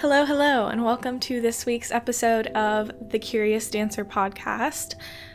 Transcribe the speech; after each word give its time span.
Hello, 0.00 0.24
hello, 0.24 0.68
and 0.68 0.84
welcome 0.84 1.18
to 1.18 1.40
this 1.40 1.66
week's 1.66 1.90
episode 1.90 2.46
of 2.48 3.10
the 3.10 3.18
Curious 3.18 3.68
Dancer 3.68 4.04
podcast. 4.04 4.94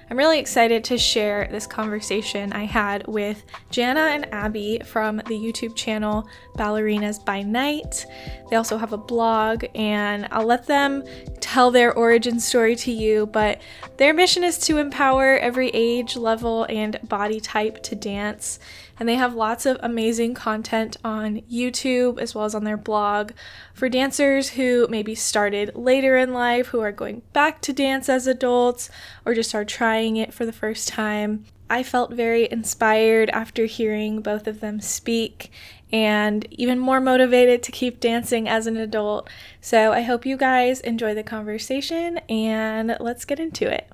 I'm 0.09 0.15
really 0.15 0.39
excited 0.39 0.85
to 0.85 0.97
share 0.97 1.49
this 1.51 1.67
conversation 1.67 2.53
I 2.53 2.63
had 2.63 3.05
with 3.05 3.43
Jana 3.71 3.99
and 3.99 4.33
Abby 4.33 4.79
from 4.85 5.17
the 5.17 5.33
YouTube 5.33 5.75
channel 5.75 6.25
Ballerinas 6.55 7.23
by 7.25 7.41
Night. 7.41 8.05
They 8.49 8.55
also 8.55 8.77
have 8.77 8.93
a 8.93 8.97
blog, 8.97 9.65
and 9.75 10.29
I'll 10.31 10.45
let 10.45 10.65
them 10.65 11.03
tell 11.41 11.69
their 11.69 11.93
origin 11.93 12.39
story 12.39 12.77
to 12.77 12.91
you. 12.91 13.25
But 13.25 13.61
their 13.97 14.13
mission 14.13 14.45
is 14.45 14.57
to 14.59 14.77
empower 14.77 15.37
every 15.39 15.71
age, 15.73 16.15
level, 16.15 16.65
and 16.69 16.97
body 17.09 17.41
type 17.41 17.83
to 17.83 17.95
dance. 17.95 18.59
And 18.99 19.09
they 19.09 19.15
have 19.15 19.33
lots 19.33 19.65
of 19.65 19.77
amazing 19.81 20.33
content 20.33 20.97
on 21.03 21.41
YouTube 21.51 22.19
as 22.19 22.35
well 22.35 22.45
as 22.45 22.53
on 22.53 22.63
their 22.63 22.77
blog 22.77 23.31
for 23.73 23.89
dancers 23.89 24.49
who 24.49 24.87
maybe 24.89 25.15
started 25.15 25.75
later 25.75 26.15
in 26.17 26.33
life, 26.33 26.67
who 26.67 26.79
are 26.79 26.91
going 26.91 27.23
back 27.33 27.59
to 27.61 27.73
dance 27.73 28.07
as 28.07 28.27
adults, 28.27 28.89
or 29.25 29.33
just 29.33 29.55
are 29.55 29.65
trying 29.65 30.17
it 30.17 30.33
for 30.33 30.45
the 30.45 30.53
first 30.53 30.87
time. 30.87 31.45
I 31.69 31.81
felt 31.81 32.13
very 32.13 32.47
inspired 32.51 33.29
after 33.31 33.65
hearing 33.65 34.21
both 34.21 34.47
of 34.47 34.59
them 34.59 34.79
speak 34.79 35.51
and 35.91 36.45
even 36.51 36.79
more 36.79 36.99
motivated 36.99 37.61
to 37.63 37.71
keep 37.71 37.99
dancing 37.99 38.49
as 38.49 38.65
an 38.65 38.77
adult. 38.77 39.29
So 39.61 39.91
I 39.91 40.01
hope 40.01 40.25
you 40.25 40.37
guys 40.37 40.81
enjoy 40.81 41.13
the 41.13 41.23
conversation 41.23 42.17
and 42.29 42.97
let's 42.99 43.25
get 43.25 43.39
into 43.39 43.71
it. 43.71 43.92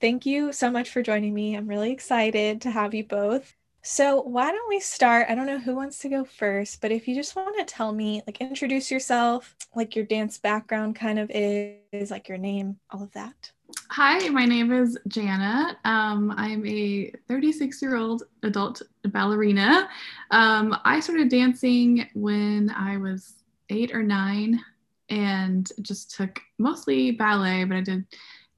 Thank 0.00 0.26
you 0.26 0.52
so 0.52 0.70
much 0.70 0.90
for 0.90 1.02
joining 1.02 1.32
me. 1.32 1.56
I'm 1.56 1.66
really 1.66 1.90
excited 1.90 2.60
to 2.60 2.70
have 2.70 2.92
you 2.92 3.04
both. 3.04 3.54
So, 3.80 4.20
why 4.20 4.50
don't 4.50 4.68
we 4.68 4.80
start? 4.80 5.28
I 5.30 5.34
don't 5.34 5.46
know 5.46 5.58
who 5.58 5.74
wants 5.74 5.98
to 6.00 6.10
go 6.10 6.24
first, 6.24 6.82
but 6.82 6.92
if 6.92 7.08
you 7.08 7.14
just 7.14 7.34
want 7.34 7.56
to 7.58 7.64
tell 7.64 7.92
me, 7.92 8.22
like, 8.26 8.40
introduce 8.40 8.90
yourself, 8.90 9.56
like 9.74 9.96
your 9.96 10.04
dance 10.04 10.36
background 10.36 10.94
kind 10.96 11.18
of 11.18 11.30
is, 11.32 12.10
like 12.10 12.28
your 12.28 12.36
name, 12.36 12.76
all 12.90 13.02
of 13.02 13.12
that. 13.12 13.50
Hi, 13.90 14.28
my 14.28 14.44
name 14.44 14.72
is 14.72 14.98
Jana. 15.08 15.78
Um, 15.86 16.34
I'm 16.36 16.66
a 16.66 17.10
36 17.26 17.80
year 17.80 17.96
old 17.96 18.24
adult 18.42 18.82
ballerina. 19.06 19.88
Um, 20.30 20.76
I 20.84 21.00
started 21.00 21.30
dancing 21.30 22.06
when 22.14 22.70
I 22.76 22.98
was 22.98 23.32
eight 23.70 23.94
or 23.94 24.02
nine 24.02 24.60
and 25.08 25.70
just 25.80 26.14
took 26.14 26.38
mostly 26.58 27.12
ballet, 27.12 27.64
but 27.64 27.78
I 27.78 27.80
did, 27.80 28.04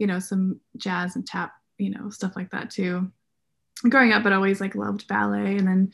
you 0.01 0.07
know, 0.07 0.19
some 0.19 0.59
jazz 0.79 1.15
and 1.15 1.27
tap, 1.27 1.53
you 1.79 1.91
know, 1.91 2.09
stuff 2.11 2.35
like 2.35 2.51
that 2.51 2.71
too. 2.71 3.13
Growing 3.89 4.13
up, 4.13 4.23
but 4.23 4.33
always 4.33 4.61
like 4.61 4.75
loved 4.75 5.07
ballet 5.07 5.57
and 5.57 5.69
then 5.69 5.93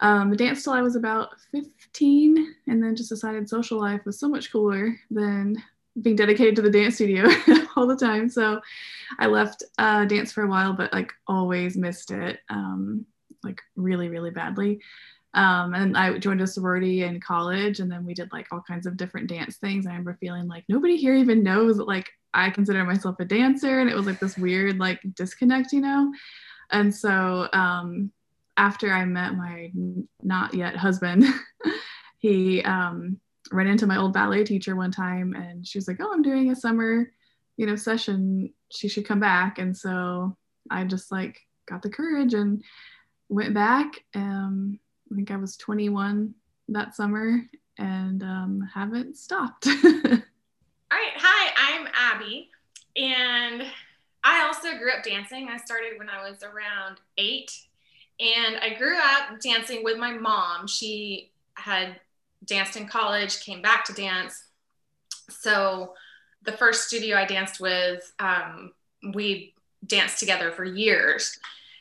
um, 0.00 0.34
danced 0.34 0.64
till 0.64 0.72
I 0.72 0.82
was 0.82 0.96
about 0.96 1.28
15 1.52 2.54
and 2.66 2.82
then 2.82 2.96
just 2.96 3.10
decided 3.10 3.48
social 3.48 3.78
life 3.78 4.00
was 4.04 4.18
so 4.18 4.28
much 4.28 4.50
cooler 4.50 4.98
than 5.10 5.62
being 6.00 6.16
dedicated 6.16 6.56
to 6.56 6.62
the 6.62 6.70
dance 6.70 6.96
studio 6.96 7.28
all 7.76 7.86
the 7.86 7.96
time. 7.96 8.28
So 8.28 8.60
I 9.18 9.26
left 9.26 9.62
uh, 9.78 10.06
dance 10.06 10.32
for 10.32 10.44
a 10.44 10.48
while, 10.48 10.72
but 10.72 10.92
like 10.92 11.12
always 11.26 11.76
missed 11.76 12.10
it, 12.10 12.40
um, 12.48 13.06
like 13.44 13.60
really, 13.76 14.08
really 14.08 14.30
badly. 14.30 14.80
Um, 15.34 15.74
and 15.74 15.96
I 15.96 16.18
joined 16.18 16.42
a 16.42 16.46
sorority 16.46 17.04
in 17.04 17.20
college, 17.20 17.80
and 17.80 17.90
then 17.90 18.04
we 18.04 18.12
did 18.12 18.30
like 18.32 18.48
all 18.50 18.62
kinds 18.66 18.86
of 18.86 18.96
different 18.96 19.28
dance 19.28 19.56
things. 19.56 19.86
I 19.86 19.90
remember 19.90 20.16
feeling 20.20 20.48
like 20.48 20.64
nobody 20.68 20.96
here 20.96 21.14
even 21.14 21.42
knows 21.42 21.78
like 21.78 22.10
I 22.34 22.50
consider 22.50 22.84
myself 22.84 23.16
a 23.20 23.24
dancer, 23.24 23.80
and 23.80 23.90
it 23.90 23.96
was 23.96 24.06
like 24.06 24.20
this 24.20 24.38
weird 24.38 24.78
like 24.78 25.00
disconnect, 25.14 25.72
you 25.72 25.80
know. 25.80 26.12
And 26.70 26.94
so 26.94 27.48
um, 27.52 28.10
after 28.56 28.92
I 28.92 29.04
met 29.04 29.34
my 29.34 29.70
not 30.22 30.54
yet 30.54 30.76
husband, 30.76 31.24
he 32.18 32.62
um, 32.62 33.18
ran 33.50 33.66
into 33.66 33.86
my 33.86 33.96
old 33.96 34.12
ballet 34.12 34.44
teacher 34.44 34.76
one 34.76 34.90
time 34.90 35.34
and 35.34 35.66
she 35.66 35.78
was 35.78 35.88
like, 35.88 35.98
Oh, 36.00 36.12
I'm 36.12 36.22
doing 36.22 36.50
a 36.50 36.56
summer, 36.56 37.10
you 37.56 37.66
know, 37.66 37.76
session. 37.76 38.52
She 38.70 38.88
should 38.88 39.06
come 39.06 39.20
back. 39.20 39.58
And 39.58 39.76
so 39.76 40.36
I 40.70 40.84
just 40.84 41.12
like 41.12 41.38
got 41.66 41.82
the 41.82 41.90
courage 41.90 42.34
and 42.34 42.62
went 43.28 43.54
back. 43.54 44.04
Um, 44.14 44.78
I 45.10 45.16
think 45.16 45.30
I 45.30 45.36
was 45.36 45.56
21 45.56 46.34
that 46.68 46.94
summer 46.94 47.42
and 47.78 48.22
um, 48.22 48.68
haven't 48.72 49.16
stopped. 49.16 49.66
All 49.84 50.98
right. 50.98 51.12
Hi, 51.16 51.52
I'm 51.56 51.88
Abby. 51.94 52.50
And 52.96 53.64
I 54.24 54.42
also 54.44 54.78
grew 54.78 54.92
up 54.92 55.04
dancing. 55.04 55.48
I 55.48 55.56
started 55.56 55.98
when 55.98 56.08
I 56.08 56.28
was 56.28 56.42
around 56.42 56.98
eight. 57.18 57.52
And 58.20 58.56
I 58.56 58.74
grew 58.74 58.96
up 58.96 59.40
dancing 59.40 59.82
with 59.82 59.98
my 59.98 60.12
mom. 60.12 60.66
She 60.66 61.30
had 61.54 62.00
danced 62.44 62.76
in 62.76 62.86
college, 62.86 63.40
came 63.40 63.62
back 63.62 63.84
to 63.86 63.92
dance. 63.92 64.44
So 65.28 65.94
the 66.42 66.52
first 66.52 66.86
studio 66.86 67.16
I 67.16 67.24
danced 67.24 67.60
with, 67.60 68.12
um, 68.18 68.72
we 69.14 69.54
danced 69.86 70.18
together 70.18 70.52
for 70.52 70.64
years. 70.64 71.38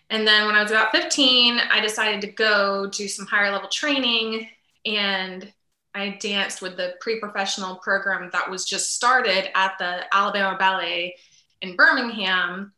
And 0.10 0.28
then 0.28 0.46
when 0.46 0.56
I 0.56 0.62
was 0.62 0.72
about 0.72 0.92
15, 0.92 1.60
I 1.72 1.80
decided 1.80 2.22
to 2.22 2.28
go 2.28 2.88
do 2.88 3.08
some 3.08 3.26
higher 3.26 3.52
level 3.52 3.70
training 3.70 4.50
and 4.86 5.52
I 5.94 6.18
danced 6.22 6.62
with 6.62 6.78
the 6.78 6.96
pre 7.00 7.20
professional 7.20 7.76
program 7.78 8.30
that 8.32 8.50
was 8.50 8.66
just 8.66 8.96
started 8.96 9.56
at 9.58 9.78
the 9.78 10.04
Alabama 10.16 10.58
Ballet 10.58 11.16
in 11.62 11.76
Birmingham. 11.76 12.74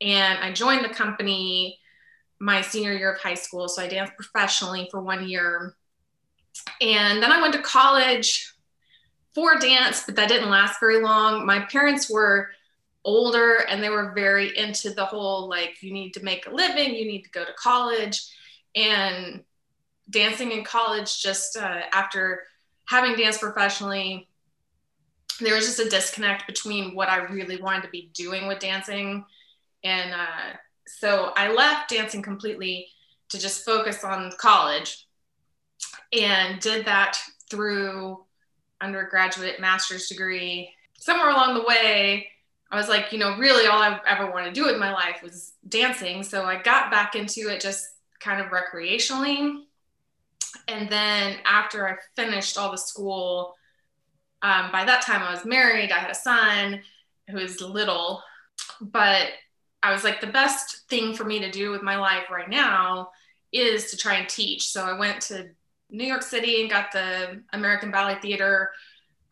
And 0.00 0.38
I 0.38 0.52
joined 0.52 0.84
the 0.84 0.94
company 0.94 1.78
my 2.38 2.60
senior 2.60 2.92
year 2.92 3.12
of 3.12 3.20
high 3.20 3.34
school. 3.34 3.68
So 3.68 3.82
I 3.82 3.88
danced 3.88 4.14
professionally 4.14 4.88
for 4.90 5.00
one 5.00 5.28
year. 5.28 5.74
And 6.80 7.22
then 7.22 7.32
I 7.32 7.40
went 7.40 7.54
to 7.54 7.62
college 7.62 8.52
for 9.34 9.58
dance, 9.58 10.04
but 10.04 10.16
that 10.16 10.28
didn't 10.28 10.50
last 10.50 10.80
very 10.80 11.02
long. 11.02 11.44
My 11.44 11.60
parents 11.60 12.10
were 12.10 12.50
older 13.04 13.64
and 13.68 13.82
they 13.82 13.90
were 13.90 14.12
very 14.14 14.56
into 14.56 14.90
the 14.90 15.04
whole 15.04 15.48
like, 15.48 15.82
you 15.82 15.92
need 15.92 16.12
to 16.14 16.22
make 16.22 16.46
a 16.46 16.50
living, 16.50 16.94
you 16.94 17.06
need 17.06 17.22
to 17.22 17.30
go 17.30 17.44
to 17.44 17.52
college. 17.52 18.20
And 18.74 19.44
dancing 20.10 20.52
in 20.52 20.64
college, 20.64 21.22
just 21.22 21.56
uh, 21.56 21.82
after 21.92 22.44
having 22.88 23.16
danced 23.16 23.40
professionally, 23.40 24.28
there 25.40 25.54
was 25.54 25.66
just 25.66 25.80
a 25.80 25.88
disconnect 25.88 26.46
between 26.46 26.94
what 26.94 27.08
I 27.08 27.18
really 27.24 27.60
wanted 27.60 27.82
to 27.82 27.90
be 27.90 28.10
doing 28.14 28.46
with 28.46 28.58
dancing. 28.58 29.24
And 29.84 30.12
uh, 30.12 30.56
so 30.86 31.32
I 31.36 31.52
left 31.52 31.90
dancing 31.90 32.22
completely 32.22 32.88
to 33.30 33.38
just 33.38 33.64
focus 33.64 34.04
on 34.04 34.32
college 34.38 35.06
and 36.12 36.60
did 36.60 36.86
that 36.86 37.18
through 37.50 38.24
undergraduate 38.80 39.60
master's 39.60 40.08
degree. 40.08 40.70
Somewhere 40.98 41.30
along 41.30 41.54
the 41.54 41.64
way, 41.64 42.28
I 42.70 42.76
was 42.76 42.88
like, 42.88 43.12
you 43.12 43.18
know, 43.18 43.36
really 43.36 43.66
all 43.66 43.80
I 43.80 44.00
ever 44.06 44.30
wanted 44.30 44.54
to 44.54 44.60
do 44.60 44.66
with 44.66 44.78
my 44.78 44.92
life 44.92 45.22
was 45.22 45.52
dancing. 45.68 46.22
So 46.22 46.44
I 46.44 46.60
got 46.62 46.90
back 46.90 47.14
into 47.14 47.48
it 47.48 47.60
just 47.60 47.86
kind 48.20 48.40
of 48.40 48.50
recreationally. 48.50 49.65
And 50.68 50.88
then 50.88 51.38
after 51.44 51.88
I 51.88 51.96
finished 52.14 52.58
all 52.58 52.70
the 52.70 52.78
school, 52.78 53.54
um, 54.42 54.70
by 54.72 54.84
that 54.84 55.02
time 55.02 55.22
I 55.22 55.32
was 55.32 55.44
married. 55.44 55.92
I 55.92 55.98
had 55.98 56.10
a 56.10 56.14
son 56.14 56.80
who 57.28 57.36
was 57.36 57.60
little, 57.60 58.22
but 58.80 59.28
I 59.82 59.92
was 59.92 60.04
like, 60.04 60.20
the 60.20 60.26
best 60.26 60.88
thing 60.88 61.14
for 61.14 61.24
me 61.24 61.38
to 61.40 61.50
do 61.50 61.70
with 61.70 61.82
my 61.82 61.96
life 61.96 62.30
right 62.30 62.48
now 62.48 63.10
is 63.52 63.90
to 63.90 63.96
try 63.96 64.14
and 64.14 64.28
teach. 64.28 64.68
So 64.68 64.84
I 64.84 64.98
went 64.98 65.20
to 65.22 65.48
New 65.90 66.04
York 66.04 66.22
City 66.22 66.60
and 66.60 66.70
got 66.70 66.92
the 66.92 67.42
American 67.52 67.90
Ballet 67.90 68.18
Theater 68.20 68.70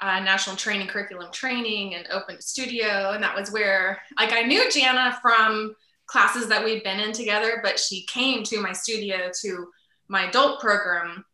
uh, 0.01 0.21
National 0.21 0.57
Training 0.57 0.87
Curriculum 0.87 1.31
training 1.33 1.95
and 1.95 2.07
opened 2.11 2.39
a 2.39 2.43
studio. 2.43 3.13
And 3.13 3.23
that 3.23 3.35
was 3.35 3.51
where, 3.51 4.01
like, 4.19 4.33
I 4.33 4.43
knew 4.43 4.71
Jana 4.71 5.19
from 5.23 5.75
classes 6.07 6.49
that 6.49 6.65
we'd 6.65 6.83
been 6.83 7.01
in 7.01 7.13
together, 7.13 7.61
but 7.63 7.79
she 7.79 8.05
came 8.07 8.43
to 8.45 8.61
my 8.61 8.73
studio 8.73 9.31
to 9.43 9.69
my 10.09 10.29
adult 10.29 10.61
program. 10.61 11.25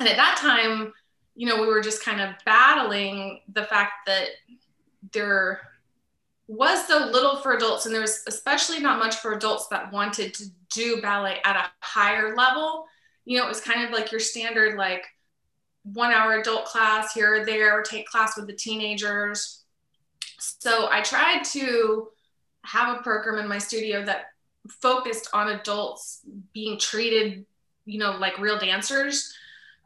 And 0.00 0.08
at 0.08 0.16
that 0.16 0.36
time, 0.38 0.92
you 1.34 1.46
know, 1.46 1.60
we 1.60 1.66
were 1.66 1.80
just 1.80 2.04
kind 2.04 2.20
of 2.20 2.34
battling 2.44 3.40
the 3.52 3.64
fact 3.64 3.92
that 4.06 4.28
there 5.12 5.60
was 6.48 6.86
so 6.86 7.06
little 7.06 7.36
for 7.36 7.54
adults, 7.54 7.86
and 7.86 7.94
there 7.94 8.02
was 8.02 8.22
especially 8.28 8.78
not 8.78 8.98
much 8.98 9.16
for 9.16 9.32
adults 9.32 9.66
that 9.68 9.92
wanted 9.92 10.32
to 10.34 10.44
do 10.72 11.00
ballet 11.02 11.40
at 11.44 11.56
a 11.56 11.70
higher 11.80 12.36
level 12.36 12.86
you 13.26 13.36
know, 13.36 13.44
it 13.44 13.48
was 13.48 13.60
kind 13.60 13.84
of 13.84 13.90
like 13.90 14.10
your 14.10 14.20
standard, 14.20 14.78
like 14.78 15.04
one 15.82 16.12
hour 16.12 16.38
adult 16.38 16.64
class 16.64 17.12
here 17.12 17.42
or 17.42 17.44
there, 17.44 17.78
or 17.78 17.82
take 17.82 18.06
class 18.06 18.36
with 18.36 18.46
the 18.46 18.54
teenagers. 18.54 19.64
So 20.38 20.88
I 20.90 21.02
tried 21.02 21.44
to 21.46 22.08
have 22.62 22.96
a 22.96 23.02
program 23.02 23.38
in 23.38 23.48
my 23.48 23.58
studio 23.58 24.04
that 24.04 24.26
focused 24.68 25.28
on 25.34 25.48
adults 25.48 26.20
being 26.54 26.78
treated, 26.78 27.44
you 27.86 27.98
know, 27.98 28.12
like 28.12 28.38
real 28.38 28.58
dancers. 28.58 29.34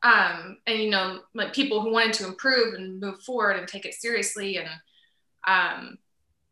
Um, 0.03 0.59
and 0.67 0.79
you 0.79 0.91
know, 0.91 1.21
like 1.35 1.53
people 1.53 1.81
who 1.81 1.93
wanted 1.93 2.15
to 2.15 2.27
improve 2.27 2.75
and 2.75 3.01
move 3.01 3.21
forward 3.23 3.57
and 3.57 3.69
take 3.69 3.85
it 3.85 3.95
seriously. 3.95 4.57
And 4.57 4.69
um, 5.47 5.99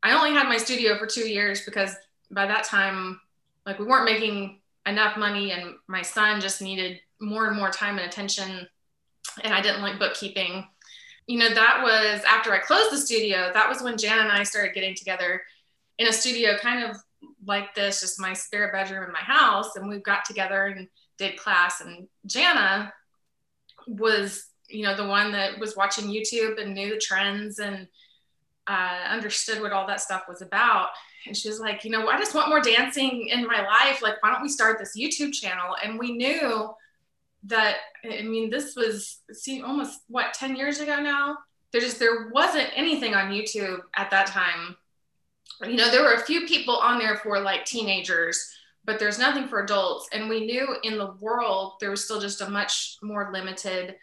I 0.02 0.12
only 0.12 0.32
had 0.32 0.48
my 0.48 0.58
studio 0.58 0.96
for 0.98 1.06
two 1.06 1.28
years 1.28 1.64
because 1.64 1.96
by 2.30 2.46
that 2.46 2.64
time, 2.64 3.20
like 3.66 3.78
we 3.78 3.86
weren't 3.86 4.04
making 4.04 4.60
enough 4.86 5.16
money 5.16 5.52
and 5.52 5.74
my 5.86 6.02
son 6.02 6.40
just 6.40 6.62
needed 6.62 7.00
more 7.20 7.48
and 7.48 7.56
more 7.56 7.70
time 7.70 7.98
and 7.98 8.06
attention 8.06 8.66
and 9.42 9.52
i 9.52 9.60
didn't 9.60 9.82
like 9.82 9.98
bookkeeping 9.98 10.64
you 11.28 11.38
know, 11.38 11.50
that 11.50 11.82
was 11.82 12.24
after 12.24 12.52
I 12.52 12.58
closed 12.58 12.90
the 12.90 12.96
studio, 12.96 13.50
that 13.52 13.68
was 13.68 13.82
when 13.82 13.98
Jan 13.98 14.18
and 14.18 14.32
I 14.32 14.42
started 14.44 14.74
getting 14.74 14.94
together 14.94 15.42
in 15.98 16.08
a 16.08 16.12
studio 16.12 16.56
kind 16.56 16.90
of 16.90 16.96
like 17.46 17.74
this, 17.74 18.00
just 18.00 18.18
my 18.18 18.32
spare 18.32 18.72
bedroom 18.72 19.04
in 19.04 19.12
my 19.12 19.20
house. 19.20 19.76
And 19.76 19.88
we 19.88 19.98
got 19.98 20.24
together 20.24 20.66
and 20.66 20.88
did 21.18 21.36
class. 21.36 21.80
And 21.80 22.08
Jana 22.26 22.92
was, 23.86 24.46
you 24.68 24.84
know, 24.84 24.96
the 24.96 25.06
one 25.06 25.32
that 25.32 25.58
was 25.58 25.76
watching 25.76 26.08
YouTube 26.08 26.60
and 26.60 26.74
knew 26.74 26.90
the 26.90 27.00
trends 27.00 27.58
and 27.58 27.88
uh, 28.66 29.00
understood 29.08 29.60
what 29.60 29.72
all 29.72 29.86
that 29.86 30.00
stuff 30.00 30.24
was 30.28 30.42
about. 30.42 30.88
And 31.26 31.36
she 31.36 31.48
was 31.48 31.60
like, 31.60 31.84
you 31.84 31.90
know, 31.90 32.08
I 32.08 32.18
just 32.18 32.34
want 32.34 32.48
more 32.48 32.60
dancing 32.60 33.28
in 33.28 33.46
my 33.46 33.62
life. 33.62 34.02
Like, 34.02 34.22
why 34.22 34.30
don't 34.30 34.42
we 34.42 34.48
start 34.48 34.78
this 34.78 34.96
YouTube 34.96 35.32
channel? 35.32 35.76
And 35.82 35.98
we 35.98 36.12
knew 36.12 36.70
that 37.44 37.76
I 38.04 38.22
mean, 38.22 38.50
this 38.50 38.74
was 38.76 39.20
see 39.32 39.62
almost 39.62 40.00
what 40.08 40.34
10 40.34 40.56
years 40.56 40.80
ago 40.80 41.00
now. 41.00 41.38
There 41.72 41.80
just 41.80 41.98
there 41.98 42.30
wasn't 42.30 42.70
anything 42.74 43.14
on 43.14 43.30
YouTube 43.30 43.80
at 43.96 44.10
that 44.10 44.26
time. 44.26 44.76
You 45.62 45.76
know, 45.76 45.90
there 45.90 46.02
were 46.02 46.14
a 46.14 46.24
few 46.24 46.46
people 46.46 46.76
on 46.76 46.98
there 46.98 47.16
for 47.16 47.40
like 47.40 47.64
teenagers, 47.64 48.50
but 48.84 48.98
there's 48.98 49.18
nothing 49.18 49.48
for 49.48 49.62
adults. 49.62 50.08
And 50.12 50.28
we 50.28 50.46
knew 50.46 50.76
in 50.82 50.98
the 50.98 51.12
world 51.20 51.74
there 51.80 51.90
was 51.90 52.04
still 52.04 52.20
just 52.20 52.40
a 52.40 52.48
much 52.48 52.96
more 53.02 53.30
limited 53.32 53.96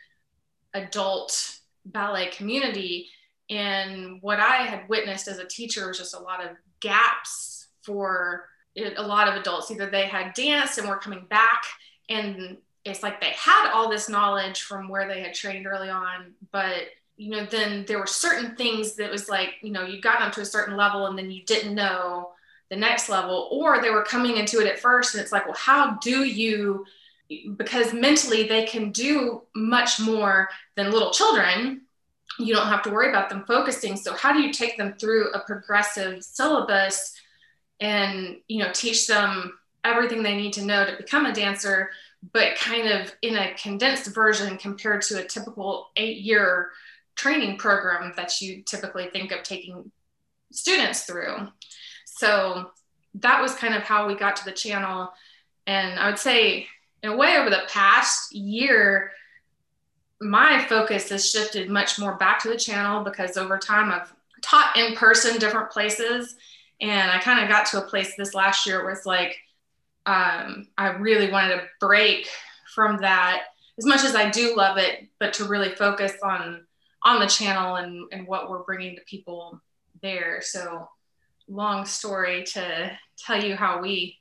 adult 0.74 1.60
ballet 1.86 2.28
community. 2.28 3.10
And 3.50 4.22
what 4.22 4.40
I 4.40 4.58
had 4.58 4.88
witnessed 4.90 5.28
as 5.28 5.40
a 5.40 5.48
teacher 5.48 5.88
was 5.88 5.98
just 5.98 6.16
a 6.16 6.20
lot 6.20 6.44
of 6.44 6.52
gaps 6.80 7.68
for 7.82 8.46
a 8.78 9.02
lot 9.02 9.28
of 9.28 9.36
adults. 9.36 9.72
Either 9.72 9.90
they 9.90 10.06
had 10.06 10.34
danced 10.34 10.78
and 10.78 10.88
were 10.88 10.98
coming 10.98 11.26
back 11.30 11.64
and 12.10 12.58
it's 12.84 13.02
like 13.02 13.20
they 13.20 13.32
had 13.32 13.72
all 13.72 13.90
this 13.90 14.10
knowledge 14.10 14.62
from 14.62 14.88
where 14.88 15.08
they 15.08 15.22
had 15.22 15.34
trained 15.34 15.66
early 15.66 15.90
on, 15.90 16.34
but 16.52 16.84
you 17.18 17.32
know, 17.32 17.46
then 17.46 17.86
there 17.88 17.98
were 17.98 18.06
certain 18.06 18.56
things 18.56 18.96
that 18.96 19.10
was 19.10 19.30
like, 19.30 19.54
you 19.62 19.72
know, 19.72 19.86
you 19.86 20.02
got 20.02 20.34
to 20.34 20.42
a 20.42 20.46
certain 20.46 20.76
level 20.76 21.08
and 21.08 21.18
then 21.18 21.32
you 21.32 21.44
didn't 21.46 21.74
know 21.74 22.32
the 22.70 22.76
next 22.76 23.10
level, 23.10 23.48
or 23.52 23.82
they 23.82 23.90
were 23.90 24.04
coming 24.04 24.38
into 24.38 24.60
it 24.60 24.68
at 24.68 24.80
first 24.80 25.14
and 25.14 25.22
it's 25.22 25.32
like, 25.32 25.46
well, 25.46 25.56
how 25.58 25.98
do 26.02 26.24
you 26.24 26.86
because 27.58 27.92
mentally 27.92 28.44
they 28.48 28.66
can 28.66 28.92
do 28.92 29.42
much 29.56 30.00
more 30.00 30.48
than 30.76 30.92
little 30.92 31.10
children 31.10 31.82
you 32.38 32.54
don't 32.54 32.68
have 32.68 32.84
to 32.84 32.92
worry 32.92 33.10
about 33.10 33.30
them 33.30 33.44
focusing 33.48 33.96
so 33.96 34.14
how 34.14 34.32
do 34.32 34.42
you 34.42 34.54
take 34.54 34.78
them 34.78 34.94
through 35.00 35.32
a 35.32 35.40
progressive 35.40 36.24
syllabus 36.24 37.16
and 37.80 38.38
you 38.48 38.60
know 38.60 38.72
teach 38.74 39.08
them 39.08 39.58
everything 39.84 40.22
they 40.22 40.36
need 40.36 40.54
to 40.54 40.64
know 40.64 40.86
to 40.86 40.96
become 40.98 41.26
a 41.26 41.34
dancer 41.34 41.90
but 42.32 42.56
kind 42.56 42.88
of 42.88 43.12
in 43.22 43.36
a 43.36 43.54
condensed 43.56 44.14
version 44.14 44.58
compared 44.58 45.02
to 45.02 45.20
a 45.20 45.28
typical 45.28 45.90
eight 45.96 46.18
year 46.18 46.70
training 47.16 47.58
program 47.58 48.14
that 48.16 48.42
you 48.42 48.62
typically 48.64 49.10
think 49.12 49.32
of 49.32 49.44
taking 49.44 49.92
students 50.52 51.04
through. 51.04 51.36
So 52.16 52.72
that 53.16 53.42
was 53.42 53.56
kind 53.56 53.74
of 53.74 53.84
how 53.84 54.08
we 54.08 54.16
got 54.16 54.38
to 54.38 54.46
the 54.46 54.52
channel. 54.52 55.12
And 55.68 56.00
I 56.00 56.10
would 56.10 56.20
say, 56.20 56.68
in 57.04 57.10
a 57.12 57.16
way, 57.16 57.38
over 57.38 57.50
the 57.50 57.64
past 57.68 58.34
year, 58.34 59.12
my 60.22 60.66
focus 60.66 61.10
has 61.10 61.30
shifted 61.30 61.70
much 61.70 62.00
more 62.00 62.16
back 62.16 62.42
to 62.44 62.48
the 62.48 62.58
channel 62.58 63.04
because 63.04 63.36
over 63.36 63.58
time 63.58 63.92
I've 63.92 64.14
taught 64.42 64.78
in 64.78 64.96
person 64.96 65.38
different 65.40 65.72
places. 65.72 66.36
And 66.80 67.12
I 67.12 67.20
kind 67.20 67.44
of 67.44 67.50
got 67.50 67.66
to 67.68 67.84
a 67.84 67.88
place 67.88 68.16
this 68.16 68.34
last 68.34 68.66
year 68.66 68.84
where 68.84 68.94
it's 68.94 69.06
like, 69.06 69.38
um, 70.06 70.68
I 70.78 70.92
really 70.92 71.30
wanted 71.30 71.56
to 71.56 71.64
break 71.82 72.30
from 72.74 72.98
that 73.02 73.44
as 73.78 73.86
much 73.86 74.06
as 74.06 74.16
I 74.16 74.30
do 74.30 74.56
love 74.56 74.78
it, 74.78 75.10
but 75.20 75.34
to 75.34 75.46
really 75.46 75.70
focus 75.76 76.14
on 76.24 76.66
on 77.04 77.20
the 77.20 77.28
channel 77.28 77.76
and, 77.76 78.08
and 78.12 78.26
what 78.26 78.50
we're 78.50 78.64
bringing 78.64 78.96
to 78.96 79.02
people 79.06 79.62
there. 80.02 80.40
So 80.42 80.90
long 81.48 81.86
story 81.86 82.44
to 82.44 82.98
tell 83.18 83.44
you 83.44 83.56
how 83.56 83.82
we 83.82 84.18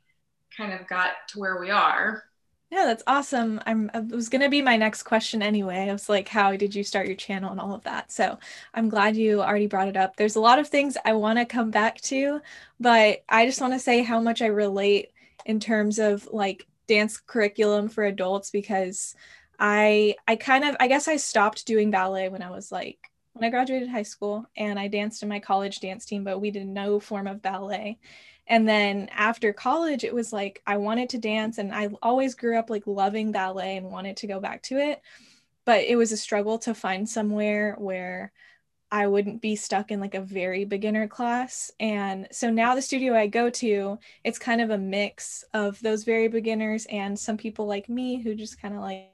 kind 0.57 0.73
of 0.73 0.87
got 0.87 1.13
to 1.29 1.39
where 1.39 1.59
we 1.59 1.71
are. 1.71 2.23
Yeah, 2.71 2.87
that's 2.87 3.05
awesome. 3.07 3.61
I'm 3.67 3.91
uh, 3.95 4.01
it 4.01 4.15
was 4.15 4.29
gonna 4.29 4.49
be 4.49 4.61
my 4.63 4.77
next 4.77 5.05
question 5.05 5.43
anyway. 5.43 5.89
I 5.89 5.93
was 5.93 6.09
like, 6.09 6.29
how 6.29 6.57
did 6.57 6.75
you 6.75 6.83
start 6.83 7.07
your 7.07 7.17
channel 7.17 7.53
and 7.53 7.61
all 7.61 7.75
of 7.75 7.85
that? 7.85 8.11
So 8.11 8.39
I'm 8.73 8.89
glad 8.89 9.17
you 9.17 9.43
already 9.43 9.69
brought 9.69 9.89
it 9.89 9.97
up. 9.97 10.17
There's 10.17 10.37
a 10.37 10.41
lot 10.41 10.59
of 10.59 10.69
things 10.69 10.97
I 11.05 11.13
want 11.13 11.39
to 11.39 11.45
come 11.45 11.71
back 11.71 12.01
to, 12.03 12.41
but 12.81 13.23
I 13.29 13.47
just 13.47 13.61
want 13.61 13.75
to 13.75 13.79
say 13.79 14.03
how 14.03 14.21
much 14.21 14.43
I 14.43 14.47
relate 14.47 15.11
in 15.47 15.61
terms 15.61 15.99
of 15.99 16.29
like 16.33 16.67
dance 16.89 17.19
curriculum 17.19 17.89
for 17.89 18.05
adults 18.05 18.51
because 18.51 19.15
I 19.59 20.17
I 20.27 20.37
kind 20.37 20.65
of 20.65 20.77
I 20.81 20.89
guess 20.89 21.07
I 21.07 21.17
stopped 21.17 21.67
doing 21.67 21.91
ballet 21.91 22.29
when 22.29 22.43
I 22.43 22.51
was 22.51 22.73
like 22.73 22.99
when 23.35 23.45
I 23.45 23.51
graduated 23.51 23.89
high 23.89 24.05
school 24.05 24.47
and 24.57 24.79
I 24.79 24.89
danced 24.89 25.23
in 25.23 25.29
my 25.29 25.41
college 25.41 25.81
dance 25.81 26.07
team 26.07 26.25
but 26.25 26.41
we 26.41 26.51
did 26.51 26.67
no 26.67 27.01
form 27.01 27.27
of 27.27 27.43
ballet. 27.43 27.99
And 28.47 28.69
then 28.69 29.09
after 29.13 29.53
college 29.53 30.05
it 30.05 30.15
was 30.15 30.33
like 30.33 30.63
I 30.67 30.77
wanted 30.79 31.11
to 31.11 31.19
dance 31.19 31.59
and 31.59 31.75
I 31.75 31.91
always 32.01 32.35
grew 32.35 32.59
up 32.59 32.71
like 32.71 32.87
loving 32.87 33.33
ballet 33.33 33.77
and 33.77 33.91
wanted 33.91 34.17
to 34.19 34.27
go 34.29 34.41
back 34.41 34.63
to 34.65 34.79
it. 34.79 35.03
But 35.65 35.85
it 35.85 35.97
was 35.97 36.13
a 36.13 36.17
struggle 36.17 36.59
to 36.61 36.75
find 36.75 37.09
somewhere 37.09 37.75
where 37.79 38.33
I 38.91 39.09
wouldn't 39.09 39.43
be 39.43 39.57
stuck 39.57 39.91
in 39.91 39.99
like 39.99 40.15
a 40.15 40.21
very 40.21 40.65
beginner 40.65 41.09
class. 41.09 41.73
And 41.81 42.29
so 42.31 42.51
now 42.51 42.77
the 42.77 42.83
studio 42.83 43.15
I 43.17 43.27
go 43.27 43.51
to, 43.51 43.99
it's 44.23 44.39
kind 44.39 44.61
of 44.61 44.71
a 44.71 44.79
mix 44.79 45.43
of 45.53 45.81
those 45.81 46.05
very 46.05 46.29
beginners 46.29 46.87
and 46.89 47.19
some 47.19 47.37
people 47.37 47.67
like 47.67 47.89
me 47.89 48.23
who 48.23 48.37
just 48.37 48.61
kind 48.61 48.75
of 48.75 48.81
like 48.81 49.14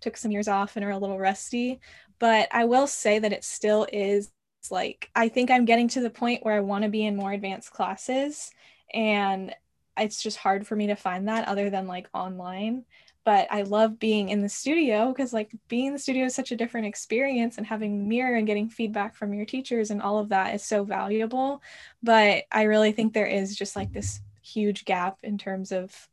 took 0.00 0.16
some 0.16 0.30
years 0.30 0.48
off 0.48 0.76
and 0.76 0.84
are 0.84 0.90
a 0.90 0.98
little 0.98 1.18
rusty. 1.18 1.80
But 2.18 2.48
I 2.52 2.64
will 2.64 2.86
say 2.86 3.18
that 3.18 3.32
it 3.32 3.44
still 3.44 3.86
is 3.92 4.32
like, 4.70 5.10
I 5.14 5.28
think 5.28 5.50
I'm 5.50 5.64
getting 5.64 5.88
to 5.88 6.00
the 6.00 6.10
point 6.10 6.44
where 6.44 6.54
I 6.54 6.60
want 6.60 6.84
to 6.84 6.90
be 6.90 7.04
in 7.04 7.16
more 7.16 7.32
advanced 7.32 7.72
classes. 7.72 8.50
And 8.92 9.54
it's 9.98 10.22
just 10.22 10.38
hard 10.38 10.66
for 10.66 10.76
me 10.76 10.88
to 10.88 10.96
find 10.96 11.28
that 11.28 11.48
other 11.48 11.68
than 11.70 11.86
like 11.86 12.08
online 12.14 12.84
but 13.24 13.46
I 13.50 13.62
love 13.62 13.98
being 13.98 14.30
in 14.30 14.42
the 14.42 14.48
studio 14.48 15.08
because 15.08 15.32
like 15.32 15.52
being 15.68 15.86
in 15.86 15.92
the 15.92 15.98
studio 15.98 16.24
is 16.26 16.34
such 16.34 16.50
a 16.50 16.56
different 16.56 16.86
experience 16.86 17.56
and 17.56 17.66
having 17.66 17.98
the 17.98 18.04
mirror 18.04 18.36
and 18.36 18.46
getting 18.46 18.68
feedback 18.68 19.14
from 19.14 19.32
your 19.32 19.46
teachers 19.46 19.90
and 19.90 20.02
all 20.02 20.18
of 20.18 20.30
that 20.30 20.54
is 20.54 20.64
so 20.64 20.82
valuable. 20.84 21.62
But 22.02 22.44
I 22.50 22.62
really 22.64 22.92
think 22.92 23.12
there 23.12 23.26
is 23.26 23.56
just 23.56 23.76
like 23.76 23.92
this 23.92 24.20
huge 24.42 24.84
gap 24.84 25.18
in 25.22 25.38
terms 25.38 25.70
of 25.70 26.08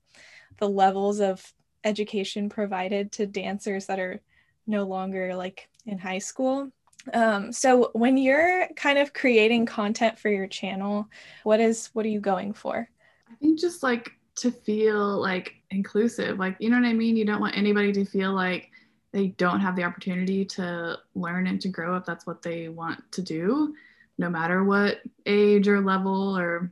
the 0.57 0.69
levels 0.69 1.19
of 1.19 1.51
education 1.83 2.49
provided 2.49 3.11
to 3.13 3.25
dancers 3.25 3.85
that 3.87 3.99
are 3.99 4.21
no 4.67 4.83
longer 4.83 5.35
like 5.35 5.69
in 5.85 5.97
high 5.97 6.19
school. 6.19 6.71
Um, 7.13 7.51
so 7.51 7.91
when 7.93 8.17
you're 8.17 8.67
kind 8.75 8.97
of 8.97 9.13
creating 9.13 9.65
content 9.65 10.19
for 10.19 10.29
your 10.29 10.47
channel, 10.47 11.07
what 11.43 11.59
is 11.59 11.89
what 11.93 12.05
are 12.05 12.09
you 12.09 12.19
going 12.19 12.53
for? 12.53 12.89
I 13.29 13.35
think 13.35 13.59
just 13.59 13.83
like 13.83 14.11
to 14.37 14.51
feel 14.51 15.19
like 15.19 15.55
inclusive. 15.71 16.39
Like, 16.39 16.55
you 16.59 16.69
know 16.69 16.79
what 16.79 16.87
I 16.87 16.93
mean? 16.93 17.15
You 17.15 17.25
don't 17.25 17.41
want 17.41 17.57
anybody 17.57 17.91
to 17.93 18.05
feel 18.05 18.33
like 18.33 18.69
they 19.11 19.29
don't 19.29 19.59
have 19.59 19.75
the 19.75 19.83
opportunity 19.83 20.45
to 20.45 20.97
learn 21.15 21.47
and 21.47 21.59
to 21.61 21.67
grow 21.67 21.95
if 21.95 22.05
that's 22.05 22.27
what 22.27 22.41
they 22.41 22.69
want 22.69 22.99
to 23.13 23.21
do, 23.21 23.75
no 24.17 24.29
matter 24.29 24.63
what 24.63 24.99
age 25.25 25.67
or 25.67 25.81
level 25.81 26.37
or 26.37 26.71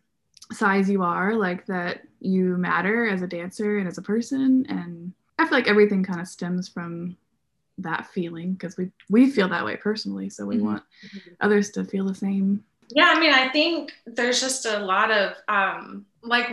size 0.51 0.89
you 0.89 1.03
are, 1.03 1.35
like 1.35 1.65
that 1.67 2.01
you 2.19 2.57
matter 2.57 3.07
as 3.07 3.21
a 3.21 3.27
dancer 3.27 3.77
and 3.77 3.87
as 3.87 3.97
a 3.97 4.01
person. 4.01 4.65
And 4.69 5.13
I 5.37 5.45
feel 5.45 5.57
like 5.57 5.67
everything 5.67 6.03
kind 6.03 6.21
of 6.21 6.27
stems 6.27 6.67
from 6.67 7.17
that 7.79 8.07
feeling 8.07 8.53
because 8.53 8.75
we 8.77 8.91
we 9.09 9.29
feel 9.29 9.47
that 9.49 9.65
way 9.65 9.75
personally. 9.75 10.29
So 10.29 10.45
we 10.45 10.57
mm-hmm. 10.57 10.65
want 10.65 10.83
others 11.41 11.69
to 11.71 11.83
feel 11.83 12.05
the 12.05 12.15
same. 12.15 12.63
Yeah, 12.89 13.11
I 13.15 13.19
mean, 13.19 13.33
I 13.33 13.49
think 13.49 13.93
there's 14.05 14.39
just 14.39 14.65
a 14.65 14.79
lot 14.79 15.11
of 15.11 15.33
um, 15.47 16.05
like 16.23 16.49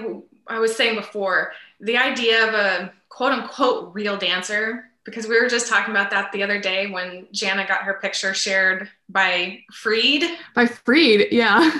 I 0.46 0.58
was 0.58 0.76
saying 0.76 0.96
before, 0.96 1.52
the 1.80 1.96
idea 1.96 2.46
of 2.46 2.54
a 2.54 2.92
quote 3.08 3.32
unquote 3.32 3.94
real 3.94 4.16
dancer, 4.16 4.90
because 5.04 5.26
we 5.26 5.40
were 5.40 5.48
just 5.48 5.68
talking 5.68 5.92
about 5.92 6.10
that 6.10 6.32
the 6.32 6.42
other 6.42 6.60
day 6.60 6.90
when 6.90 7.26
Jana 7.32 7.66
got 7.66 7.82
her 7.82 7.94
picture 7.94 8.34
shared 8.34 8.88
by 9.08 9.60
Freed. 9.72 10.24
By 10.54 10.66
Freed, 10.66 11.28
yeah. 11.30 11.70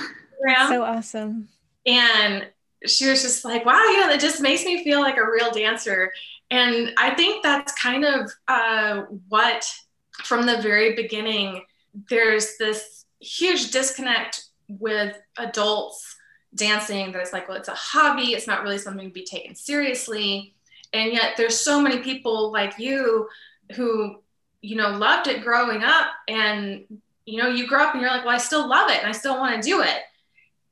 yeah. 0.47 0.69
So 0.69 0.83
awesome. 0.83 1.49
And 1.85 2.47
she 2.85 3.07
was 3.09 3.21
just 3.21 3.45
like, 3.45 3.65
wow, 3.65 3.73
know, 3.99 4.09
it 4.09 4.19
just 4.19 4.41
makes 4.41 4.63
me 4.63 4.83
feel 4.83 5.01
like 5.01 5.17
a 5.17 5.29
real 5.29 5.51
dancer. 5.51 6.11
And 6.51 6.93
I 6.97 7.15
think 7.15 7.43
that's 7.43 7.73
kind 7.73 8.05
of 8.05 8.31
uh, 8.47 9.03
what, 9.29 9.65
from 10.23 10.45
the 10.45 10.61
very 10.61 10.95
beginning, 10.95 11.63
there's 12.09 12.57
this 12.57 13.05
huge 13.19 13.71
disconnect 13.71 14.45
with 14.67 15.17
adults 15.37 16.15
dancing 16.53 17.11
that 17.11 17.21
it's 17.21 17.33
like, 17.33 17.47
well, 17.47 17.57
it's 17.57 17.67
a 17.67 17.73
hobby. 17.73 18.33
It's 18.33 18.47
not 18.47 18.63
really 18.63 18.77
something 18.77 19.07
to 19.07 19.13
be 19.13 19.25
taken 19.25 19.55
seriously. 19.55 20.55
And 20.93 21.11
yet 21.11 21.33
there's 21.35 21.59
so 21.59 21.81
many 21.81 21.99
people 21.99 22.51
like 22.51 22.79
you 22.79 23.27
who, 23.75 24.21
you 24.61 24.75
know, 24.75 24.91
loved 24.91 25.27
it 25.27 25.43
growing 25.43 25.83
up. 25.83 26.07
And, 26.27 26.85
you 27.25 27.41
know, 27.41 27.49
you 27.49 27.67
grow 27.67 27.83
up 27.83 27.93
and 27.93 28.01
you're 28.01 28.11
like, 28.11 28.23
well, 28.23 28.35
I 28.35 28.39
still 28.39 28.69
love 28.69 28.89
it 28.89 28.99
and 28.99 29.07
I 29.07 29.11
still 29.11 29.37
want 29.37 29.61
to 29.61 29.67
do 29.67 29.81
it. 29.81 29.99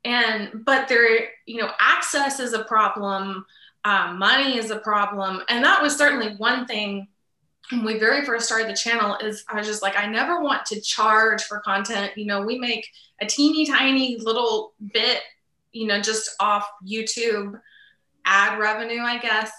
And, 0.06 0.64
but 0.66 0.88
there, 0.88 1.30
you 1.46 1.62
know, 1.62 1.72
access 1.80 2.40
is 2.40 2.54
a 2.54 2.64
problem. 2.66 3.46
Uh, 3.86 4.14
money 4.18 4.58
is 4.58 4.70
a 4.72 4.80
problem. 4.80 5.42
And 5.50 5.64
that 5.64 5.82
was 5.82 5.96
certainly 5.96 6.36
one 6.36 6.66
thing 6.66 7.08
when 7.72 7.86
we 7.86 7.98
very 7.98 8.26
first 8.26 8.46
started 8.46 8.68
the 8.68 8.76
channel 8.76 9.18
is 9.18 9.44
I 9.50 9.58
was 9.58 9.68
just 9.68 9.82
like, 9.82 9.98
I 9.98 10.06
never 10.06 10.42
want 10.42 10.66
to 10.68 10.82
charge 10.82 11.44
for 11.44 11.60
content. 11.60 12.12
You 12.18 12.26
know, 12.26 12.42
we 12.42 12.60
make 12.60 12.88
a 13.22 13.26
teeny 13.26 13.66
tiny 13.66 14.18
little 14.18 14.74
bit, 14.94 15.22
you 15.72 15.88
know, 15.88 16.02
just 16.02 16.32
off 16.40 16.68
YouTube 16.86 17.60
ad 18.26 18.60
revenue, 18.60 19.02
I 19.02 19.18
guess. 19.18 19.52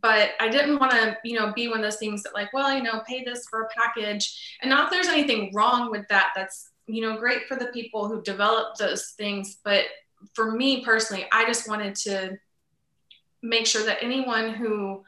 But 0.00 0.30
I 0.40 0.48
didn't 0.48 0.78
want 0.78 0.92
to, 0.92 1.16
you 1.24 1.38
know, 1.38 1.52
be 1.52 1.68
one 1.68 1.78
of 1.78 1.84
those 1.84 1.96
things 1.96 2.22
that 2.24 2.34
like, 2.34 2.52
well, 2.52 2.74
you 2.74 2.82
know, 2.82 3.02
pay 3.06 3.22
this 3.24 3.46
for 3.48 3.62
a 3.62 3.68
package. 3.68 4.58
And 4.60 4.68
not 4.68 4.90
there's 4.90 5.06
anything 5.06 5.52
wrong 5.54 5.90
with 5.90 6.06
that. 6.08 6.32
That's, 6.34 6.70
you 6.86 7.02
know, 7.02 7.18
great 7.18 7.46
for 7.46 7.56
the 7.56 7.66
people 7.66 8.08
who 8.08 8.22
develop 8.22 8.76
those 8.76 9.10
things. 9.10 9.58
But 9.64 9.84
for 10.34 10.52
me 10.52 10.84
personally, 10.84 11.26
I 11.32 11.44
just 11.46 11.68
wanted 11.68 11.94
to 11.96 12.38
make 13.42 13.66
sure 13.66 13.84
that 13.84 14.02
anyone 14.02 14.54
who 14.54 15.04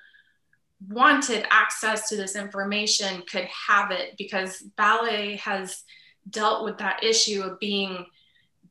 wanted 0.88 1.44
access 1.50 2.08
to 2.08 2.16
this 2.16 2.36
information 2.36 3.22
could 3.30 3.48
have 3.68 3.90
it 3.90 4.16
because 4.16 4.62
ballet 4.76 5.36
has 5.36 5.82
dealt 6.30 6.64
with 6.64 6.78
that 6.78 7.02
issue 7.02 7.42
of 7.42 7.58
being 7.58 8.06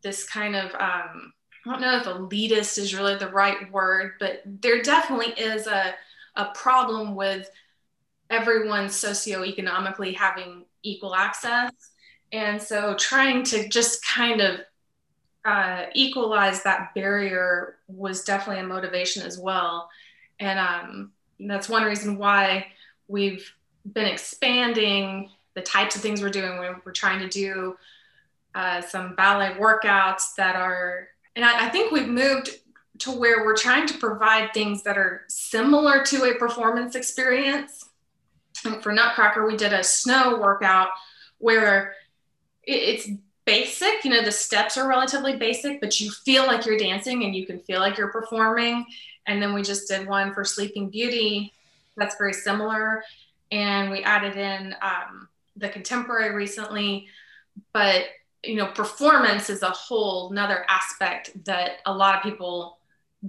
this 0.04 0.28
kind 0.30 0.56
of 0.56 0.74
um, 0.76 1.34
I 1.66 1.72
don't 1.72 1.82
know 1.82 1.98
if 1.98 2.06
elitist 2.06 2.78
is 2.78 2.96
really 2.96 3.16
the 3.16 3.30
right 3.30 3.72
word, 3.72 4.14
but 4.20 4.42
there 4.46 4.82
definitely 4.82 5.34
is 5.34 5.68
a, 5.68 5.94
a 6.36 6.46
problem 6.54 7.16
with 7.16 7.50
everyone 8.30 8.88
socioeconomically 8.88 10.16
having 10.16 10.66
equal 10.84 11.16
access. 11.16 11.72
And 12.32 12.62
so 12.62 12.96
trying 12.96 13.44
to 13.44 13.68
just 13.70 14.06
kind 14.06 14.42
of 14.42 14.60
uh, 15.46 15.86
equalize 15.94 16.64
that 16.64 16.94
barrier 16.94 17.78
was 17.88 18.24
definitely 18.24 18.62
a 18.62 18.68
motivation 18.68 19.24
as 19.24 19.40
well. 19.40 19.90
And 20.40 20.60
um, 20.60 21.12
that's 21.40 21.70
one 21.70 21.84
reason 21.84 22.18
why 22.18 22.68
we've 23.08 23.50
been 23.94 24.08
expanding 24.08 25.30
the 25.54 25.62
types 25.62 25.96
of 25.96 26.02
things 26.02 26.22
we're 26.22 26.30
doing. 26.30 26.58
We're, 26.58 26.82
we're 26.86 26.92
trying 26.92 27.20
to 27.20 27.30
do 27.30 27.78
uh, 28.54 28.82
some 28.82 29.16
ballet 29.16 29.56
workouts 29.58 30.36
that 30.36 30.56
are, 30.56 31.08
and 31.36 31.46
I, 31.46 31.68
I 31.68 31.70
think 31.70 31.92
we've 31.92 32.08
moved 32.08 32.50
to 33.00 33.12
where 33.12 33.46
we're 33.46 33.56
trying 33.56 33.88
to 33.88 33.98
provide 33.98 34.54
things 34.54 34.84
that 34.84 34.98
are 34.98 35.22
similar 35.28 36.04
to 36.06 36.24
a 36.26 36.36
performance 36.36 36.96
experience. 36.96 37.86
And 38.66 38.82
for 38.82 38.92
Nutcracker, 38.92 39.48
we 39.48 39.56
did 39.56 39.74
a 39.74 39.84
snow 39.84 40.40
workout 40.40 40.90
where 41.38 41.94
it's 42.68 43.10
basic, 43.46 44.04
you 44.04 44.12
know, 44.12 44.24
the 44.24 44.32
steps 44.32 44.78
are 44.78 44.88
relatively 44.88 45.38
basic, 45.38 45.80
but 45.80 46.00
you 46.00 46.12
feel 46.12 46.46
like 46.46 46.66
you're 46.66 46.78
dancing 46.78 47.24
and 47.24 47.36
you 47.36 47.46
can 47.46 47.60
feel 47.60 47.80
like 47.80 47.98
you're 47.98 48.12
performing. 48.12 48.86
And 49.26 49.42
then 49.42 49.54
we 49.54 49.62
just 49.62 49.88
did 49.88 50.08
one 50.08 50.34
for 50.34 50.44
Sleeping 50.44 50.90
Beauty 50.90 51.54
that's 51.98 52.16
very 52.16 52.34
similar. 52.34 53.04
And 53.52 53.92
we 53.92 54.04
added 54.04 54.38
in 54.38 54.76
um, 54.82 55.28
the 55.56 55.70
contemporary 55.70 56.34
recently. 56.34 57.08
But, 57.74 58.06
you 58.44 58.56
know, 58.56 58.68
performance 58.68 59.50
is 59.50 59.64
a 59.64 59.70
whole 59.72 60.30
another 60.32 60.66
aspect 60.70 61.44
that 61.46 61.78
a 61.86 61.94
lot 61.94 62.16
of 62.16 62.24
people 62.24 62.78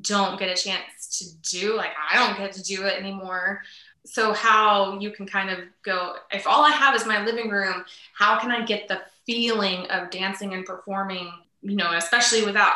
don't 0.03 0.39
get 0.39 0.51
a 0.51 0.63
chance 0.63 1.19
to 1.19 1.51
do. 1.51 1.75
Like, 1.75 1.93
I 2.11 2.17
don't 2.17 2.39
get 2.39 2.53
to 2.53 2.63
do 2.63 2.85
it 2.85 3.01
anymore. 3.01 3.63
So, 4.07 4.33
how 4.33 4.99
you 4.99 5.11
can 5.11 5.27
kind 5.27 5.51
of 5.51 5.59
go, 5.83 6.17
if 6.33 6.47
all 6.47 6.65
I 6.65 6.71
have 6.71 6.95
is 6.95 7.07
my 7.07 7.25
living 7.25 7.51
room, 7.51 7.85
how 8.15 8.39
can 8.39 8.51
I 8.51 8.65
get 8.65 8.89
the 8.89 9.03
feeling 9.27 9.87
of 9.91 10.11
dancing 10.11 10.55
and 10.55 10.65
performing, 10.65 11.31
you 11.61 11.77
know, 11.77 11.93
especially 11.93 12.45
without 12.45 12.73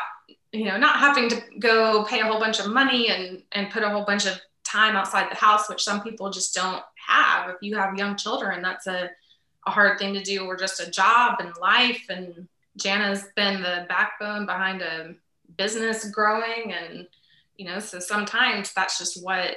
you 0.52 0.66
know, 0.66 0.76
not 0.76 0.98
having 0.98 1.28
to 1.30 1.42
go 1.58 2.04
pay 2.04 2.20
a 2.20 2.26
whole 2.26 2.38
bunch 2.38 2.60
of 2.60 2.68
money 2.68 3.08
and, 3.08 3.42
and 3.52 3.70
put 3.70 3.82
a 3.82 3.88
whole 3.88 4.04
bunch 4.04 4.26
of 4.26 4.38
time 4.64 4.96
outside 4.96 5.30
the 5.30 5.34
house, 5.34 5.68
which 5.68 5.82
some 5.82 6.02
people 6.02 6.30
just 6.30 6.54
don't 6.54 6.82
have. 7.08 7.50
If 7.50 7.56
you 7.62 7.76
have 7.76 7.96
young 7.96 8.16
children, 8.16 8.62
that's 8.62 8.86
a, 8.86 9.10
a 9.66 9.70
hard 9.70 9.98
thing 9.98 10.12
to 10.14 10.22
do, 10.22 10.44
or 10.44 10.56
just 10.56 10.80
a 10.80 10.90
job 10.90 11.36
and 11.40 11.52
life. 11.60 12.04
And 12.10 12.48
Jana's 12.78 13.24
been 13.34 13.62
the 13.62 13.86
backbone 13.88 14.44
behind 14.44 14.82
a 14.82 15.14
business 15.56 16.10
growing. 16.10 16.72
And, 16.72 17.06
you 17.56 17.66
know, 17.66 17.78
so 17.78 17.98
sometimes 17.98 18.74
that's 18.74 18.98
just 18.98 19.22
what 19.24 19.56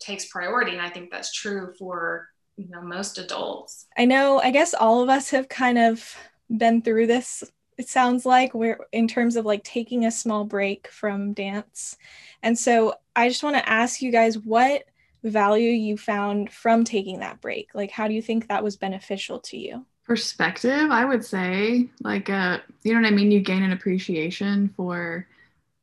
takes 0.00 0.26
priority. 0.26 0.72
And 0.72 0.80
I 0.80 0.90
think 0.90 1.10
that's 1.10 1.32
true 1.32 1.72
for, 1.78 2.28
you 2.56 2.68
know, 2.68 2.82
most 2.82 3.18
adults. 3.18 3.86
I 3.96 4.04
know, 4.04 4.40
I 4.40 4.50
guess 4.50 4.74
all 4.74 5.02
of 5.02 5.08
us 5.08 5.30
have 5.30 5.48
kind 5.48 5.78
of 5.78 6.14
been 6.56 6.82
through 6.82 7.06
this 7.06 7.44
it 7.78 7.88
sounds 7.88 8.26
like 8.26 8.52
we're 8.52 8.80
in 8.92 9.06
terms 9.06 9.36
of 9.36 9.46
like 9.46 9.62
taking 9.62 10.04
a 10.04 10.10
small 10.10 10.44
break 10.44 10.88
from 10.88 11.32
dance. 11.32 11.96
And 12.42 12.58
so 12.58 12.94
I 13.14 13.28
just 13.28 13.44
want 13.44 13.56
to 13.56 13.68
ask 13.68 14.02
you 14.02 14.10
guys 14.10 14.36
what 14.36 14.82
value 15.22 15.70
you 15.70 15.96
found 15.96 16.52
from 16.52 16.84
taking 16.84 17.20
that 17.20 17.40
break. 17.40 17.70
Like 17.74 17.92
how 17.92 18.08
do 18.08 18.14
you 18.14 18.22
think 18.22 18.48
that 18.48 18.64
was 18.64 18.76
beneficial 18.76 19.38
to 19.40 19.56
you? 19.56 19.86
Perspective, 20.04 20.90
I 20.90 21.04
would 21.04 21.24
say, 21.24 21.88
like 22.02 22.28
uh 22.28 22.58
you 22.82 22.94
know 22.94 23.00
what 23.00 23.08
I 23.08 23.14
mean, 23.14 23.30
you 23.30 23.40
gain 23.40 23.62
an 23.62 23.72
appreciation 23.72 24.72
for 24.76 25.26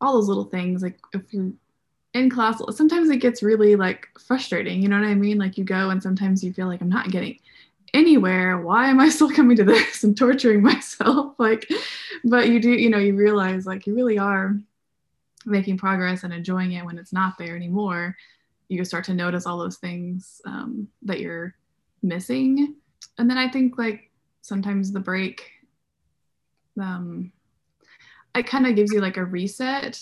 all 0.02 0.14
those 0.14 0.28
little 0.28 0.46
things 0.46 0.84
like 0.84 1.00
if 1.14 1.34
you're 1.34 1.54
in 2.16 2.30
class 2.30 2.62
sometimes 2.72 3.10
it 3.10 3.18
gets 3.18 3.44
really 3.44 3.76
like 3.76 4.08
frustrating 4.18 4.82
you 4.82 4.88
know 4.88 5.00
what 5.00 5.08
i 5.08 5.14
mean? 5.14 5.38
Like 5.38 5.58
you 5.58 5.66
go 5.66 5.90
and 5.90 6.02
sometimes 6.02 6.44
you 6.44 6.54
feel 6.54 6.68
like 6.68 6.82
i'm 6.82 6.90
not 6.90 7.12
getting 7.12 7.38
anywhere. 7.94 8.60
Why 8.60 8.90
am 8.90 9.00
i 9.00 9.10
still 9.16 9.30
coming 9.30 9.58
to 9.58 9.64
this 9.64 10.04
and 10.04 10.18
torturing 10.18 10.64
myself? 10.64 11.36
Like 11.40 11.70
but 12.24 12.48
you 12.48 12.60
do 12.60 12.72
you 12.72 12.90
know 12.90 12.98
you 12.98 13.16
realize 13.16 13.68
like 13.68 13.86
you 13.86 13.94
really 13.94 14.18
are 14.18 14.56
making 15.46 15.78
progress 15.78 16.24
and 16.24 16.34
enjoying 16.34 16.72
it 16.72 16.86
when 16.86 16.98
it's 16.98 17.14
not 17.14 17.38
there 17.38 17.56
anymore. 17.56 18.16
You 18.70 18.84
start 18.86 19.04
to 19.06 19.14
notice 19.14 19.46
all 19.46 19.60
those 19.60 19.78
things 19.78 20.42
um, 20.48 20.88
that 21.04 21.20
you're 21.20 21.54
missing. 22.02 22.76
And 23.18 23.30
then 23.30 23.38
i 23.38 23.50
think 23.50 23.78
like 23.78 24.10
sometimes 24.42 24.92
the 24.92 25.00
break 25.00 25.52
um, 26.80 27.32
it 28.34 28.48
kind 28.48 28.68
of 28.68 28.76
gives 28.76 28.92
you 28.92 29.02
like 29.02 29.18
a 29.18 29.26
reset 29.26 30.02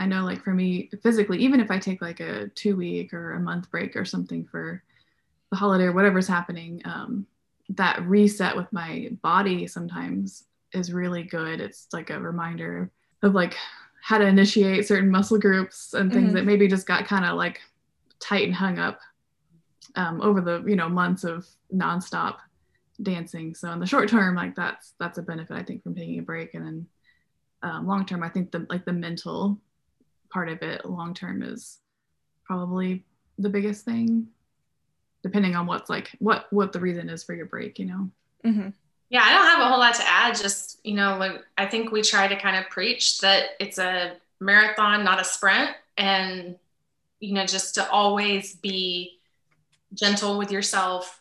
i 0.00 0.06
know 0.06 0.24
like 0.24 0.42
for 0.42 0.52
me 0.52 0.90
physically 1.02 1.38
even 1.38 1.60
if 1.60 1.70
i 1.70 1.78
take 1.78 2.02
like 2.02 2.20
a 2.20 2.48
two 2.56 2.76
week 2.76 3.14
or 3.14 3.34
a 3.34 3.40
month 3.40 3.70
break 3.70 3.94
or 3.94 4.04
something 4.04 4.44
for 4.44 4.82
the 5.50 5.56
holiday 5.56 5.84
or 5.84 5.92
whatever's 5.92 6.28
happening, 6.28 6.80
um, 6.84 7.26
that 7.70 8.02
reset 8.02 8.56
with 8.56 8.72
my 8.72 9.10
body 9.22 9.66
sometimes 9.66 10.44
is 10.72 10.92
really 10.92 11.22
good. 11.22 11.60
It's 11.60 11.88
like 11.92 12.10
a 12.10 12.18
reminder 12.18 12.90
of 13.22 13.34
like 13.34 13.54
how 14.02 14.18
to 14.18 14.26
initiate 14.26 14.86
certain 14.86 15.10
muscle 15.10 15.38
groups 15.38 15.92
and 15.92 16.12
things 16.12 16.28
mm-hmm. 16.28 16.36
that 16.36 16.46
maybe 16.46 16.68
just 16.68 16.86
got 16.86 17.06
kind 17.06 17.24
of 17.24 17.36
like 17.36 17.60
tight 18.18 18.46
and 18.46 18.54
hung 18.54 18.78
up 18.78 19.00
um, 19.96 20.20
over 20.22 20.40
the 20.40 20.62
you 20.66 20.76
know 20.76 20.88
months 20.88 21.24
of 21.24 21.46
nonstop 21.74 22.36
dancing. 23.02 23.54
So 23.54 23.70
in 23.72 23.80
the 23.80 23.86
short 23.86 24.08
term, 24.08 24.36
like 24.36 24.54
that's 24.54 24.94
that's 24.98 25.18
a 25.18 25.22
benefit 25.22 25.56
I 25.56 25.62
think 25.62 25.82
from 25.82 25.94
taking 25.94 26.18
a 26.18 26.22
break, 26.22 26.54
and 26.54 26.64
then 26.64 26.86
um, 27.62 27.86
long 27.86 28.06
term, 28.06 28.22
I 28.22 28.28
think 28.28 28.52
the 28.52 28.66
like 28.70 28.84
the 28.84 28.92
mental 28.92 29.58
part 30.30 30.48
of 30.48 30.62
it 30.62 30.84
long 30.84 31.14
term 31.14 31.42
is 31.42 31.78
probably 32.44 33.04
the 33.38 33.48
biggest 33.48 33.84
thing 33.84 34.28
depending 35.22 35.54
on 35.54 35.66
what's 35.66 35.90
like 35.90 36.10
what 36.18 36.46
what 36.50 36.72
the 36.72 36.80
reason 36.80 37.08
is 37.08 37.22
for 37.22 37.34
your 37.34 37.46
break 37.46 37.78
you 37.78 37.86
know 37.86 38.10
mm-hmm. 38.44 38.68
yeah 39.08 39.22
i 39.22 39.32
don't 39.32 39.46
have 39.46 39.60
a 39.60 39.68
whole 39.68 39.78
lot 39.78 39.94
to 39.94 40.08
add 40.08 40.34
just 40.34 40.78
you 40.84 40.94
know 40.94 41.16
like 41.18 41.42
i 41.58 41.66
think 41.66 41.92
we 41.92 42.02
try 42.02 42.26
to 42.26 42.38
kind 42.38 42.56
of 42.56 42.70
preach 42.70 43.18
that 43.18 43.50
it's 43.58 43.78
a 43.78 44.16
marathon 44.40 45.04
not 45.04 45.20
a 45.20 45.24
sprint 45.24 45.70
and 45.98 46.56
you 47.20 47.34
know 47.34 47.44
just 47.44 47.74
to 47.74 47.88
always 47.90 48.56
be 48.56 49.18
gentle 49.92 50.38
with 50.38 50.50
yourself 50.50 51.20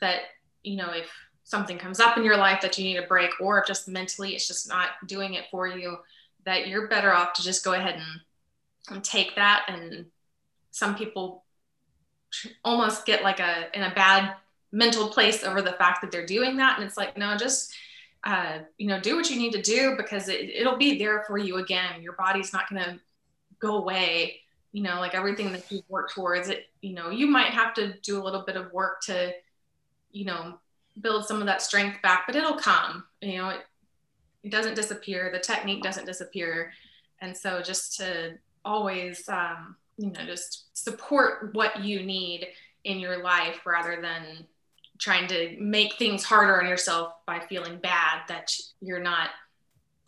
that 0.00 0.20
you 0.62 0.76
know 0.76 0.90
if 0.90 1.10
something 1.44 1.76
comes 1.76 2.00
up 2.00 2.16
in 2.16 2.24
your 2.24 2.36
life 2.36 2.60
that 2.62 2.78
you 2.78 2.84
need 2.84 2.96
a 2.96 3.06
break 3.06 3.30
or 3.40 3.58
if 3.58 3.66
just 3.66 3.88
mentally 3.88 4.34
it's 4.34 4.46
just 4.46 4.68
not 4.68 4.90
doing 5.06 5.34
it 5.34 5.44
for 5.50 5.66
you 5.66 5.98
that 6.44 6.66
you're 6.66 6.88
better 6.88 7.12
off 7.12 7.32
to 7.34 7.42
just 7.42 7.64
go 7.64 7.72
ahead 7.72 7.94
and, 7.94 8.02
and 8.02 8.20
take 9.02 9.34
that 9.36 9.64
and 9.68 10.06
some 10.70 10.94
people 10.94 11.44
almost 12.64 13.06
get 13.06 13.22
like 13.22 13.40
a 13.40 13.66
in 13.74 13.82
a 13.82 13.94
bad 13.94 14.34
mental 14.72 15.08
place 15.08 15.44
over 15.44 15.60
the 15.62 15.72
fact 15.72 16.00
that 16.00 16.10
they're 16.10 16.26
doing 16.26 16.56
that 16.56 16.78
and 16.78 16.86
it's 16.86 16.96
like 16.96 17.16
no 17.16 17.36
just 17.36 17.74
uh, 18.24 18.58
you 18.78 18.86
know 18.86 19.00
do 19.00 19.16
what 19.16 19.28
you 19.30 19.36
need 19.36 19.52
to 19.52 19.62
do 19.62 19.94
because 19.96 20.28
it, 20.28 20.50
it'll 20.50 20.76
be 20.76 20.96
there 20.96 21.24
for 21.26 21.38
you 21.38 21.56
again. 21.56 22.00
Your 22.00 22.12
body's 22.12 22.52
not 22.52 22.70
going 22.70 22.82
to 22.82 23.00
go 23.58 23.76
away 23.78 24.40
you 24.72 24.82
know 24.82 24.98
like 25.00 25.14
everything 25.14 25.52
that 25.52 25.70
you've 25.70 25.88
worked 25.88 26.14
towards 26.14 26.48
it 26.48 26.70
you 26.80 26.94
know 26.94 27.10
you 27.10 27.26
might 27.26 27.52
have 27.52 27.74
to 27.74 27.94
do 28.00 28.20
a 28.20 28.24
little 28.24 28.42
bit 28.42 28.56
of 28.56 28.72
work 28.72 29.00
to 29.02 29.32
you 30.10 30.24
know 30.24 30.58
build 31.00 31.24
some 31.26 31.40
of 31.40 31.46
that 31.46 31.62
strength 31.62 32.00
back 32.02 32.24
but 32.26 32.34
it'll 32.34 32.56
come 32.56 33.04
you 33.20 33.36
know 33.36 33.50
it, 33.50 33.60
it 34.42 34.50
doesn't 34.50 34.74
disappear. 34.74 35.30
The 35.32 35.38
technique 35.38 35.82
doesn't 35.82 36.06
disappear. 36.06 36.72
And 37.20 37.36
so 37.36 37.62
just 37.62 37.96
to 37.98 38.34
always 38.64 39.28
um, 39.28 39.76
you 39.98 40.10
know 40.10 40.24
just 40.24 40.66
support 40.76 41.54
what 41.54 41.82
you 41.82 42.02
need 42.02 42.46
in 42.84 42.98
your 42.98 43.22
life 43.22 43.64
rather 43.66 44.00
than 44.00 44.46
trying 44.98 45.26
to 45.28 45.56
make 45.60 45.94
things 45.96 46.24
harder 46.24 46.60
on 46.60 46.68
yourself 46.68 47.12
by 47.26 47.40
feeling 47.48 47.78
bad 47.78 48.20
that 48.28 48.52
you're 48.80 49.00
not 49.00 49.30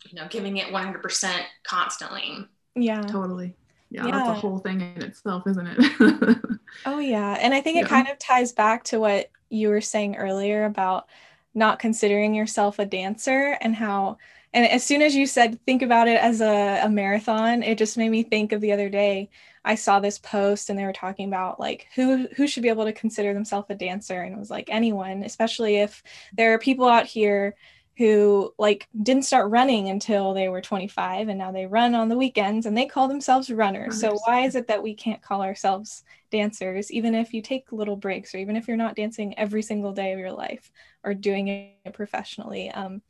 you 0.09 0.19
know 0.19 0.27
giving 0.29 0.57
it 0.57 0.67
100% 0.67 1.41
constantly 1.63 2.47
yeah 2.75 3.01
totally 3.01 3.55
yeah, 3.95 4.07
yeah. 4.07 4.11
that's 4.11 4.29
a 4.29 4.33
whole 4.33 4.57
thing 4.57 4.81
in 4.81 5.03
itself, 5.03 5.43
isn't 5.47 5.67
it? 5.67 6.37
oh 6.85 6.99
yeah. 6.99 7.37
And 7.39 7.53
I 7.53 7.61
think 7.61 7.77
it 7.77 7.87
kind 7.87 8.07
of 8.07 8.19
ties 8.19 8.51
back 8.51 8.83
to 8.85 8.99
what 8.99 9.29
you 9.49 9.69
were 9.69 9.79
saying 9.79 10.17
earlier 10.17 10.65
about 10.65 11.07
not 11.53 11.79
considering 11.79 12.33
yourself 12.33 12.79
a 12.79 12.85
dancer 12.85 13.57
and 13.61 13.75
how 13.75 14.17
and 14.55 14.65
as 14.65 14.83
soon 14.83 15.01
as 15.03 15.15
you 15.15 15.27
said 15.27 15.59
think 15.65 15.83
about 15.83 16.07
it 16.07 16.17
as 16.17 16.41
a, 16.41 16.79
a 16.83 16.89
marathon 16.89 17.61
it 17.61 17.77
just 17.77 17.97
made 17.97 18.09
me 18.09 18.23
think 18.23 18.51
of 18.51 18.61
the 18.61 18.71
other 18.71 18.89
day 18.89 19.29
i 19.63 19.75
saw 19.75 19.99
this 19.99 20.17
post 20.17 20.69
and 20.69 20.79
they 20.79 20.85
were 20.85 20.93
talking 20.93 21.27
about 21.27 21.59
like 21.59 21.87
who 21.93 22.27
who 22.35 22.47
should 22.47 22.63
be 22.63 22.69
able 22.69 22.85
to 22.85 22.93
consider 22.93 23.33
themselves 23.33 23.67
a 23.69 23.75
dancer 23.75 24.21
and 24.21 24.33
it 24.33 24.39
was 24.39 24.49
like 24.49 24.69
anyone 24.71 25.21
especially 25.23 25.77
if 25.77 26.01
there 26.33 26.53
are 26.53 26.59
people 26.59 26.87
out 26.87 27.05
here 27.05 27.55
who 27.97 28.53
like 28.57 28.87
didn't 29.03 29.23
start 29.23 29.49
running 29.49 29.89
until 29.89 30.33
they 30.33 30.49
were 30.49 30.61
25 30.61 31.29
and 31.29 31.39
now 31.39 31.51
they 31.51 31.65
run 31.65 31.95
on 31.95 32.09
the 32.09 32.17
weekends 32.17 32.65
and 32.65 32.77
they 32.77 32.85
call 32.85 33.07
themselves 33.07 33.49
runners. 33.49 33.99
So 33.99 34.17
why 34.25 34.41
is 34.41 34.55
it 34.55 34.67
that 34.67 34.83
we 34.83 34.93
can't 34.93 35.21
call 35.21 35.41
ourselves 35.41 36.03
dancers 36.29 36.91
even 36.91 37.15
if 37.15 37.33
you 37.33 37.41
take 37.41 37.71
little 37.71 37.95
breaks 37.95 38.35
or 38.35 38.39
even 38.39 38.57
if 38.57 38.67
you're 38.67 38.75
not 38.75 38.95
dancing 38.95 39.37
every 39.39 39.61
single 39.61 39.93
day 39.93 40.11
of 40.11 40.19
your 40.19 40.33
life 40.33 40.71
or 41.03 41.13
doing 41.13 41.47
it 41.47 41.93
professionally? 41.93 42.69
Um, 42.69 43.01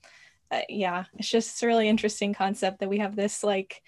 uh, 0.52 0.62
yeah, 0.70 1.06
it's 1.18 1.30
just 1.30 1.62
a 1.64 1.68
really 1.68 1.90
interesting 1.90 2.34
concept 2.34 2.80
that 2.80 2.90
we 2.90 3.00
have 3.00 3.16
this 3.16 3.44
like 3.44 3.82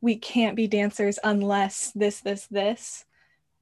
we 0.00 0.16
can't 0.16 0.56
be 0.56 0.66
dancers 0.66 1.18
unless 1.22 1.92
this 1.92 2.20
this 2.20 2.46
this 2.46 3.04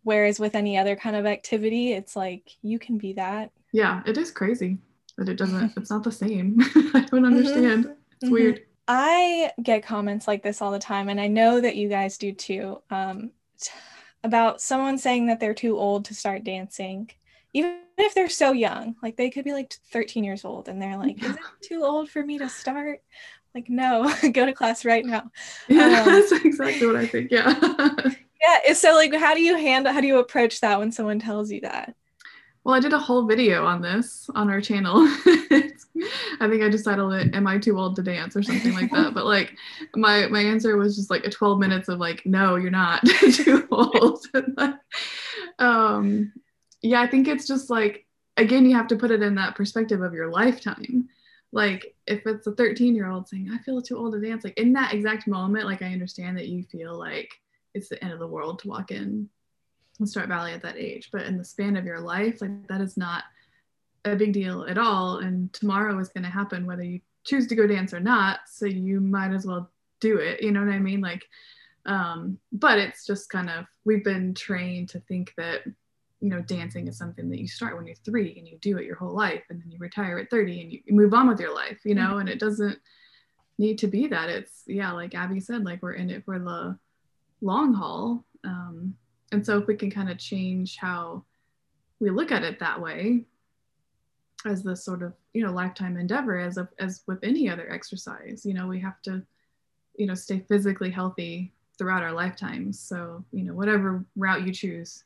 whereas 0.04 0.38
with 0.38 0.54
any 0.54 0.78
other 0.78 0.96
kind 0.96 1.16
of 1.16 1.26
activity 1.26 1.92
it's 1.92 2.14
like 2.14 2.50
you 2.62 2.78
can 2.78 2.98
be 2.98 3.14
that. 3.14 3.50
Yeah, 3.72 4.02
it 4.06 4.16
is 4.16 4.30
crazy 4.30 4.78
that 5.18 5.28
it 5.28 5.36
doesn't 5.36 5.72
it's 5.76 5.90
not 5.90 6.02
the 6.02 6.12
same 6.12 6.56
i 6.60 7.00
don't 7.00 7.10
mm-hmm. 7.10 7.24
understand 7.24 7.84
mm-hmm. 7.84 7.92
it's 8.12 8.24
mm-hmm. 8.24 8.32
weird 8.32 8.62
i 8.86 9.52
get 9.62 9.84
comments 9.84 10.26
like 10.26 10.42
this 10.42 10.62
all 10.62 10.70
the 10.70 10.78
time 10.78 11.10
and 11.10 11.20
i 11.20 11.26
know 11.26 11.60
that 11.60 11.76
you 11.76 11.88
guys 11.88 12.16
do 12.16 12.32
too 12.32 12.80
um, 12.90 13.30
t- 13.60 13.70
about 14.24 14.62
someone 14.62 14.96
saying 14.96 15.26
that 15.26 15.40
they're 15.40 15.52
too 15.52 15.76
old 15.76 16.06
to 16.06 16.14
start 16.14 16.44
dancing 16.44 17.10
even 17.52 17.80
if 17.98 18.14
they're 18.14 18.28
so 18.28 18.52
young 18.52 18.94
like 19.02 19.16
they 19.16 19.30
could 19.30 19.44
be 19.44 19.52
like 19.52 19.72
13 19.92 20.24
years 20.24 20.44
old 20.44 20.68
and 20.68 20.80
they're 20.80 20.96
like 20.96 21.22
is 21.22 21.30
it 21.30 21.40
too 21.62 21.82
old 21.84 22.10
for 22.10 22.24
me 22.24 22.38
to 22.38 22.48
start 22.48 23.00
like 23.54 23.68
no 23.68 24.12
go 24.32 24.46
to 24.46 24.52
class 24.52 24.84
right 24.84 25.04
now 25.04 25.30
yeah 25.68 26.00
um, 26.00 26.06
that's 26.06 26.32
exactly 26.32 26.86
what 26.86 26.96
i 26.96 27.06
think 27.06 27.30
yeah 27.30 27.54
yeah 28.42 28.72
so 28.72 28.94
like 28.94 29.14
how 29.14 29.34
do 29.34 29.40
you 29.40 29.56
handle 29.56 29.92
how 29.92 30.00
do 30.00 30.06
you 30.06 30.18
approach 30.18 30.60
that 30.60 30.78
when 30.78 30.92
someone 30.92 31.18
tells 31.18 31.50
you 31.50 31.60
that 31.60 31.94
well, 32.64 32.74
I 32.76 32.80
did 32.80 32.92
a 32.92 32.98
whole 32.98 33.24
video 33.24 33.64
on 33.64 33.80
this 33.80 34.28
on 34.34 34.50
our 34.50 34.60
channel. 34.60 34.96
I 34.96 36.48
think 36.48 36.62
I 36.62 36.68
just 36.68 36.84
titled 36.84 37.14
it 37.14 37.34
"Am 37.34 37.46
I 37.46 37.56
too 37.56 37.78
old 37.78 37.96
to 37.96 38.02
dance?" 38.02 38.36
or 38.36 38.42
something 38.42 38.74
like 38.74 38.90
that. 38.90 39.14
But 39.14 39.24
like, 39.24 39.56
my 39.96 40.26
my 40.26 40.40
answer 40.40 40.76
was 40.76 40.94
just 40.94 41.08
like 41.08 41.24
a 41.24 41.30
12 41.30 41.58
minutes 41.58 41.88
of 41.88 41.98
like, 41.98 42.26
"No, 42.26 42.56
you're 42.56 42.70
not 42.70 43.06
too 43.32 43.66
old." 43.70 44.26
um, 45.58 46.30
yeah, 46.82 47.00
I 47.00 47.06
think 47.06 47.28
it's 47.28 47.46
just 47.46 47.70
like 47.70 48.06
again, 48.36 48.64
you 48.64 48.76
have 48.76 48.86
to 48.88 48.96
put 48.96 49.10
it 49.10 49.22
in 49.22 49.34
that 49.34 49.56
perspective 49.56 50.00
of 50.00 50.14
your 50.14 50.30
lifetime. 50.30 51.08
Like, 51.50 51.94
if 52.06 52.26
it's 52.26 52.46
a 52.46 52.52
13 52.52 52.94
year 52.94 53.10
old 53.10 53.28
saying, 53.28 53.50
"I 53.50 53.58
feel 53.58 53.82
too 53.82 53.96
old 53.96 54.12
to 54.12 54.20
dance," 54.20 54.44
like 54.44 54.58
in 54.58 54.72
that 54.74 54.94
exact 54.94 55.26
moment, 55.26 55.66
like 55.66 55.82
I 55.82 55.92
understand 55.92 56.36
that 56.36 56.48
you 56.48 56.62
feel 56.62 56.96
like 56.96 57.32
it's 57.74 57.88
the 57.88 58.02
end 58.02 58.12
of 58.12 58.18
the 58.18 58.26
world 58.26 58.60
to 58.60 58.68
walk 58.68 58.90
in 58.90 59.28
and 59.98 60.08
start 60.08 60.28
ballet 60.28 60.52
at 60.52 60.62
that 60.62 60.76
age. 60.76 61.10
But 61.10 61.26
in 61.26 61.38
the 61.38 61.44
span 61.44 61.76
of 61.76 61.84
your 61.84 62.00
life, 62.00 62.40
like 62.40 62.68
that 62.68 62.80
is 62.80 62.96
not 62.96 63.24
a 64.04 64.16
big 64.16 64.32
deal 64.32 64.64
at 64.64 64.78
all. 64.78 65.18
And 65.18 65.52
tomorrow 65.52 65.98
is 65.98 66.08
going 66.08 66.24
to 66.24 66.30
happen 66.30 66.66
whether 66.66 66.82
you 66.82 67.00
choose 67.24 67.46
to 67.48 67.56
go 67.56 67.66
dance 67.66 67.92
or 67.92 68.00
not. 68.00 68.40
So 68.46 68.66
you 68.66 69.00
might 69.00 69.32
as 69.32 69.46
well 69.46 69.70
do 70.00 70.18
it. 70.18 70.42
You 70.42 70.52
know 70.52 70.64
what 70.64 70.72
I 70.72 70.78
mean? 70.78 71.00
Like, 71.00 71.26
um, 71.86 72.38
but 72.52 72.78
it's 72.78 73.06
just 73.06 73.30
kind 73.30 73.50
of, 73.50 73.66
we've 73.84 74.04
been 74.04 74.34
trained 74.34 74.90
to 74.90 75.00
think 75.00 75.32
that, 75.36 75.62
you 76.20 76.28
know, 76.28 76.40
dancing 76.40 76.88
is 76.88 76.98
something 76.98 77.28
that 77.30 77.40
you 77.40 77.46
start 77.46 77.76
when 77.76 77.86
you're 77.86 77.96
three 78.04 78.36
and 78.38 78.48
you 78.48 78.58
do 78.58 78.78
it 78.78 78.86
your 78.86 78.96
whole 78.96 79.14
life 79.14 79.42
and 79.50 79.60
then 79.60 79.70
you 79.70 79.78
retire 79.78 80.18
at 80.18 80.30
30 80.30 80.60
and 80.60 80.72
you 80.72 80.80
move 80.88 81.14
on 81.14 81.28
with 81.28 81.40
your 81.40 81.54
life, 81.54 81.78
you 81.84 81.94
know, 81.94 82.08
mm-hmm. 82.08 82.20
and 82.20 82.28
it 82.28 82.40
doesn't 82.40 82.78
need 83.58 83.78
to 83.78 83.86
be 83.86 84.06
that. 84.08 84.28
It's, 84.28 84.62
yeah, 84.66 84.92
like 84.92 85.14
Abby 85.14 85.40
said, 85.40 85.64
like 85.64 85.82
we're 85.82 85.92
in 85.92 86.10
it 86.10 86.24
for 86.24 86.38
the 86.38 86.76
long 87.40 87.72
haul. 87.72 88.24
Um, 88.44 88.94
and 89.32 89.44
so 89.44 89.58
if 89.58 89.66
we 89.66 89.76
can 89.76 89.90
kind 89.90 90.10
of 90.10 90.18
change 90.18 90.76
how 90.76 91.24
we 92.00 92.10
look 92.10 92.32
at 92.32 92.44
it 92.44 92.58
that 92.60 92.80
way 92.80 93.24
as 94.46 94.62
this 94.62 94.84
sort 94.84 95.02
of 95.02 95.12
you 95.32 95.44
know 95.44 95.52
lifetime 95.52 95.96
endeavor 95.96 96.38
as 96.38 96.58
a, 96.58 96.68
as 96.78 97.02
with 97.06 97.18
any 97.22 97.50
other 97.50 97.70
exercise 97.72 98.46
you 98.46 98.54
know 98.54 98.66
we 98.66 98.78
have 98.78 99.00
to 99.02 99.22
you 99.96 100.06
know 100.06 100.14
stay 100.14 100.44
physically 100.48 100.90
healthy 100.90 101.52
throughout 101.76 102.02
our 102.02 102.12
lifetimes 102.12 102.78
so 102.78 103.24
you 103.32 103.42
know 103.42 103.52
whatever 103.52 104.04
route 104.16 104.46
you 104.46 104.52
choose 104.52 105.04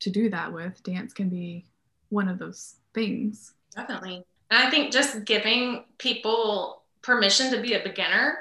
to 0.00 0.10
do 0.10 0.30
that 0.30 0.52
with 0.52 0.82
dance 0.82 1.12
can 1.12 1.28
be 1.28 1.64
one 2.08 2.28
of 2.28 2.38
those 2.38 2.76
things 2.94 3.54
definitely 3.74 4.24
and 4.50 4.66
i 4.66 4.70
think 4.70 4.92
just 4.92 5.24
giving 5.24 5.84
people 5.98 6.82
permission 7.02 7.50
to 7.50 7.60
be 7.60 7.74
a 7.74 7.82
beginner 7.82 8.38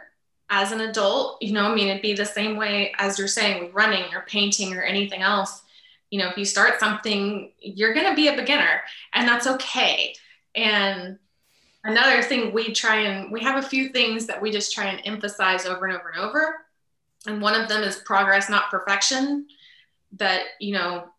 as 0.50 0.72
an 0.72 0.82
adult, 0.82 1.42
you 1.42 1.52
know, 1.52 1.72
I 1.72 1.76
mean, 1.76 1.88
it'd 1.88 2.02
be 2.02 2.14
the 2.14 2.26
same 2.26 2.56
way 2.56 2.94
as 2.98 3.20
you're 3.20 3.28
saying 3.28 3.64
with 3.64 3.74
running 3.74 4.06
or 4.14 4.22
painting 4.28 4.74
or 4.76 4.82
anything 4.82 5.22
else. 5.22 5.62
You 6.10 6.20
know, 6.20 6.30
if 6.30 6.38
you 6.38 6.46
start 6.46 6.80
something, 6.80 7.52
you're 7.60 7.94
going 7.94 8.10
to 8.10 8.16
be 8.16 8.30
a 8.30 8.36
beginner, 8.36 8.82
and 9.14 9.28
that's 9.28 9.46
okay. 9.46 10.16
And 10.56 11.20
another 11.84 12.24
thing 12.24 12.54
we 12.54 12.72
try 12.72 13.02
and 13.02 13.30
we 13.32 13.42
have 13.44 13.62
a 13.62 13.68
few 13.68 13.90
things 13.90 14.26
that 14.28 14.42
we 14.42 14.52
just 14.52 14.74
try 14.74 14.86
and 14.86 15.02
emphasize 15.06 15.66
over 15.66 15.86
and 15.86 15.98
over 15.98 16.10
and 16.10 16.20
over. 16.20 16.56
And 17.26 17.42
one 17.42 17.60
of 17.60 17.68
them 17.68 17.84
is 17.84 17.98
progress, 17.98 18.50
not 18.50 18.72
perfection. 18.72 19.48
That, 20.14 20.44
you 20.62 20.74
know, 20.74 21.10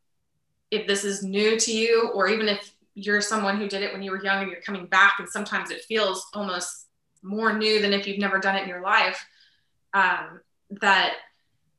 if 0.71 0.87
this 0.87 1.05
is 1.05 1.23
new 1.23 1.59
to 1.59 1.73
you, 1.73 2.11
or 2.15 2.29
even 2.29 2.49
if 2.49 2.75
you're 2.95 3.21
someone 3.21 3.59
who 3.59 3.69
did 3.69 3.83
it 3.83 3.93
when 3.93 4.03
you 4.03 4.11
were 4.11 4.23
young 4.23 4.43
and 4.43 4.51
you're 4.51 4.61
coming 4.61 4.87
back, 4.87 5.15
and 5.19 5.29
sometimes 5.29 5.71
it 5.71 5.85
feels 5.85 6.27
almost 6.35 6.87
more 7.23 7.53
new 7.53 7.81
than 7.81 7.93
if 7.93 8.07
you've 8.07 8.19
never 8.19 8.39
done 8.39 8.57
it 8.57 8.63
in 8.63 8.69
your 8.69 8.83
life 8.83 9.25
um, 9.95 10.41
that 10.71 11.15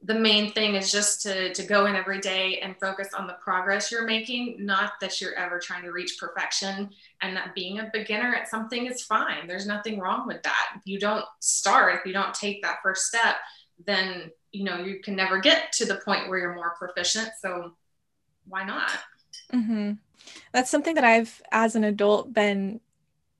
the 0.03 0.15
main 0.15 0.51
thing 0.53 0.75
is 0.75 0.91
just 0.91 1.21
to, 1.21 1.53
to 1.53 1.63
go 1.63 1.85
in 1.85 1.95
every 1.95 2.19
day 2.19 2.59
and 2.59 2.79
focus 2.79 3.09
on 3.13 3.27
the 3.27 3.33
progress 3.33 3.91
you're 3.91 4.05
making 4.05 4.55
not 4.65 4.93
that 5.01 5.19
you're 5.19 5.35
ever 5.35 5.59
trying 5.59 5.83
to 5.83 5.91
reach 5.91 6.17
perfection 6.17 6.89
and 7.21 7.35
that 7.35 7.53
being 7.53 7.79
a 7.79 7.89
beginner 7.91 8.33
at 8.33 8.47
something 8.47 8.85
is 8.85 9.03
fine. 9.03 9.45
There's 9.45 9.67
nothing 9.67 9.99
wrong 9.99 10.25
with 10.25 10.41
that. 10.43 10.69
If 10.77 10.81
you 10.85 10.99
don't 10.99 11.25
start 11.41 11.95
if 11.95 12.05
you 12.05 12.13
don't 12.13 12.33
take 12.33 12.61
that 12.61 12.79
first 12.81 13.07
step 13.07 13.35
then 13.85 14.31
you 14.51 14.63
know 14.63 14.77
you 14.77 14.99
can 15.01 15.15
never 15.15 15.39
get 15.39 15.71
to 15.73 15.85
the 15.85 15.95
point 15.95 16.29
where 16.29 16.39
you're 16.39 16.55
more 16.55 16.75
proficient. 16.77 17.29
So 17.41 17.73
why 18.49 18.63
not? 18.63 18.91
Mm-hmm. 19.53 19.93
that's 20.51 20.69
something 20.69 20.95
that 20.95 21.03
i've 21.03 21.41
as 21.51 21.75
an 21.75 21.83
adult 21.83 22.33
been 22.33 22.79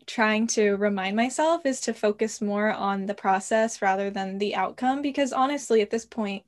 trying 0.08 0.48
to 0.48 0.72
remind 0.78 1.16
myself 1.16 1.66
is 1.68 1.82
to 1.82 1.94
focus 1.94 2.42
more 2.42 2.72
on 2.72 3.06
the 3.06 3.14
process 3.14 3.80
rather 3.80 4.10
than 4.10 4.40
the 4.40 4.56
outcome 4.56 5.04
because 5.04 5.32
honestly 5.32 5.82
at 5.82 5.92
this 5.92 6.06
point 6.06 6.44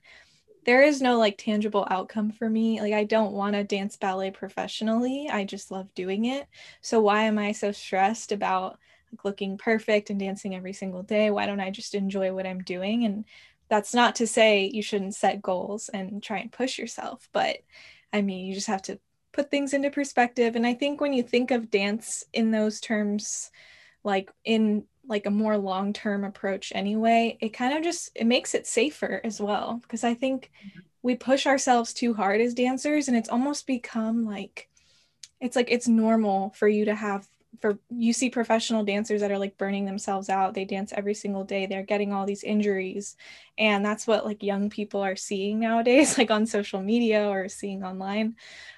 there 0.66 0.82
is 0.84 1.02
no 1.02 1.18
like 1.18 1.38
tangible 1.38 1.88
outcome 1.90 2.32
for 2.32 2.50
me. 2.50 2.82
Like 2.82 2.94
i 2.94 3.04
don't 3.04 3.34
want 3.34 3.54
to 3.54 3.64
dance 3.64 3.98
ballet 3.98 4.32
professionally. 4.32 5.28
I 5.32 5.44
just 5.44 5.72
love 5.72 5.94
doing 5.96 6.26
it. 6.26 6.48
So 6.82 7.00
why 7.02 7.24
am 7.24 7.38
i 7.38 7.52
so 7.52 7.72
stressed 7.72 8.32
about 8.32 8.78
like 9.12 9.26
looking 9.26 9.58
perfect 9.58 10.10
and 10.10 10.20
dancing 10.20 10.56
every 10.56 10.74
single 10.74 11.04
day? 11.04 11.30
Why 11.32 11.46
don't 11.46 11.60
i 11.60 11.70
just 11.70 11.96
enjoy 11.96 12.34
what 12.34 12.48
i'm 12.48 12.64
doing? 12.64 13.06
And 13.06 13.26
that's 13.70 13.94
not 13.94 14.16
to 14.16 14.28
say 14.28 14.66
you 14.66 14.82
shouldn't 14.82 15.16
set 15.16 15.42
goals 15.42 15.90
and 15.90 16.22
try 16.22 16.40
and 16.40 16.52
push 16.52 16.78
yourself 16.78 17.30
but 17.32 17.58
i 18.14 18.22
mean 18.22 18.46
you 18.46 18.54
just 18.54 18.68
have 18.68 18.82
to 18.82 19.00
put 19.34 19.50
things 19.50 19.74
into 19.74 19.90
perspective 19.90 20.56
and 20.56 20.66
i 20.66 20.74
think 20.74 21.00
when 21.00 21.14
you 21.14 21.24
think 21.24 21.52
of 21.52 21.72
dance 21.72 22.24
in 22.34 22.52
those 22.52 22.80
terms 22.80 23.52
like 24.04 24.32
in 24.44 24.84
like 25.08 25.26
a 25.26 25.32
more 25.32 25.58
long-term 25.58 26.24
approach 26.24 26.72
anyway 26.76 27.38
it 27.42 27.50
kind 27.50 27.78
of 27.78 27.84
just 27.84 28.12
it 28.16 28.26
makes 28.26 28.54
it 28.54 28.68
safer 28.68 29.22
as 29.24 29.40
well 29.40 29.80
because 29.82 30.04
i 30.04 30.14
think 30.14 30.52
mm-hmm. 30.66 30.80
we 31.02 31.16
push 31.16 31.46
ourselves 31.46 31.94
too 31.94 32.14
hard 32.14 32.42
as 32.42 32.54
dancers 32.54 33.08
and 33.08 33.18
it's 33.18 33.30
almost 33.30 33.66
become 33.66 34.26
like 34.26 34.70
it's 35.40 35.56
like 35.56 35.72
it's 35.72 35.88
normal 35.88 36.52
for 36.52 36.68
you 36.68 36.86
to 36.86 36.96
have 36.96 37.28
for 37.60 37.78
you 37.90 38.14
see 38.14 38.30
professional 38.30 38.84
dancers 38.84 39.22
that 39.22 39.32
are 39.32 39.38
like 39.38 39.58
burning 39.58 39.86
themselves 39.86 40.30
out. 40.30 40.54
They 40.54 40.66
dance 40.66 40.94
every 40.96 41.14
single 41.14 41.44
day. 41.44 41.66
They're 41.66 41.84
getting 41.84 42.14
all 42.14 42.26
these 42.26 42.44
injuries. 42.44 43.18
And 43.58 43.86
that's 43.86 44.08
what 44.08 44.26
like 44.26 44.42
young 44.42 44.70
people 44.70 45.02
are 45.02 45.16
seeing 45.16 45.60
nowadays 45.60 46.18
like 46.18 46.32
on 46.32 46.46
social 46.46 46.82
media 46.82 47.28
or 47.28 47.50
seeing 47.50 47.84
online. 47.84 48.36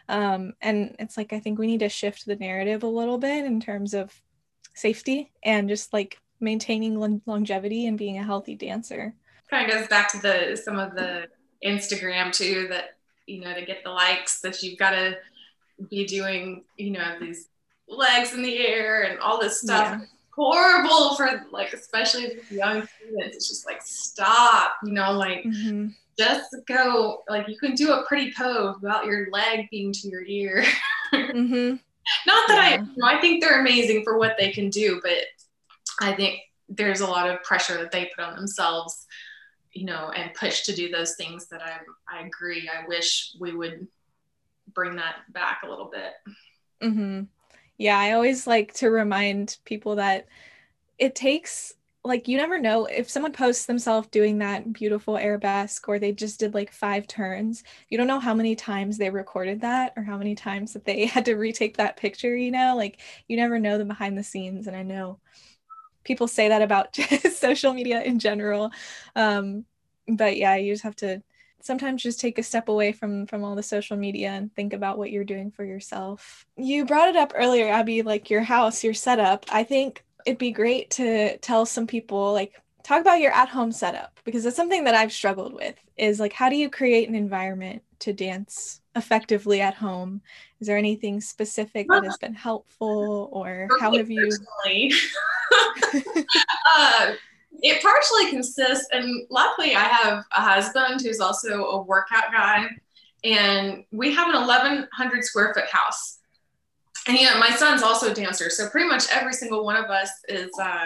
Um, 0.09 0.53
and 0.61 0.95
it's 0.99 1.15
like 1.15 1.31
i 1.31 1.39
think 1.39 1.57
we 1.57 1.67
need 1.67 1.79
to 1.79 1.89
shift 1.89 2.25
the 2.25 2.35
narrative 2.35 2.83
a 2.83 2.87
little 2.87 3.17
bit 3.17 3.45
in 3.45 3.61
terms 3.61 3.93
of 3.93 4.21
safety 4.73 5.31
and 5.43 5.69
just 5.69 5.93
like 5.93 6.19
maintaining 6.41 6.99
long- 6.99 7.21
longevity 7.25 7.87
and 7.87 7.97
being 7.97 8.17
a 8.17 8.23
healthy 8.23 8.55
dancer. 8.55 9.15
Kind 9.49 9.71
of 9.71 9.77
goes 9.77 9.87
back 9.87 10.11
to 10.11 10.19
the 10.19 10.59
some 10.61 10.79
of 10.79 10.95
the 10.95 11.27
instagram 11.63 12.33
too 12.33 12.67
that 12.69 12.97
you 13.25 13.39
know 13.39 13.53
to 13.53 13.65
get 13.65 13.83
the 13.85 13.89
likes 13.89 14.41
that 14.41 14.61
you've 14.61 14.77
got 14.77 14.89
to 14.89 15.15
be 15.89 16.05
doing 16.05 16.65
you 16.77 16.91
know 16.91 17.15
these 17.21 17.47
legs 17.97 18.33
in 18.33 18.41
the 18.41 18.57
air 18.65 19.03
and 19.03 19.19
all 19.19 19.39
this 19.39 19.61
stuff. 19.61 19.99
Yeah. 19.99 20.05
horrible 20.35 21.15
for 21.15 21.45
like 21.51 21.73
especially 21.73 22.39
young 22.49 22.87
students. 22.97 23.35
It's 23.35 23.47
just 23.47 23.65
like 23.65 23.81
stop, 23.81 24.73
you 24.83 24.93
know, 24.93 25.11
like 25.11 25.43
mm-hmm. 25.43 25.89
just 26.17 26.55
go. 26.67 27.23
Like 27.29 27.47
you 27.47 27.57
can 27.57 27.75
do 27.75 27.91
a 27.91 28.05
pretty 28.05 28.33
pose 28.33 28.75
without 28.81 29.05
your 29.05 29.29
leg 29.31 29.67
being 29.69 29.93
to 29.93 30.07
your 30.07 30.23
ear. 30.25 30.63
mm-hmm. 31.13 31.75
Not 32.25 32.47
that 32.47 32.71
yeah. 32.71 32.77
I, 32.77 32.81
you 32.81 32.97
know, 32.97 33.07
I 33.07 33.21
think 33.21 33.41
they're 33.41 33.61
amazing 33.61 34.03
for 34.03 34.17
what 34.17 34.35
they 34.37 34.51
can 34.51 34.69
do, 34.69 34.99
but 35.03 35.17
I 36.01 36.13
think 36.13 36.39
there's 36.69 37.01
a 37.01 37.07
lot 37.07 37.29
of 37.29 37.43
pressure 37.43 37.77
that 37.77 37.91
they 37.91 38.09
put 38.15 38.25
on 38.25 38.35
themselves, 38.35 39.05
you 39.71 39.85
know, 39.85 40.11
and 40.15 40.33
push 40.33 40.63
to 40.63 40.75
do 40.75 40.89
those 40.89 41.15
things 41.15 41.47
that 41.47 41.61
I 41.61 41.77
I 42.07 42.25
agree. 42.25 42.69
I 42.69 42.87
wish 42.87 43.35
we 43.39 43.55
would 43.55 43.87
bring 44.73 44.95
that 44.95 45.15
back 45.31 45.61
a 45.63 45.69
little 45.69 45.91
bit. 45.91 46.13
Mm-hmm. 46.81 47.23
Yeah, 47.77 47.97
I 47.97 48.11
always 48.13 48.47
like 48.47 48.73
to 48.75 48.89
remind 48.89 49.57
people 49.65 49.95
that 49.95 50.27
it 50.97 51.15
takes 51.15 51.73
like 52.05 52.27
you 52.27 52.37
never 52.37 52.59
know 52.59 52.85
if 52.85 53.09
someone 53.09 53.33
posts 53.33 53.65
themselves 53.67 54.07
doing 54.09 54.39
that 54.39 54.73
beautiful 54.73 55.17
arabesque 55.17 55.87
or 55.89 55.99
they 55.99 56.11
just 56.13 56.39
did 56.39 56.53
like 56.53 56.71
five 56.71 57.07
turns 57.07 57.63
you 57.89 57.97
don't 57.97 58.07
know 58.07 58.19
how 58.19 58.33
many 58.33 58.55
times 58.55 58.97
they 58.97 59.09
recorded 59.09 59.61
that 59.61 59.93
or 59.97 60.03
how 60.03 60.17
many 60.17 60.35
times 60.35 60.73
that 60.73 60.85
they 60.85 61.05
had 61.07 61.25
to 61.25 61.35
retake 61.35 61.77
that 61.77 61.97
picture 61.97 62.35
you 62.35 62.51
know? 62.51 62.75
Like 62.77 63.01
you 63.27 63.37
never 63.37 63.59
know 63.59 63.77
the 63.77 63.85
behind 63.85 64.17
the 64.17 64.23
scenes 64.23 64.67
and 64.67 64.75
i 64.77 64.83
know 64.83 65.19
people 66.03 66.27
say 66.27 66.49
that 66.49 66.61
about 66.61 66.95
social 67.33 67.73
media 67.73 68.01
in 68.03 68.19
general. 68.19 68.71
Um, 69.15 69.65
but 70.07 70.37
yeah 70.37 70.55
you 70.55 70.73
just 70.73 70.83
have 70.83 70.95
to 70.97 71.23
sometimes 71.63 72.03
just 72.03 72.19
take 72.19 72.37
a 72.37 72.43
step 72.43 72.67
away 72.67 72.91
from 72.91 73.25
from 73.25 73.43
all 73.43 73.55
the 73.55 73.63
social 73.63 73.97
media 73.97 74.29
and 74.29 74.53
think 74.53 74.73
about 74.73 74.97
what 74.97 75.09
you're 75.11 75.23
doing 75.23 75.49
for 75.49 75.63
yourself. 75.63 76.45
You 76.57 76.85
brought 76.85 77.09
it 77.09 77.15
up 77.15 77.33
earlier 77.35 77.69
abby 77.69 78.03
like 78.03 78.29
your 78.29 78.41
house 78.41 78.83
your 78.83 78.93
setup. 78.93 79.45
I 79.49 79.63
think 79.63 80.03
it'd 80.25 80.37
be 80.37 80.51
great 80.51 80.91
to 80.91 81.37
tell 81.37 81.65
some 81.65 81.87
people 81.87 82.33
like 82.33 82.53
talk 82.83 83.01
about 83.01 83.21
your 83.21 83.31
at 83.31 83.47
home 83.47 83.71
setup 83.71 84.19
because 84.25 84.45
it's 84.45 84.57
something 84.57 84.83
that 84.83 84.93
I've 84.93 85.13
struggled 85.13 85.53
with 85.53 85.75
is 85.97 86.19
like 86.19 86.33
how 86.33 86.49
do 86.49 86.57
you 86.57 86.69
create 86.69 87.07
an 87.07 87.15
environment 87.15 87.81
to 87.99 88.11
dance 88.11 88.81
effectively 88.95 89.61
at 89.61 89.73
home? 89.73 90.21
Is 90.59 90.67
there 90.67 90.77
anything 90.77 91.21
specific 91.21 91.87
that 91.87 92.03
has 92.03 92.17
been 92.17 92.33
helpful 92.33 93.29
or 93.31 93.69
how 93.79 93.95
have 93.95 94.11
you 94.11 94.35
uh, 96.75 97.13
it 97.63 97.81
partially 97.81 98.29
consists 98.29 98.87
and 98.91 99.25
luckily 99.31 99.75
I 99.75 99.83
have 99.83 100.23
a 100.35 100.41
husband 100.41 101.01
who's 101.01 101.19
also 101.19 101.65
a 101.65 101.81
workout 101.81 102.31
guy 102.31 102.67
and 103.23 103.83
we 103.91 104.13
have 104.13 104.27
an 104.27 104.35
1100 104.35 105.23
square 105.23 105.53
foot 105.53 105.67
house 105.71 106.19
and 107.07 107.19
yeah, 107.19 107.37
my 107.37 107.49
son's 107.51 107.83
also 107.83 108.11
a 108.11 108.13
dancer. 108.13 108.49
So 108.49 108.69
pretty 108.69 108.87
much 108.87 109.05
every 109.11 109.33
single 109.33 109.65
one 109.65 109.75
of 109.75 109.89
us 109.89 110.09
is, 110.29 110.51
uh, 110.61 110.85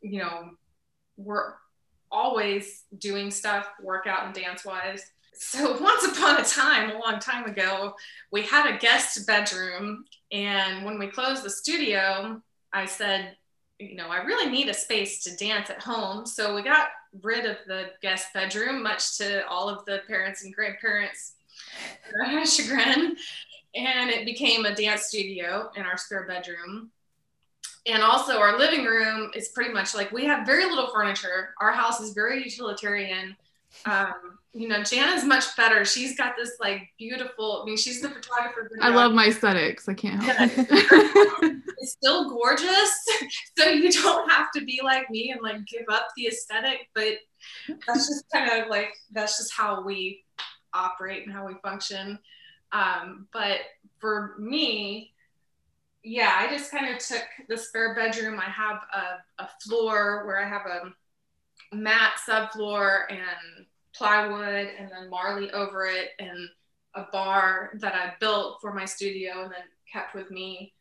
you 0.00 0.20
know, 0.20 0.50
we're 1.16 1.54
always 2.10 2.84
doing 2.96 3.30
stuff, 3.30 3.68
workout 3.82 4.24
and 4.24 4.34
dance 4.34 4.64
wise. 4.64 5.02
So 5.34 5.78
once 5.80 6.04
upon 6.06 6.40
a 6.40 6.44
time, 6.44 6.90
a 6.90 6.98
long 6.98 7.18
time 7.18 7.44
ago, 7.44 7.94
we 8.32 8.42
had 8.42 8.72
a 8.72 8.78
guest 8.78 9.26
bedroom. 9.26 10.04
And 10.32 10.84
when 10.86 10.98
we 10.98 11.08
closed 11.08 11.42
the 11.42 11.50
studio, 11.50 12.40
I 12.72 12.86
said, 12.86 13.36
you 13.78 13.94
know, 13.94 14.08
I 14.08 14.22
really 14.24 14.50
need 14.50 14.68
a 14.68 14.74
space 14.74 15.22
to 15.24 15.36
dance 15.36 15.70
at 15.70 15.82
home. 15.82 16.26
So 16.26 16.54
we 16.54 16.62
got 16.62 16.88
rid 17.22 17.46
of 17.46 17.56
the 17.66 17.90
guest 18.02 18.28
bedroom, 18.34 18.82
much 18.82 19.18
to 19.18 19.46
all 19.46 19.68
of 19.68 19.84
the 19.84 20.02
parents 20.06 20.44
and 20.44 20.54
grandparents' 20.54 21.34
chagrin 22.44 23.16
and 23.74 24.10
it 24.10 24.24
became 24.24 24.64
a 24.64 24.74
dance 24.74 25.04
studio 25.04 25.70
in 25.76 25.82
our 25.82 25.96
spare 25.96 26.26
bedroom. 26.26 26.90
And 27.86 28.02
also, 28.02 28.38
our 28.38 28.58
living 28.58 28.84
room 28.84 29.30
is 29.34 29.48
pretty 29.48 29.72
much 29.72 29.94
like 29.94 30.12
we 30.12 30.24
have 30.24 30.46
very 30.46 30.64
little 30.64 30.88
furniture. 30.88 31.54
Our 31.60 31.72
house 31.72 32.00
is 32.00 32.12
very 32.12 32.42
utilitarian. 32.42 33.36
Um, 33.84 34.38
you 34.52 34.66
know, 34.66 34.80
Jana's 34.80 35.24
much 35.24 35.56
better. 35.56 35.84
She's 35.84 36.16
got 36.16 36.34
this 36.36 36.56
like 36.58 36.82
beautiful. 36.98 37.60
I 37.62 37.66
mean, 37.66 37.76
she's 37.76 38.00
the 38.00 38.08
photographer. 38.08 38.70
I 38.80 38.88
love 38.88 39.12
my 39.12 39.26
aesthetics. 39.26 39.88
I 39.88 39.94
can't 39.94 40.22
help 40.22 40.50
it. 40.52 40.66
it's 41.78 41.92
still 41.92 42.28
gorgeous, 42.30 43.06
so 43.58 43.68
you 43.68 43.92
don't 43.92 44.30
have 44.30 44.50
to 44.52 44.64
be 44.64 44.80
like 44.82 45.08
me 45.10 45.30
and 45.30 45.40
like 45.42 45.64
give 45.66 45.84
up 45.90 46.08
the 46.16 46.26
aesthetic. 46.26 46.88
But 46.94 47.18
that's 47.86 48.08
just 48.08 48.24
kind 48.32 48.62
of 48.62 48.68
like 48.68 48.94
that's 49.12 49.38
just 49.38 49.52
how 49.54 49.84
we 49.84 50.24
operate 50.72 51.24
and 51.24 51.32
how 51.32 51.46
we 51.46 51.54
function. 51.62 52.18
Um, 52.72 53.28
but 53.32 53.60
for 53.98 54.34
me, 54.38 55.12
yeah, 56.02 56.36
I 56.38 56.50
just 56.50 56.70
kind 56.70 56.94
of 56.94 56.98
took 56.98 57.24
the 57.48 57.56
spare 57.56 57.94
bedroom. 57.94 58.40
I 58.40 58.50
have 58.50 58.80
a, 58.94 59.42
a 59.42 59.48
floor 59.62 60.26
where 60.26 60.42
I 60.42 60.48
have 60.48 60.66
a 60.66 60.92
mat 61.72 62.12
subfloor 62.26 63.02
and 63.10 63.66
plywood 63.94 64.68
and 64.78 64.90
then 64.90 65.10
Marley 65.10 65.50
over 65.52 65.86
it 65.86 66.10
and 66.18 66.48
a 66.94 67.04
bar 67.12 67.70
that 67.74 67.94
I 67.94 68.14
built 68.20 68.60
for 68.60 68.72
my 68.72 68.84
studio 68.84 69.42
and 69.42 69.52
then 69.52 69.60
kept 69.92 70.14
with 70.14 70.30
me. 70.30 70.72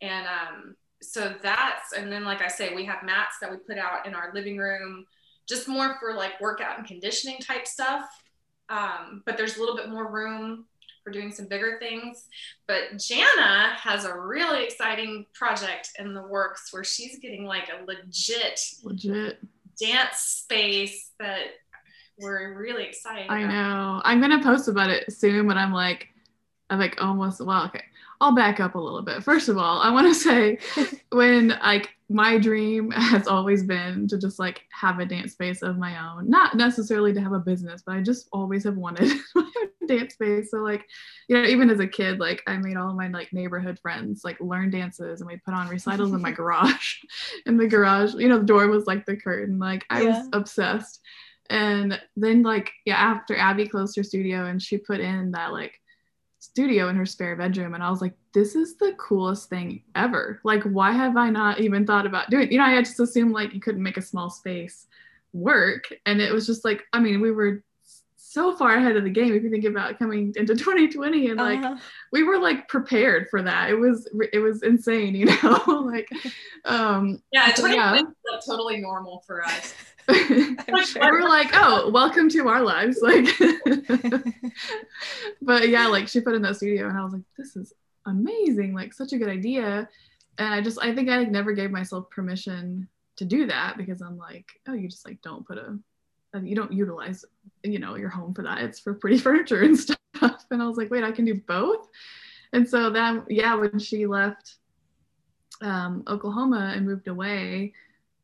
And 0.00 0.26
um, 0.26 0.76
so 1.02 1.34
that's, 1.42 1.92
and 1.92 2.10
then 2.10 2.24
like 2.24 2.42
I 2.42 2.48
say, 2.48 2.74
we 2.74 2.84
have 2.84 3.02
mats 3.02 3.36
that 3.40 3.50
we 3.50 3.56
put 3.56 3.78
out 3.78 4.06
in 4.06 4.14
our 4.14 4.32
living 4.34 4.58
room, 4.58 5.06
just 5.48 5.68
more 5.68 5.96
for 6.00 6.14
like 6.14 6.40
workout 6.40 6.78
and 6.78 6.86
conditioning 6.86 7.38
type 7.38 7.66
stuff. 7.66 8.08
Um, 8.68 9.22
but 9.24 9.36
there's 9.36 9.56
a 9.56 9.60
little 9.60 9.76
bit 9.76 9.88
more 9.88 10.10
room 10.10 10.66
for 11.06 11.12
doing 11.12 11.30
some 11.30 11.46
bigger 11.46 11.78
things. 11.78 12.24
But 12.66 12.98
Jana 12.98 13.74
has 13.76 14.04
a 14.04 14.18
really 14.18 14.64
exciting 14.64 15.24
project 15.32 15.92
in 16.00 16.14
the 16.14 16.22
works 16.22 16.72
where 16.72 16.82
she's 16.82 17.20
getting 17.20 17.44
like 17.44 17.68
a 17.68 17.84
legit, 17.84 18.60
legit 18.82 19.38
dance 19.80 20.18
space 20.18 21.10
that 21.18 21.46
we're 22.18 22.58
really 22.58 22.84
excited. 22.84 23.26
I 23.28 23.40
about. 23.40 23.52
know. 23.52 24.02
I'm 24.04 24.20
gonna 24.20 24.42
post 24.42 24.68
about 24.68 24.90
it 24.90 25.12
soon, 25.12 25.46
but 25.46 25.56
I'm 25.56 25.72
like, 25.72 26.08
I'm 26.70 26.78
like 26.78 27.00
almost 27.02 27.40
well, 27.40 27.66
okay. 27.66 27.82
I'll 28.20 28.34
back 28.34 28.60
up 28.60 28.74
a 28.74 28.78
little 28.78 29.02
bit. 29.02 29.22
First 29.22 29.48
of 29.48 29.58
all, 29.58 29.80
I 29.80 29.90
want 29.90 30.06
to 30.06 30.14
say 30.20 30.58
when 31.12 31.48
like 31.48 31.90
my 32.08 32.38
dream 32.38 32.90
has 32.92 33.26
always 33.26 33.62
been 33.62 34.06
to 34.08 34.18
just 34.18 34.38
like 34.38 34.62
have 34.72 34.98
a 34.98 35.06
dance 35.06 35.32
space 35.32 35.62
of 35.62 35.78
my 35.78 35.98
own, 36.08 36.28
not 36.28 36.54
necessarily 36.54 37.12
to 37.12 37.20
have 37.20 37.32
a 37.32 37.38
business, 37.38 37.82
but 37.84 37.96
I 37.96 38.02
just 38.02 38.28
always 38.32 38.64
have 38.64 38.76
wanted 38.76 39.12
a 39.36 39.86
dance 39.86 40.14
space. 40.14 40.50
So 40.50 40.58
like, 40.58 40.84
you 41.28 41.36
know, 41.36 41.48
even 41.48 41.70
as 41.70 41.80
a 41.80 41.86
kid, 41.86 42.20
like 42.20 42.42
I 42.46 42.56
made 42.56 42.76
all 42.76 42.90
of 42.90 42.96
my 42.96 43.08
like 43.08 43.32
neighborhood 43.32 43.78
friends 43.80 44.22
like 44.24 44.40
learn 44.40 44.70
dances 44.70 45.20
and 45.20 45.28
we 45.28 45.36
put 45.38 45.54
on 45.54 45.68
recitals 45.68 46.12
in 46.12 46.22
my 46.22 46.30
garage. 46.32 46.96
In 47.46 47.56
the 47.56 47.66
garage, 47.66 48.14
you 48.14 48.28
know, 48.28 48.38
the 48.38 48.44
door 48.44 48.68
was 48.68 48.86
like 48.86 49.04
the 49.06 49.16
curtain. 49.16 49.58
Like 49.58 49.84
I 49.90 50.02
yeah. 50.02 50.18
was 50.18 50.28
obsessed. 50.32 51.00
And 51.48 52.00
then 52.16 52.42
like 52.42 52.72
yeah, 52.84 52.96
after 52.96 53.36
Abby 53.36 53.68
closed 53.68 53.96
her 53.96 54.02
studio 54.02 54.46
and 54.46 54.60
she 54.60 54.78
put 54.78 55.00
in 55.00 55.32
that 55.32 55.52
like 55.52 55.80
studio 56.56 56.88
in 56.88 56.96
her 56.96 57.04
spare 57.04 57.36
bedroom 57.36 57.74
and 57.74 57.82
I 57.82 57.90
was 57.90 58.00
like 58.00 58.14
this 58.32 58.56
is 58.56 58.78
the 58.78 58.94
coolest 58.96 59.50
thing 59.50 59.82
ever 59.94 60.40
like 60.42 60.62
why 60.62 60.90
have 60.90 61.14
I 61.14 61.28
not 61.28 61.60
even 61.60 61.84
thought 61.84 62.06
about 62.06 62.30
doing 62.30 62.50
you 62.50 62.56
know 62.56 62.64
I 62.64 62.80
just 62.80 62.98
assumed 62.98 63.34
like 63.34 63.52
you 63.52 63.60
couldn't 63.60 63.82
make 63.82 63.98
a 63.98 64.02
small 64.02 64.30
space 64.30 64.86
work 65.34 65.84
and 66.06 66.18
it 66.18 66.32
was 66.32 66.46
just 66.46 66.64
like 66.64 66.84
I 66.94 67.00
mean 67.00 67.20
we 67.20 67.30
were 67.30 67.62
so 68.16 68.56
far 68.56 68.76
ahead 68.76 68.96
of 68.96 69.04
the 69.04 69.10
game 69.10 69.34
if 69.34 69.42
you 69.42 69.50
think 69.50 69.66
about 69.66 69.98
coming 69.98 70.32
into 70.34 70.54
2020 70.56 71.28
and 71.28 71.36
like 71.38 71.62
uh-huh. 71.62 71.76
we 72.10 72.22
were 72.22 72.38
like 72.38 72.66
prepared 72.68 73.28
for 73.28 73.42
that 73.42 73.68
it 73.68 73.74
was 73.74 74.08
it 74.32 74.38
was 74.38 74.62
insane 74.62 75.14
you 75.14 75.26
know 75.42 75.62
like 75.92 76.08
um 76.64 77.22
yeah 77.32 77.52
2020 77.52 77.74
yeah. 77.76 77.90
like 77.90 78.06
totally 78.46 78.78
normal 78.78 79.22
for 79.26 79.44
us 79.44 79.74
sure. 80.84 81.02
we're 81.02 81.28
like 81.28 81.50
oh 81.54 81.90
welcome 81.90 82.28
to 82.28 82.48
our 82.48 82.62
lives 82.62 82.98
like. 83.02 83.26
But 85.42 85.68
yeah 85.68 85.86
like 85.86 86.08
she 86.08 86.20
put 86.20 86.34
in 86.34 86.42
that 86.42 86.56
studio 86.56 86.88
and 86.88 86.98
i 86.98 87.04
was 87.04 87.12
like 87.12 87.22
this 87.36 87.56
is 87.56 87.72
amazing 88.06 88.74
like 88.74 88.92
such 88.92 89.12
a 89.12 89.18
good 89.18 89.28
idea. 89.28 89.88
And 90.38 90.54
i 90.54 90.60
just 90.60 90.78
i 90.80 90.94
think 90.94 91.08
i 91.08 91.18
like 91.18 91.30
never 91.30 91.52
gave 91.52 91.70
myself 91.70 92.08
permission 92.10 92.88
to 93.16 93.24
do 93.24 93.46
that 93.46 93.76
because 93.76 94.02
i'm 94.02 94.18
like 94.18 94.46
oh 94.68 94.74
you 94.74 94.88
just 94.88 95.06
like 95.06 95.20
don't 95.22 95.46
put 95.46 95.58
a 95.58 95.78
you 96.42 96.54
don't 96.54 96.72
utilize 96.72 97.24
you 97.62 97.78
know 97.78 97.94
your 97.96 98.10
home 98.10 98.34
for 98.34 98.42
that. 98.42 98.62
It's 98.62 98.78
for 98.78 98.94
pretty 98.94 99.18
furniture 99.26 99.62
and 99.62 99.78
stuff. 99.78 99.98
And 100.50 100.62
i 100.62 100.66
was 100.66 100.76
like 100.76 100.90
wait 100.90 101.04
i 101.04 101.10
can 101.10 101.24
do 101.24 101.40
both? 101.46 101.88
And 102.52 102.68
so 102.68 102.90
then 102.90 103.24
yeah 103.28 103.54
when 103.54 103.78
she 103.78 104.06
left 104.06 104.56
um, 105.62 106.04
oklahoma 106.06 106.72
and 106.76 106.86
moved 106.86 107.08
away 107.08 107.72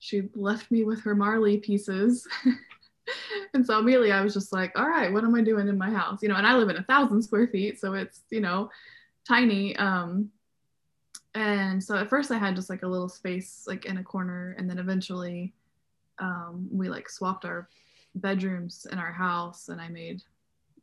she 0.03 0.29
left 0.35 0.71
me 0.71 0.83
with 0.85 1.01
her 1.03 1.15
marley 1.15 1.59
pieces. 1.59 2.27
And 3.55 3.67
so 3.67 3.79
immediately 3.79 4.13
i 4.13 4.23
was 4.23 4.33
just 4.33 4.53
like 4.53 4.73
all 4.79 4.89
right 4.89 5.13
what 5.13 5.25
am 5.25 5.35
i 5.35 5.43
doing 5.43 5.69
in 5.69 5.77
my 5.77 5.91
house? 5.91 6.23
You 6.23 6.29
know 6.29 6.37
and 6.37 6.47
i 6.47 6.55
live 6.55 6.71
in 6.71 6.77
a 6.77 6.85
thousand 6.85 7.21
square 7.21 7.49
feet 7.49 7.79
so 7.79 7.95
it's 7.95 8.23
you 8.31 8.41
know 8.41 8.71
tiny. 9.29 9.77
Um 9.77 10.31
and 11.35 11.83
so 11.83 11.97
at 11.97 12.09
first 12.09 12.31
i 12.31 12.39
had 12.39 12.55
just 12.55 12.71
like 12.71 12.85
a 12.85 12.87
little 12.87 13.09
space 13.09 13.65
like 13.67 13.85
in 13.85 13.99
a 13.99 14.05
corner 14.05 14.55
and 14.57 14.71
then 14.71 14.79
eventually 14.79 15.53
um, 16.19 16.69
we 16.71 16.89
like 16.89 17.09
swapped 17.09 17.45
our 17.45 17.69
bedrooms 18.15 18.87
in 18.91 18.99
our 18.99 19.13
house 19.13 19.69
and 19.69 19.81
I 19.81 19.89
made 19.89 20.23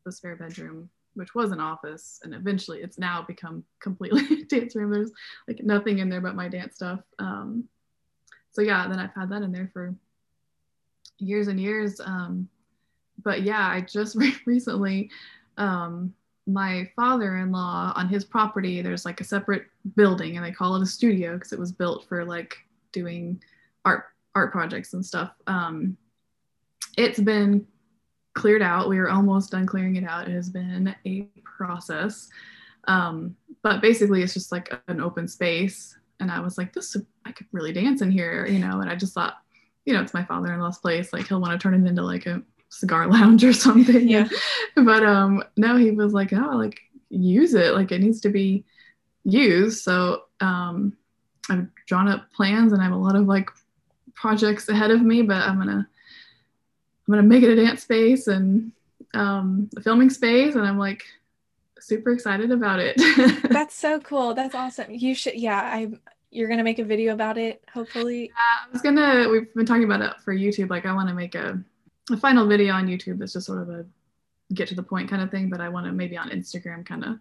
the 0.05 0.12
spare 0.12 0.36
bedroom 0.36 0.89
which 1.15 1.36
was 1.36 1.51
an 1.51 1.60
office 1.60 2.19
and 2.23 2.34
eventually 2.34 2.82
it's 2.82 2.99
now 2.99 3.23
become 3.27 3.63
completely 3.82 4.41
a 4.41 4.45
dance 4.47 4.75
room. 4.75 4.91
There's 4.91 5.12
like 5.47 5.63
nothing 5.63 5.99
in 5.99 6.10
there 6.10 6.21
but 6.21 6.36
my 6.36 6.47
dance 6.47 6.75
stuff. 6.75 7.01
Um, 7.17 7.67
so 8.52 8.62
yeah, 8.62 8.88
then 8.88 9.00
I've 9.00 9.14
had 9.14 9.30
that 9.30 9.42
in 9.42 9.52
there 9.52 9.70
for 9.72 9.96
years 11.18 11.48
and 11.48 11.60
years. 11.60 12.00
Um, 12.00 12.50
but 13.24 13.44
yeah, 13.44 13.68
I 13.68 13.82
just 13.82 14.16
recently, 14.46 15.10
um, 15.58 16.14
my 16.48 16.90
father-in-law 16.96 17.94
on 17.96 18.10
his 18.10 18.26
property, 18.26 18.82
there's 18.82 19.06
like 19.06 19.22
a 19.22 19.24
separate 19.24 19.66
building, 19.96 20.38
and 20.38 20.46
they 20.46 20.52
call 20.52 20.76
it 20.76 20.82
a 20.82 20.86
studio 20.86 21.36
because 21.36 21.54
it 21.54 21.60
was 21.60 21.72
built 21.72 22.08
for 22.08 22.26
like 22.26 22.58
doing 22.92 23.42
art 23.86 24.06
art 24.36 24.52
projects 24.52 24.94
and 24.94 25.06
stuff. 25.06 25.32
Um, 25.48 25.98
it's 26.98 27.20
been 27.20 27.68
cleared 28.34 28.62
out. 28.62 28.90
We 28.90 29.00
were 29.00 29.10
almost 29.10 29.52
done 29.52 29.66
clearing 29.66 29.96
it 29.96 30.04
out. 30.04 30.28
It 30.28 30.34
has 30.34 30.50
been 30.50 30.96
a 31.06 31.28
process. 31.44 32.30
Um, 32.88 33.36
but 33.62 33.82
basically, 33.82 34.24
it's 34.24 34.34
just 34.34 34.52
like 34.52 34.74
an 34.88 35.02
open 35.02 35.28
space. 35.28 35.98
And 36.20 36.32
I 36.32 36.40
was 36.40 36.58
like, 36.58 36.74
this, 36.74 36.96
I 37.30 37.32
could 37.32 37.48
really 37.52 37.72
dance 37.72 38.02
in 38.02 38.12
here, 38.12 38.46
you 38.48 38.60
know. 38.60 38.82
And 38.82 38.89
I 38.89 38.96
just 38.96 39.13
thought, 39.13 39.38
you 39.86 39.94
know, 39.94 40.02
it's 40.02 40.13
my 40.13 40.24
father 40.24 40.52
in 40.54 40.60
law's 40.60 40.80
place. 40.80 41.13
Like, 41.13 41.28
he'll 41.28 41.39
want 41.39 41.54
to 41.54 41.60
turn 41.60 41.74
it 41.74 41.88
into 41.88 42.02
like 42.02 42.26
a 42.26 42.42
cigar 42.70 43.08
lounge 43.12 43.44
or 43.44 43.54
something. 43.54 44.08
Yeah. 44.08 44.28
but 44.76 45.04
um, 45.04 45.44
no, 45.56 45.78
he 45.78 45.92
was 45.92 46.13
like, 46.13 46.34
oh, 46.34 46.58
like, 46.58 46.80
use 47.10 47.54
it. 47.54 47.74
Like, 47.74 47.92
it 47.92 48.02
needs 48.02 48.22
to 48.22 48.30
be 48.30 48.65
used. 49.24 49.84
So 49.84 50.24
um, 50.42 50.98
I've 51.50 51.68
drawn 51.86 52.08
up 52.08 52.32
plans 52.34 52.74
and 52.74 52.82
I 52.82 52.86
have 52.86 52.94
a 52.94 52.98
lot 52.98 53.15
of 53.15 53.28
like 53.28 53.50
projects 54.15 54.68
ahead 54.70 54.92
of 54.92 55.02
me, 55.02 55.22
but 55.22 55.38
I'm 55.38 55.58
gonna 55.58 55.88
I'm 57.08 57.13
gonna 57.13 57.24
make 57.24 57.44
it 57.44 57.50
a 57.50 57.56
dance 57.56 57.84
space 57.84 58.28
and 58.28 58.72
um, 59.13 59.70
a 59.76 59.82
filming 59.82 60.10
space, 60.10 60.56
and 60.56 60.65
I'm 60.65 60.78
like 60.78 61.04
super 61.80 62.12
excited 62.12 62.52
about 62.52 62.80
it. 62.80 62.98
That's 63.50 63.76
so 63.76 64.00
cool. 64.00 64.34
That's 64.34 64.56
awesome. 64.56 64.92
You 64.92 65.15
should, 65.15 65.36
yeah. 65.36 65.60
I 65.60 65.92
you're 66.32 66.50
gonna 66.50 66.63
make 66.63 66.80
a 66.80 66.84
video 66.84 67.13
about 67.13 67.38
it, 67.38 67.63
hopefully. 67.74 68.26
Yeah, 68.26 68.68
I 68.68 68.72
was 68.72 68.82
gonna. 68.82 69.30
We've 69.30 69.54
been 69.54 69.65
talking 69.65 69.84
about 69.84 70.02
it 70.02 70.20
for 70.24 70.34
YouTube. 70.34 70.70
Like, 70.70 70.86
I 70.86 70.94
want 70.94 71.10
to 71.10 71.15
make 71.15 71.36
a 71.36 71.62
a 72.12 72.18
final 72.18 72.48
video 72.48 72.74
on 72.74 72.88
YouTube 72.88 73.20
that's 73.20 73.34
just 73.34 73.46
sort 73.46 73.62
of 73.62 73.70
a 73.70 73.86
get 74.54 74.68
to 74.70 74.76
the 74.76 74.84
point 74.84 75.10
kind 75.10 75.22
of 75.22 75.32
thing. 75.32 75.50
But 75.50 75.62
I 75.62 75.70
want 75.70 75.86
to 75.86 75.92
maybe 75.92 76.18
on 76.18 76.30
Instagram 76.30 76.86
kind 76.86 77.04
of 77.04 77.20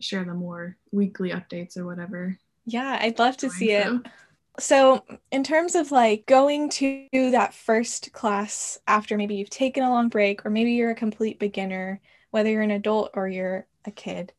share 0.00 0.24
the 0.24 0.34
more 0.34 0.76
weekly 0.90 1.30
updates 1.30 1.76
or 1.76 1.86
whatever. 1.86 2.38
Yeah, 2.64 2.98
I'd 3.00 3.18
love 3.18 3.36
to 3.38 3.50
see 3.50 3.68
so. 3.68 3.96
it. 3.96 4.12
So, 4.58 5.04
in 5.30 5.44
terms 5.44 5.74
of 5.74 5.92
like 5.92 6.26
going 6.26 6.68
to 6.70 7.08
that 7.12 7.54
first 7.54 8.12
class 8.12 8.78
after 8.86 9.16
maybe 9.16 9.36
you've 9.36 9.50
taken 9.50 9.82
a 9.82 9.90
long 9.90 10.08
break, 10.08 10.44
or 10.44 10.50
maybe 10.50 10.72
you're 10.72 10.90
a 10.90 10.96
complete 10.96 11.38
beginner, 11.38 12.00
whether 12.32 12.50
you're 12.50 12.62
an 12.62 12.70
adult 12.70 13.12
or 13.14 13.28
you're 13.28 13.66
a 13.86 13.90
kid, 13.90 14.32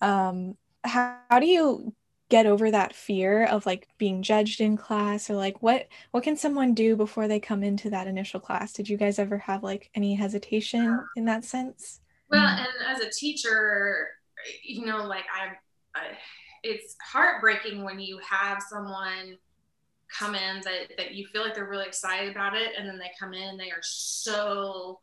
um, 0.00 0.56
how, 0.82 1.18
how 1.28 1.38
do 1.38 1.46
you 1.46 1.94
get 2.30 2.46
over 2.46 2.70
that 2.70 2.94
fear 2.94 3.44
of 3.44 3.66
like 3.66 3.88
being 3.98 4.22
judged 4.22 4.60
in 4.60 4.76
class 4.76 5.28
or 5.28 5.34
like 5.34 5.62
what 5.62 5.88
what 6.12 6.22
can 6.22 6.36
someone 6.36 6.72
do 6.72 6.96
before 6.96 7.28
they 7.28 7.40
come 7.40 7.62
into 7.62 7.90
that 7.90 8.06
initial 8.06 8.40
class? 8.40 8.72
Did 8.72 8.88
you 8.88 8.96
guys 8.96 9.18
ever 9.18 9.36
have 9.36 9.62
like 9.62 9.90
any 9.94 10.14
hesitation 10.14 10.86
um, 10.86 11.08
in 11.16 11.26
that 11.26 11.44
sense? 11.44 12.00
well 12.30 12.46
and 12.46 12.68
as 12.88 13.00
a 13.00 13.10
teacher 13.10 14.08
you 14.62 14.86
know 14.86 15.04
like 15.04 15.24
i, 15.34 15.48
I 15.98 16.04
it's 16.62 16.96
heartbreaking 17.02 17.84
when 17.84 17.98
you 17.98 18.18
have 18.18 18.62
someone 18.68 19.36
come 20.18 20.34
in 20.34 20.60
that, 20.62 20.92
that 20.96 21.14
you 21.14 21.26
feel 21.26 21.42
like 21.42 21.54
they're 21.54 21.68
really 21.68 21.86
excited 21.86 22.30
about 22.30 22.56
it 22.56 22.72
and 22.76 22.86
then 22.86 22.98
they 22.98 23.10
come 23.18 23.32
in 23.32 23.48
and 23.48 23.60
they 23.60 23.70
are 23.70 23.82
so 23.82 25.00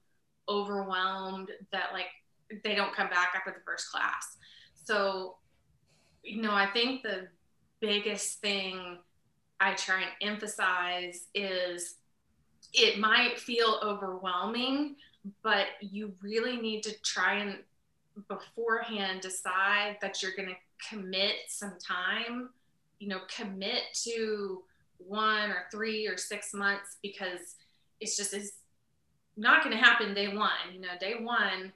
overwhelmed 0.49 1.49
that 1.71 1.89
like 1.93 2.07
they 2.63 2.75
don't 2.75 2.93
come 2.93 3.09
back 3.09 3.33
after 3.35 3.51
the 3.51 3.63
first 3.65 3.89
class. 3.91 4.37
So 4.83 5.37
you 6.27 6.41
know 6.41 6.53
i 6.53 6.65
think 6.67 7.03
the 7.03 7.27
biggest 7.79 8.39
thing 8.41 8.97
i 9.59 9.73
try 9.73 10.01
and 10.01 10.31
emphasize 10.33 11.27
is 11.33 11.95
it 12.73 12.99
might 12.99 13.39
feel 13.39 13.79
overwhelming 13.83 14.95
but 15.43 15.67
you 15.81 16.13
really 16.21 16.57
need 16.57 16.83
to 16.83 16.93
try 17.01 17.35
and 17.35 17.57
beforehand 18.27 19.21
decide 19.21 19.97
that 20.01 20.21
you're 20.21 20.35
going 20.35 20.49
to 20.49 20.89
commit 20.89 21.35
some 21.47 21.73
time 21.79 22.49
you 22.99 23.07
know 23.07 23.19
commit 23.35 23.83
to 23.93 24.63
one 24.97 25.51
or 25.51 25.65
three 25.71 26.07
or 26.07 26.17
six 26.17 26.53
months 26.53 26.97
because 27.01 27.55
it's 27.99 28.17
just 28.17 28.33
is 28.33 28.53
not 29.35 29.63
going 29.63 29.75
to 29.75 29.81
happen 29.81 30.13
day 30.13 30.27
one. 30.27 30.73
You 30.73 30.81
know, 30.81 30.87
day 30.99 31.15
one, 31.21 31.71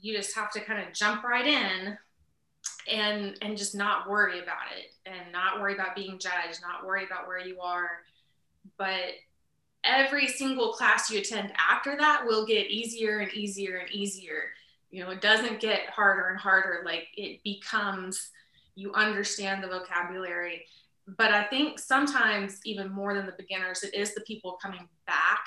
you 0.00 0.16
just 0.16 0.34
have 0.34 0.50
to 0.52 0.60
kind 0.60 0.86
of 0.86 0.92
jump 0.92 1.22
right 1.22 1.46
in 1.46 1.96
and 2.90 3.36
and 3.42 3.56
just 3.56 3.74
not 3.74 4.08
worry 4.08 4.40
about 4.40 4.66
it 4.76 4.92
and 5.06 5.32
not 5.32 5.60
worry 5.60 5.74
about 5.74 5.96
being 5.96 6.18
judged, 6.18 6.60
not 6.62 6.86
worry 6.86 7.04
about 7.04 7.26
where 7.26 7.40
you 7.40 7.60
are. 7.60 7.90
But 8.78 9.14
every 9.84 10.26
single 10.26 10.72
class 10.72 11.10
you 11.10 11.20
attend 11.20 11.52
after 11.56 11.96
that 11.96 12.22
will 12.26 12.46
get 12.46 12.70
easier 12.70 13.18
and 13.18 13.32
easier 13.32 13.76
and 13.76 13.90
easier. 13.90 14.44
You 14.90 15.04
know, 15.04 15.10
it 15.10 15.20
doesn't 15.20 15.60
get 15.60 15.90
harder 15.90 16.28
and 16.28 16.38
harder. 16.38 16.82
Like 16.84 17.08
it 17.16 17.42
becomes, 17.42 18.30
you 18.74 18.92
understand 18.92 19.62
the 19.62 19.68
vocabulary 19.68 20.64
but 21.06 21.32
I 21.32 21.44
think 21.44 21.78
sometimes 21.78 22.60
even 22.64 22.90
more 22.90 23.14
than 23.14 23.26
the 23.26 23.32
beginners, 23.32 23.84
it 23.84 23.94
is 23.94 24.14
the 24.14 24.22
people 24.22 24.58
coming 24.60 24.88
back 25.06 25.44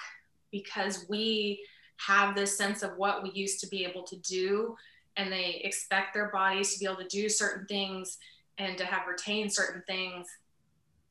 because 0.51 1.05
we 1.09 1.61
have 1.97 2.33
this 2.33 2.57
sense 2.57 2.81
of 2.81 2.91
what 2.95 3.23
we 3.23 3.31
used 3.31 3.59
to 3.59 3.67
be 3.67 3.83
able 3.83 4.03
to 4.03 4.15
do 4.17 4.77
and 5.19 5.31
they 5.31 5.61
expect 5.63 6.13
their 6.13 6.29
bodies 6.29 6.73
to 6.73 6.79
be 6.79 6.85
able 6.85 6.95
to 6.95 7.07
do 7.07 7.27
certain 7.29 7.65
things 7.67 8.17
and 8.57 8.77
to 8.77 8.85
have 8.85 9.07
retained 9.07 9.53
certain 9.53 9.83
things 9.87 10.27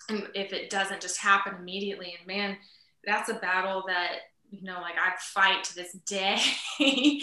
and 0.08 0.26
if 0.34 0.52
it 0.52 0.70
doesn't 0.70 1.00
just 1.00 1.18
happen 1.18 1.54
immediately 1.58 2.14
and 2.18 2.26
man 2.26 2.56
that's 3.04 3.28
a 3.28 3.34
battle 3.34 3.84
that 3.86 4.18
you 4.50 4.62
know, 4.62 4.80
like 4.80 4.94
I 4.94 5.12
fight 5.18 5.64
to 5.64 5.74
this 5.74 5.92
day. 6.06 6.40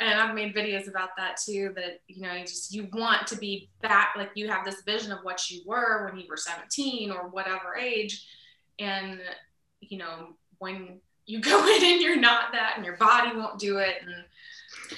and 0.00 0.20
I've 0.20 0.34
made 0.34 0.54
videos 0.54 0.88
about 0.88 1.10
that 1.16 1.38
too. 1.42 1.72
That, 1.74 2.00
you 2.06 2.22
know, 2.22 2.34
you 2.34 2.44
just, 2.44 2.74
you 2.74 2.88
want 2.92 3.26
to 3.28 3.36
be 3.36 3.70
back, 3.80 4.10
like 4.16 4.30
you 4.34 4.48
have 4.48 4.64
this 4.64 4.82
vision 4.82 5.12
of 5.12 5.20
what 5.22 5.50
you 5.50 5.62
were 5.64 6.06
when 6.06 6.20
you 6.20 6.26
were 6.28 6.36
17 6.36 7.10
or 7.10 7.28
whatever 7.28 7.76
age. 7.76 8.26
And, 8.78 9.20
you 9.80 9.98
know, 9.98 10.34
when 10.58 11.00
you 11.24 11.40
go 11.40 11.66
in 11.66 11.84
and 11.84 12.02
you're 12.02 12.16
not 12.16 12.52
that 12.52 12.74
and 12.76 12.84
your 12.84 12.96
body 12.96 13.34
won't 13.34 13.58
do 13.58 13.78
it. 13.78 13.96
And, 14.02 14.24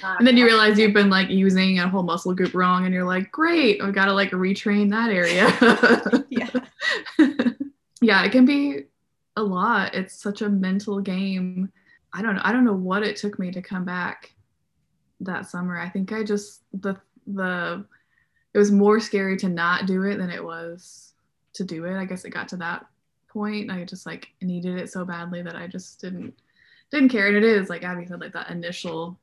and 0.03 0.27
then 0.27 0.37
you 0.37 0.45
realize 0.45 0.77
you've 0.77 0.93
been 0.93 1.09
like 1.09 1.29
using 1.29 1.79
a 1.79 1.89
whole 1.89 2.03
muscle 2.03 2.33
group 2.33 2.53
wrong 2.53 2.85
and 2.85 2.93
you're 2.93 3.05
like, 3.05 3.31
great, 3.31 3.81
I've 3.81 3.93
got 3.93 4.05
to 4.05 4.13
like 4.13 4.31
retrain 4.31 4.89
that 4.91 5.11
area. 5.11 6.25
yeah. 6.29 6.49
yeah, 8.01 8.23
it 8.23 8.31
can 8.31 8.45
be 8.45 8.85
a 9.35 9.43
lot. 9.43 9.95
It's 9.95 10.21
such 10.21 10.41
a 10.41 10.49
mental 10.49 10.99
game. 10.99 11.71
I 12.13 12.21
don't 12.21 12.35
know. 12.35 12.41
I 12.43 12.51
don't 12.51 12.65
know 12.65 12.73
what 12.73 13.03
it 13.03 13.15
took 13.15 13.39
me 13.39 13.51
to 13.51 13.61
come 13.61 13.85
back 13.85 14.33
that 15.21 15.47
summer. 15.47 15.77
I 15.77 15.89
think 15.89 16.11
I 16.11 16.23
just 16.23 16.61
the 16.73 16.95
the 17.27 17.85
it 18.53 18.57
was 18.57 18.71
more 18.71 18.99
scary 18.99 19.37
to 19.37 19.49
not 19.49 19.85
do 19.85 20.03
it 20.03 20.17
than 20.17 20.29
it 20.29 20.43
was 20.43 21.13
to 21.53 21.63
do 21.63 21.85
it. 21.85 21.97
I 21.97 22.05
guess 22.05 22.25
it 22.25 22.31
got 22.31 22.47
to 22.49 22.57
that 22.57 22.85
point. 23.27 23.71
I 23.71 23.83
just 23.83 24.05
like 24.05 24.29
needed 24.41 24.77
it 24.77 24.91
so 24.91 25.05
badly 25.05 25.41
that 25.41 25.55
I 25.55 25.67
just 25.67 26.01
didn't 26.01 26.33
didn't 26.91 27.09
care. 27.09 27.27
And 27.27 27.37
it 27.37 27.43
is 27.43 27.69
like 27.69 27.83
Abby 27.83 28.05
said, 28.05 28.21
like 28.21 28.33
that 28.33 28.49
initial 28.49 29.19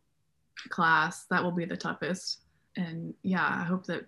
class 0.69 1.25
that 1.31 1.43
will 1.43 1.53
be 1.53 1.65
the 1.65 1.77
toughest. 1.77 2.41
And 2.77 3.15
yeah, 3.23 3.47
I 3.47 3.65
hope 3.65 3.87
that 3.87 4.07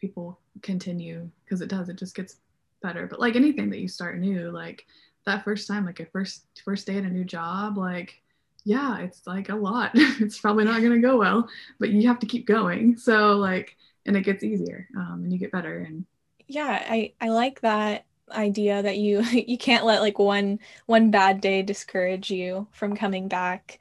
people 0.00 0.38
continue 0.62 1.28
because 1.44 1.60
it 1.60 1.68
does. 1.68 1.88
It 1.88 1.96
just 1.96 2.14
gets 2.14 2.36
better. 2.82 3.06
But 3.06 3.20
like 3.20 3.36
anything 3.36 3.70
that 3.70 3.80
you 3.80 3.88
start 3.88 4.18
new, 4.18 4.50
like 4.50 4.86
that 5.26 5.44
first 5.44 5.68
time, 5.68 5.84
like 5.84 6.00
a 6.00 6.06
first 6.06 6.46
first 6.64 6.86
day 6.86 6.96
at 6.96 7.04
a 7.04 7.10
new 7.10 7.24
job, 7.24 7.76
like 7.76 8.20
yeah, 8.64 8.98
it's 8.98 9.26
like 9.26 9.48
a 9.48 9.54
lot. 9.54 9.92
it's 9.94 10.38
probably 10.38 10.64
not 10.64 10.82
gonna 10.82 10.98
go 10.98 11.16
well, 11.18 11.48
but 11.78 11.90
you 11.90 12.08
have 12.08 12.18
to 12.20 12.26
keep 12.26 12.46
going. 12.46 12.96
So 12.96 13.36
like, 13.36 13.76
and 14.06 14.16
it 14.16 14.22
gets 14.22 14.42
easier, 14.42 14.88
um, 14.96 15.20
and 15.24 15.32
you 15.32 15.38
get 15.38 15.52
better. 15.52 15.80
And 15.80 16.04
yeah, 16.46 16.84
I 16.88 17.12
I 17.20 17.28
like 17.28 17.60
that 17.60 18.06
idea 18.30 18.82
that 18.82 18.98
you 18.98 19.22
you 19.30 19.58
can't 19.58 19.84
let 19.84 20.00
like 20.00 20.18
one 20.18 20.58
one 20.86 21.10
bad 21.10 21.40
day 21.40 21.62
discourage 21.62 22.30
you 22.30 22.66
from 22.72 22.96
coming 22.96 23.28
back 23.28 23.78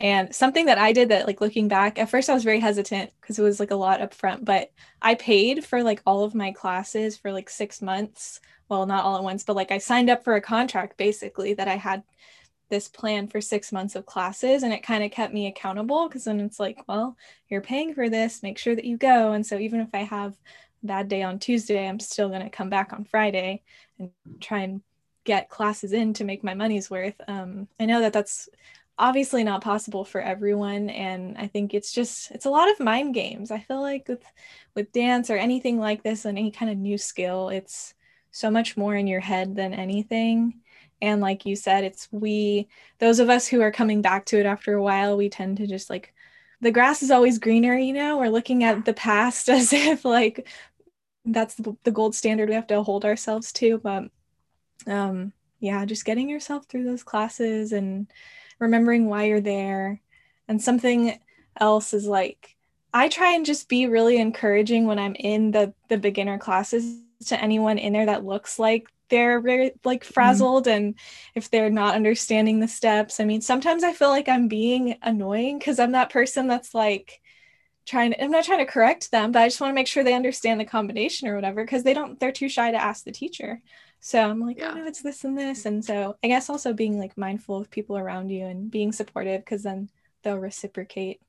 and 0.00 0.34
something 0.34 0.66
that 0.66 0.78
I 0.78 0.92
did 0.92 1.08
that, 1.08 1.26
like 1.26 1.40
looking 1.40 1.68
back, 1.68 1.98
at 1.98 2.08
first 2.08 2.30
I 2.30 2.34
was 2.34 2.44
very 2.44 2.60
hesitant 2.60 3.10
because 3.20 3.38
it 3.38 3.42
was 3.42 3.58
like 3.58 3.72
a 3.72 3.76
lot 3.76 4.00
up 4.00 4.14
front, 4.14 4.44
but 4.44 4.70
I 5.02 5.14
paid 5.16 5.64
for 5.64 5.82
like 5.82 6.02
all 6.06 6.24
of 6.24 6.34
my 6.34 6.52
classes 6.52 7.16
for 7.16 7.32
like 7.32 7.50
six 7.50 7.82
months. 7.82 8.40
Well 8.68 8.86
not 8.86 9.04
all 9.04 9.16
at 9.16 9.22
once 9.22 9.44
but 9.44 9.56
like 9.56 9.70
i 9.72 9.78
signed 9.78 10.10
up 10.10 10.24
for 10.24 10.34
a 10.34 10.42
contract 10.42 10.98
basically 10.98 11.54
that 11.54 11.68
i 11.68 11.76
had 11.76 12.02
this 12.68 12.88
plan 12.88 13.26
for 13.28 13.40
six 13.40 13.72
months 13.72 13.96
of 13.96 14.04
classes 14.04 14.62
and 14.62 14.72
it 14.72 14.82
kind 14.82 15.02
of 15.02 15.10
kept 15.10 15.32
me 15.32 15.46
accountable 15.46 16.06
because 16.06 16.24
then 16.24 16.40
it's 16.40 16.60
like 16.60 16.78
well 16.86 17.16
you're 17.48 17.62
paying 17.62 17.94
for 17.94 18.08
this 18.10 18.42
make 18.42 18.58
sure 18.58 18.74
that 18.74 18.84
you 18.84 18.96
go. 18.96 19.32
And 19.32 19.46
so 19.46 19.58
even 19.58 19.80
if 19.80 19.88
i 19.94 19.98
have 19.98 20.32
a 20.82 20.86
bad 20.86 21.08
day 21.08 21.22
on 21.22 21.38
tuesday 21.38 21.88
i'm 21.88 21.98
still 21.98 22.28
going 22.28 22.42
to 22.42 22.50
come 22.50 22.68
back 22.68 22.92
on 22.92 23.04
friday 23.04 23.62
and 23.98 24.10
try 24.40 24.60
and 24.60 24.82
get 25.24 25.48
classes 25.48 25.92
in 25.92 26.14
to 26.14 26.24
make 26.24 26.42
my 26.44 26.54
money's 26.54 26.90
worth. 26.90 27.20
Um, 27.26 27.68
i 27.80 27.86
know 27.86 28.00
that 28.00 28.12
that's 28.12 28.48
obviously 28.98 29.44
not 29.44 29.62
possible 29.62 30.04
for 30.04 30.20
everyone 30.20 30.90
and 30.90 31.38
i 31.38 31.46
think 31.46 31.72
it's 31.72 31.92
just 31.92 32.30
it's 32.32 32.46
a 32.46 32.50
lot 32.50 32.70
of 32.70 32.80
mind 32.80 33.14
games 33.14 33.50
i 33.50 33.58
feel 33.58 33.80
like 33.80 34.08
with 34.08 34.24
with 34.74 34.92
dance 34.92 35.30
or 35.30 35.36
anything 35.36 35.78
like 35.78 36.02
this 36.02 36.24
and 36.24 36.36
any 36.36 36.50
kind 36.50 36.70
of 36.70 36.76
new 36.76 36.98
skill 36.98 37.48
it's 37.48 37.94
so 38.30 38.50
much 38.50 38.76
more 38.76 38.94
in 38.94 39.06
your 39.06 39.20
head 39.20 39.56
than 39.56 39.74
anything. 39.74 40.60
And 41.00 41.20
like 41.20 41.46
you 41.46 41.56
said, 41.56 41.84
it's 41.84 42.08
we, 42.10 42.68
those 42.98 43.20
of 43.20 43.30
us 43.30 43.46
who 43.46 43.60
are 43.60 43.72
coming 43.72 44.02
back 44.02 44.26
to 44.26 44.38
it 44.38 44.46
after 44.46 44.74
a 44.74 44.82
while, 44.82 45.16
we 45.16 45.28
tend 45.28 45.58
to 45.58 45.66
just 45.66 45.90
like, 45.90 46.12
the 46.60 46.72
grass 46.72 47.02
is 47.02 47.10
always 47.10 47.38
greener, 47.38 47.76
you 47.76 47.92
know, 47.92 48.18
we're 48.18 48.28
looking 48.28 48.64
at 48.64 48.84
the 48.84 48.92
past 48.94 49.48
as 49.48 49.72
if 49.72 50.04
like 50.04 50.48
that's 51.24 51.54
the, 51.54 51.92
gold 51.92 52.14
standard 52.14 52.48
we 52.48 52.54
have 52.54 52.66
to 52.68 52.82
hold 52.82 53.04
ourselves 53.04 53.52
to. 53.52 53.78
But 53.78 54.04
um, 54.86 55.32
yeah, 55.60 55.84
just 55.84 56.04
getting 56.04 56.28
yourself 56.28 56.66
through 56.66 56.84
those 56.84 57.02
classes 57.02 57.72
and 57.72 58.10
remembering 58.58 59.06
why 59.06 59.24
you're 59.24 59.40
there. 59.40 60.00
And 60.46 60.62
something 60.62 61.18
else 61.58 61.92
is 61.92 62.06
like, 62.06 62.56
I 62.92 63.08
try 63.08 63.34
and 63.34 63.44
just 63.44 63.68
be 63.68 63.86
really 63.86 64.18
encouraging 64.18 64.86
when 64.86 64.98
I'm 64.98 65.14
in 65.14 65.50
the 65.50 65.74
the 65.88 65.98
beginner 65.98 66.38
classes 66.38 67.00
to 67.26 67.40
anyone 67.40 67.78
in 67.78 67.92
there 67.92 68.06
that 68.06 68.24
looks 68.24 68.58
like 68.58 68.88
they're 69.08 69.40
very 69.40 69.72
like 69.84 70.04
mm-hmm. 70.04 70.12
frazzled 70.12 70.66
mm-hmm. 70.66 70.76
and 70.76 70.94
if 71.34 71.50
they're 71.50 71.70
not 71.70 71.94
understanding 71.94 72.60
the 72.60 72.68
steps. 72.68 73.20
I 73.20 73.24
mean, 73.24 73.40
sometimes 73.40 73.84
I 73.84 73.92
feel 73.92 74.08
like 74.08 74.28
I'm 74.28 74.48
being 74.48 74.96
annoying 75.02 75.58
because 75.58 75.78
I'm 75.78 75.92
that 75.92 76.10
person 76.10 76.46
that's 76.46 76.74
like 76.74 77.20
trying 77.86 78.12
to, 78.12 78.22
I'm 78.22 78.30
not 78.30 78.44
trying 78.44 78.58
to 78.64 78.70
correct 78.70 79.10
them, 79.10 79.32
but 79.32 79.42
I 79.42 79.48
just 79.48 79.60
want 79.60 79.70
to 79.70 79.74
make 79.74 79.86
sure 79.86 80.04
they 80.04 80.14
understand 80.14 80.60
the 80.60 80.64
combination 80.64 81.28
or 81.28 81.34
whatever 81.34 81.64
because 81.64 81.82
they 81.82 81.94
don't 81.94 82.18
they're 82.20 82.32
too 82.32 82.48
shy 82.48 82.70
to 82.70 82.82
ask 82.82 83.04
the 83.04 83.12
teacher. 83.12 83.60
So 84.00 84.30
I'm 84.30 84.40
like, 84.40 84.58
yeah. 84.58 84.70
oh 84.72 84.78
no, 84.78 84.86
it's 84.86 85.02
this 85.02 85.24
and 85.24 85.36
this. 85.36 85.66
And 85.66 85.84
so 85.84 86.16
I 86.22 86.28
guess 86.28 86.48
also 86.48 86.72
being 86.72 86.98
like 86.98 87.18
mindful 87.18 87.58
of 87.58 87.70
people 87.70 87.98
around 87.98 88.30
you 88.30 88.46
and 88.46 88.70
being 88.70 88.92
supportive 88.92 89.44
because 89.44 89.62
then 89.62 89.88
they'll 90.22 90.38
reciprocate. 90.38 91.20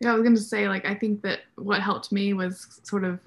Yeah, 0.00 0.12
I 0.12 0.14
was 0.14 0.22
gonna 0.22 0.36
say, 0.36 0.68
like, 0.68 0.86
I 0.86 0.94
think 0.94 1.22
that 1.22 1.40
what 1.56 1.82
helped 1.82 2.12
me 2.12 2.32
was 2.32 2.80
sort 2.84 3.04
of 3.04 3.18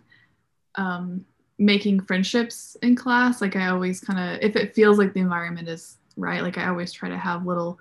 um, 0.75 1.25
making 1.59 2.01
friendships 2.01 2.77
in 2.81 2.95
class. 2.95 3.41
Like, 3.41 3.55
I 3.55 3.67
always 3.67 3.99
kind 3.99 4.19
of, 4.19 4.41
if 4.41 4.55
it 4.55 4.73
feels 4.73 4.97
like 4.97 5.13
the 5.13 5.19
environment 5.19 5.67
is 5.67 5.97
right, 6.15 6.41
like, 6.41 6.57
I 6.57 6.67
always 6.67 6.93
try 6.93 7.09
to 7.09 7.17
have 7.17 7.45
little, 7.45 7.77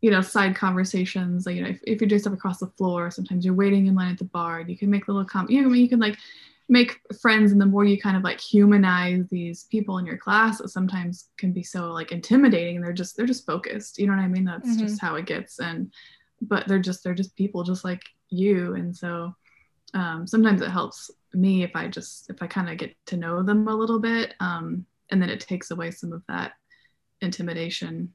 you 0.00 0.10
know, 0.10 0.22
side 0.22 0.56
conversations. 0.56 1.46
Like, 1.46 1.56
you 1.56 1.62
know, 1.62 1.68
if, 1.68 1.80
if 1.84 2.00
you're 2.00 2.08
doing 2.08 2.20
stuff 2.20 2.32
across 2.32 2.58
the 2.58 2.66
floor, 2.78 3.10
sometimes 3.10 3.44
you're 3.44 3.54
waiting 3.54 3.86
in 3.86 3.94
line 3.94 4.12
at 4.12 4.18
the 4.18 4.24
barre, 4.24 4.62
and 4.62 4.70
you 4.70 4.76
can 4.76 4.90
make 4.90 5.06
little 5.06 5.24
com. 5.24 5.46
You 5.50 5.62
know, 5.62 5.72
you 5.74 5.88
can 5.88 6.00
like 6.00 6.18
make 6.68 6.98
friends 7.20 7.52
and 7.52 7.60
the 7.60 7.66
more 7.66 7.84
you 7.84 8.00
kind 8.00 8.16
of 8.16 8.22
like 8.22 8.40
humanize 8.40 9.24
these 9.30 9.64
people 9.64 9.98
in 9.98 10.06
your 10.06 10.16
class 10.16 10.60
it 10.60 10.68
sometimes 10.68 11.28
can 11.36 11.52
be 11.52 11.62
so 11.62 11.92
like 11.92 12.12
intimidating. 12.12 12.80
They're 12.80 12.92
just 12.92 13.16
they're 13.16 13.26
just 13.26 13.46
focused. 13.46 13.98
You 13.98 14.06
know 14.06 14.14
what 14.14 14.22
i 14.22 14.28
mean? 14.28 14.44
That's 14.44 14.68
mm-hmm. 14.68 14.86
just 14.86 15.00
how 15.00 15.16
it 15.16 15.26
gets. 15.26 15.60
And 15.60 15.92
but 16.40 16.66
they're 16.66 16.78
just 16.78 17.04
they're 17.04 17.14
just 17.14 17.36
people 17.36 17.62
just 17.62 17.84
like 17.84 18.02
you. 18.30 18.74
And 18.74 18.96
so 18.96 19.34
um, 19.92 20.26
sometimes 20.26 20.60
it 20.60 20.70
helps 20.70 21.10
me 21.32 21.64
if 21.64 21.74
i 21.74 21.88
just 21.88 22.30
if 22.30 22.40
i 22.42 22.46
kind 22.46 22.68
of 22.68 22.76
get 22.76 22.94
to 23.06 23.16
know 23.16 23.42
them 23.42 23.66
a 23.66 23.74
little 23.74 23.98
bit 23.98 24.34
um, 24.38 24.86
and 25.10 25.20
then 25.20 25.28
it 25.28 25.40
takes 25.40 25.72
away 25.72 25.90
some 25.90 26.12
of 26.12 26.22
that 26.28 26.52
intimidation 27.20 28.12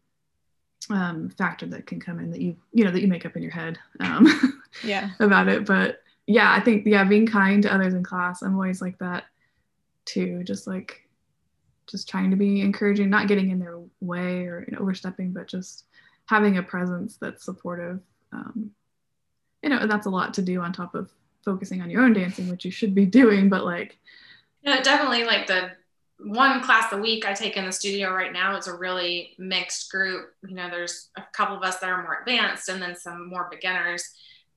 um, 0.90 1.30
factor 1.30 1.66
that 1.68 1.86
can 1.86 2.00
come 2.00 2.20
in 2.20 2.32
that 2.32 2.42
you 2.42 2.56
you 2.74 2.84
know 2.84 2.92
that 2.92 3.02
you 3.02 3.08
make 3.08 3.26
up 3.26 3.36
in 3.36 3.44
your 3.44 3.52
head 3.52 3.78
um, 4.00 4.28
yeah. 4.84 5.10
about 5.20 5.48
it. 5.48 5.66
But 5.66 6.02
yeah, 6.30 6.54
I 6.54 6.60
think 6.60 6.86
yeah, 6.86 7.04
being 7.04 7.26
kind 7.26 7.64
to 7.64 7.74
others 7.74 7.96
in 7.96 8.04
class. 8.04 8.44
I'm 8.44 8.54
always 8.54 8.84
like 8.84 9.00
that 9.00 9.24
too. 10.06 10.44
Just 10.44 10.68
like 10.68 11.10
just 11.90 12.08
trying 12.08 12.30
to 12.30 12.38
be 12.38 12.62
encouraging, 12.62 13.10
not 13.10 13.28
getting 13.28 13.50
in 13.50 13.58
their 13.58 13.80
way 14.00 14.46
or 14.46 14.64
you 14.68 14.76
know, 14.76 14.80
overstepping, 14.80 15.34
but 15.34 15.48
just 15.48 15.86
having 16.28 16.60
a 16.60 16.64
presence 16.64 17.18
that's 17.20 17.44
supportive. 17.44 18.00
Um, 18.32 18.70
you 19.64 19.70
know, 19.70 19.88
that's 19.88 20.06
a 20.06 20.12
lot 20.12 20.36
to 20.36 20.44
do 20.44 20.62
on 20.62 20.72
top 20.72 20.94
of 20.94 21.10
focusing 21.44 21.82
on 21.82 21.90
your 21.90 22.04
own 22.04 22.14
dancing, 22.14 22.48
which 22.48 22.64
you 22.64 22.70
should 22.70 22.94
be 22.94 23.06
doing. 23.08 23.50
But 23.50 23.66
like, 23.66 23.98
yeah, 24.62 24.84
definitely 24.84 25.24
like 25.24 25.48
the 25.48 25.72
one 26.20 26.62
class 26.62 26.94
a 26.94 26.98
week 26.98 27.26
I 27.26 27.34
take 27.34 27.58
in 27.58 27.66
the 27.66 27.72
studio 27.72 28.14
right 28.14 28.32
now. 28.32 28.56
is 28.56 28.68
a 28.68 28.76
really 28.76 29.34
mixed 29.40 29.90
group. 29.90 30.36
You 30.48 30.54
know, 30.54 30.70
there's 30.70 31.10
a 31.18 31.24
couple 31.34 31.58
of 31.58 31.64
us 31.64 31.80
that 31.80 31.90
are 31.90 32.04
more 32.04 32.20
advanced 32.20 32.70
and 32.70 32.80
then 32.80 32.96
some 32.96 33.30
more 33.30 33.48
beginners. 33.50 34.04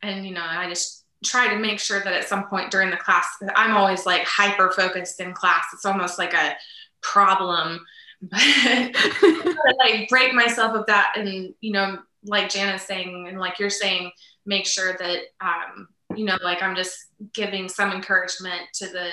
And, 0.02 0.26
you 0.26 0.34
know, 0.34 0.44
I 0.44 0.68
just 0.68 1.01
try 1.24 1.52
to 1.52 1.58
make 1.58 1.78
sure 1.78 2.00
that 2.00 2.12
at 2.12 2.28
some 2.28 2.46
point 2.48 2.70
during 2.70 2.90
the 2.90 2.96
class, 2.96 3.26
I'm 3.56 3.76
always 3.76 4.06
like 4.06 4.24
hyper 4.24 4.70
focused 4.70 5.20
in 5.20 5.32
class. 5.32 5.64
It's 5.72 5.84
almost 5.84 6.18
like 6.18 6.34
a 6.34 6.56
problem, 7.00 7.84
but 8.22 9.76
like 9.78 10.08
break 10.08 10.34
myself 10.34 10.74
of 10.74 10.86
that. 10.86 11.14
And, 11.16 11.54
you 11.60 11.72
know, 11.72 11.98
like 12.24 12.48
Jana's 12.48 12.82
saying, 12.82 13.26
and 13.28 13.38
like 13.38 13.58
you're 13.58 13.70
saying, 13.70 14.10
make 14.46 14.66
sure 14.66 14.96
that, 14.98 15.18
um, 15.40 15.88
you 16.16 16.24
know, 16.24 16.36
like 16.42 16.62
I'm 16.62 16.76
just 16.76 16.96
giving 17.32 17.68
some 17.68 17.92
encouragement 17.92 18.62
to 18.74 18.88
the 18.88 19.10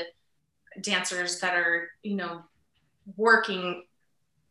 dancers 0.82 1.40
that 1.40 1.54
are, 1.56 1.90
you 2.04 2.16
know, 2.16 2.42
working 3.16 3.84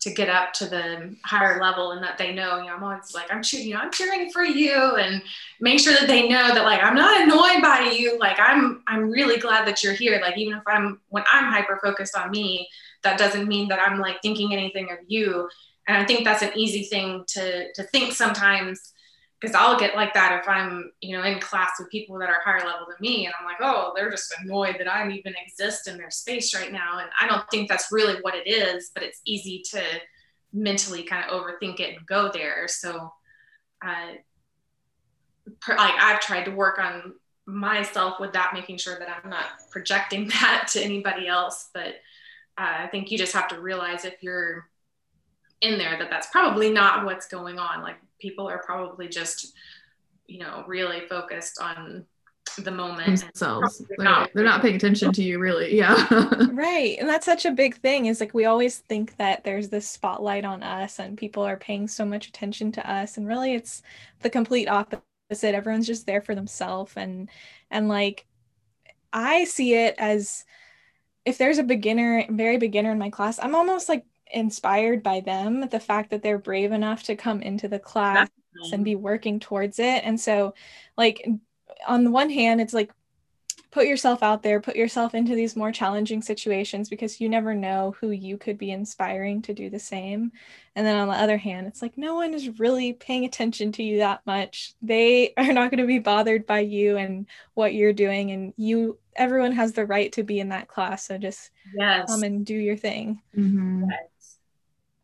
to 0.01 0.13
get 0.13 0.29
up 0.29 0.53
to 0.53 0.67
the 0.67 1.17
higher 1.25 1.61
level 1.61 1.91
and 1.91 2.03
that 2.03 2.19
they 2.19 2.33
know, 2.33 2.59
you 2.59 2.67
know, 2.67 2.77
I'm 2.77 2.85
always 2.85 3.15
like, 3.15 3.33
I'm 3.33 3.43
cheering, 3.43 3.67
you 3.67 3.75
know, 3.75 3.81
I'm 3.81 3.91
cheering 3.91 4.31
for 4.31 4.45
you 4.45 4.97
and 4.97 5.21
make 5.61 5.81
sure 5.81 5.93
that 5.93 6.07
they 6.07 6.29
know 6.29 6.55
that 6.55 6.65
like, 6.65 6.83
I'm 6.83 6.95
not 6.95 7.21
annoyed 7.21 7.63
by 7.63 7.93
you. 7.99 8.17
Like 8.19 8.39
I'm, 8.39 8.83
I'm 8.87 9.11
really 9.11 9.39
glad 9.39 9.67
that 9.67 9.83
you're 9.83 9.95
here. 9.95 10.21
Like, 10.23 10.39
even 10.39 10.57
if 10.57 10.63
I'm, 10.69 11.01
when 11.09 11.25
I'm 11.33 11.53
hyper 11.53 11.81
focused 11.83 12.17
on 12.17 12.31
me, 12.31 12.69
that 13.03 13.19
doesn't 13.19 13.49
mean 13.49 13.69
that 13.69 13.81
I'm 13.81 13.99
like 13.99 14.23
thinking 14.23 14.53
anything 14.53 14.89
of 14.93 14.99
you. 15.09 15.49
And 15.89 15.97
I 15.97 16.05
think 16.05 16.25
that's 16.25 16.43
an 16.43 16.53
easy 16.55 16.85
thing 16.85 17.25
to, 17.29 17.73
to 17.73 17.83
think 17.85 18.13
sometimes 18.13 18.93
because 19.41 19.55
I'll 19.55 19.79
get 19.79 19.95
like 19.95 20.15
that 20.15 20.41
if 20.41 20.49
I'm, 20.49 20.91
you 21.01 21.17
know, 21.17 21.23
in 21.23 21.39
class 21.39 21.73
with 21.79 21.91
people 21.91 22.19
that 22.19 22.29
are 22.29 22.41
higher 22.45 22.67
level 22.67 22.87
than 22.89 22.97
me, 23.01 23.27
and 23.27 23.35
I'm 23.39 23.47
like, 23.47 23.59
oh, 23.61 23.93
they're 23.95 24.11
just 24.11 24.35
annoyed 24.43 24.77
that 24.79 24.89
I 24.89 25.09
even 25.11 25.35
exist 25.47 25.87
in 25.87 25.97
their 25.97 26.11
space 26.11 26.55
right 26.55 26.73
now, 26.73 26.99
and 26.99 27.09
I 27.21 27.29
don't 27.29 27.49
think 27.51 27.69
that's 27.69 27.93
really 27.93 28.21
what 28.23 28.35
it 28.35 28.49
is, 28.49 28.91
but 28.95 29.03
it's 29.03 29.21
easy 29.25 29.63
to 29.71 29.83
mentally 30.53 31.03
kind 31.03 31.25
of 31.25 31.31
overthink 31.31 31.79
it 31.79 31.97
and 31.97 32.07
go 32.07 32.31
there. 32.33 32.67
So, 32.67 33.13
uh, 33.85 34.13
like 35.69 35.95
I've 36.01 36.21
tried 36.21 36.45
to 36.45 36.51
work 36.51 36.79
on 36.79 37.15
myself 37.47 38.19
with 38.19 38.33
that, 38.33 38.53
making 38.55 38.79
sure 38.79 38.99
that 38.99 39.09
I'm 39.09 39.31
not 39.31 39.47
projecting 39.71 40.29
that 40.41 40.69
to 40.73 40.83
anybody 40.83 41.29
else, 41.29 41.71
but 41.73 41.95
uh, 42.59 42.75
I 42.81 42.89
think 42.89 43.11
you 43.11 43.19
just 43.19 43.35
have 43.35 43.49
to 43.49 43.61
realize 43.61 44.05
if 44.05 44.21
you're 44.21 44.69
in 45.61 45.79
there 45.79 45.99
that 45.99 46.11
that's 46.11 46.29
probably 46.29 46.71
not 46.71 47.05
what's 47.05 47.27
going 47.27 47.59
on. 47.59 47.83
Like 47.83 47.97
people 48.21 48.49
are 48.49 48.63
probably 48.65 49.09
just 49.09 49.55
you 50.27 50.41
know 50.41 50.65
really 50.67 51.01
focused 51.09 51.61
on 51.61 52.05
the 52.57 52.71
moment 52.71 53.21
themselves. 53.21 53.79
they're 53.89 54.05
not, 54.05 54.31
they're 54.35 54.43
not 54.43 54.63
paying 54.63 54.75
attention 54.75 55.13
to 55.13 55.23
you 55.23 55.39
really. 55.39 55.77
Yeah. 55.77 56.07
Right. 56.51 56.97
And 56.99 57.09
that's 57.09 57.27
such 57.27 57.45
a 57.45 57.53
big 57.53 57.77
thing 57.77 58.07
is 58.07 58.21
like 58.21 58.35
we 58.35 58.47
always 58.47 58.79
think 58.79 59.17
that 59.19 59.45
there's 59.45 59.69
this 59.69 59.89
spotlight 59.89 60.45
on 60.45 60.63
us 60.63 60.99
and 60.99 61.17
people 61.17 61.45
are 61.45 61.57
paying 61.57 61.87
so 61.87 62.05
much 62.05 62.27
attention 62.27 62.73
to 62.73 62.91
us 62.91 63.17
and 63.17 63.29
really 63.29 63.55
it's 63.55 63.83
the 64.23 64.31
complete 64.31 64.67
opposite. 64.67 65.05
Everyone's 65.31 65.87
just 65.87 66.07
there 66.07 66.23
for 66.23 66.35
themselves 66.35 66.95
and 66.97 67.29
and 67.71 67.89
like 67.89 68.27
i 69.13 69.45
see 69.45 69.75
it 69.75 69.95
as 69.99 70.45
if 71.25 71.39
there's 71.39 71.59
a 71.59 71.63
beginner 71.63 72.25
very 72.31 72.59
beginner 72.59 72.93
in 72.93 72.99
my 72.99 73.11
class 73.11 73.39
i'm 73.43 73.55
almost 73.55 73.89
like 73.89 74.05
inspired 74.33 75.03
by 75.03 75.21
them 75.21 75.69
the 75.69 75.81
fact 75.81 76.11
that 76.11 76.23
they're 76.23 76.39
brave 76.39 76.73
enough 76.73 77.03
to 77.03 77.17
come 77.17 77.41
into 77.43 77.69
the 77.69 77.79
class 77.79 78.29
and 78.73 78.85
be 78.85 78.97
working 78.97 79.39
towards 79.39 79.79
it 79.79 80.03
and 80.05 80.21
so 80.21 80.55
like 80.97 81.27
on 81.87 82.05
the 82.05 82.11
one 82.11 82.31
hand 82.31 82.61
it's 82.61 82.75
like 82.75 82.91
put 83.71 83.87
yourself 83.87 84.23
out 84.23 84.43
there 84.43 84.61
put 84.61 84.77
yourself 84.77 85.15
into 85.15 85.35
these 85.35 85.55
more 85.55 85.71
challenging 85.71 86.23
situations 86.23 86.89
because 86.89 87.21
you 87.21 87.29
never 87.29 87.55
know 87.55 87.95
who 88.01 88.11
you 88.11 88.39
could 88.39 88.57
be 88.57 88.71
inspiring 88.71 89.43
to 89.43 89.53
do 89.53 89.69
the 89.69 89.79
same 89.79 90.33
and 90.75 90.87
then 90.87 90.97
on 90.97 91.09
the 91.09 91.15
other 91.15 91.37
hand 91.37 91.67
it's 91.67 91.83
like 91.83 91.97
no 91.99 92.15
one 92.15 92.33
is 92.33 92.59
really 92.59 92.93
paying 92.95 93.25
attention 93.25 93.71
to 93.71 93.83
you 93.83 93.99
that 93.99 94.21
much 94.27 94.75
they 94.81 95.33
are 95.37 95.53
not 95.53 95.71
going 95.71 95.81
to 95.81 95.87
be 95.87 95.99
bothered 95.99 96.47
by 96.47 96.61
you 96.61 96.97
and 96.97 97.27
what 97.55 97.75
you're 97.75 97.93
doing 97.93 98.31
and 98.31 98.55
you 98.57 98.99
everyone 99.17 99.53
has 99.53 99.73
the 99.73 99.85
right 99.85 100.13
to 100.13 100.23
be 100.23 100.41
in 100.41 100.49
that 100.49 100.69
class 100.69 101.07
so 101.07 101.19
just 101.19 101.51
yes. 101.75 102.09
come 102.09 102.23
and 102.23 102.47
do 102.47 102.55
your 102.55 102.77
thing 102.77 103.21
mm-hmm. 103.37 103.85
yes. 103.91 104.01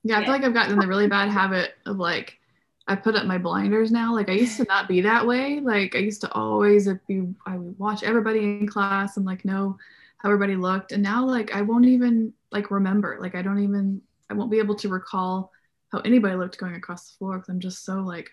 Yeah, 0.04 0.18
I 0.18 0.24
feel 0.24 0.32
like 0.32 0.44
I've 0.44 0.54
gotten 0.54 0.74
in 0.74 0.79
the 0.79 0.87
really 0.87 1.08
bad 1.08 1.31
habit 1.31 1.74
of 1.87 1.96
like 1.96 2.38
I 2.87 2.94
put 2.94 3.16
up 3.16 3.24
my 3.24 3.38
blinders 3.38 3.90
now. 3.90 4.14
Like 4.14 4.29
I 4.29 4.33
used 4.33 4.58
to 4.58 4.64
not 4.64 4.87
be 4.87 5.00
that 5.00 5.26
way. 5.26 5.60
Like 5.60 5.96
I 5.96 5.98
used 5.98 6.20
to 6.20 6.33
always 6.33 6.87
if 6.87 6.98
you 7.08 7.35
I 7.46 7.56
would 7.56 7.79
watch 7.79 8.02
everybody 8.02 8.40
in 8.40 8.68
class 8.68 9.16
and 9.16 9.24
like 9.24 9.44
know 9.44 9.79
how 10.18 10.29
everybody 10.29 10.56
looked. 10.56 10.92
And 10.92 11.02
now 11.02 11.24
like 11.24 11.54
I 11.54 11.62
won't 11.62 11.87
even 11.87 12.35
like 12.52 12.70
remember. 12.70 13.16
Like 13.18 13.35
I 13.35 13.40
don't 13.40 13.62
even 13.62 14.02
I 14.31 14.35
won't 14.35 14.50
be 14.50 14.58
able 14.58 14.74
to 14.76 14.88
recall 14.88 15.50
how 15.90 16.00
anybody 16.00 16.37
looked 16.37 16.58
going 16.58 16.74
across 16.74 17.10
the 17.10 17.16
floor 17.16 17.38
because 17.38 17.48
I'm 17.48 17.60
just 17.60 17.85
so 17.85 18.00
like 18.00 18.31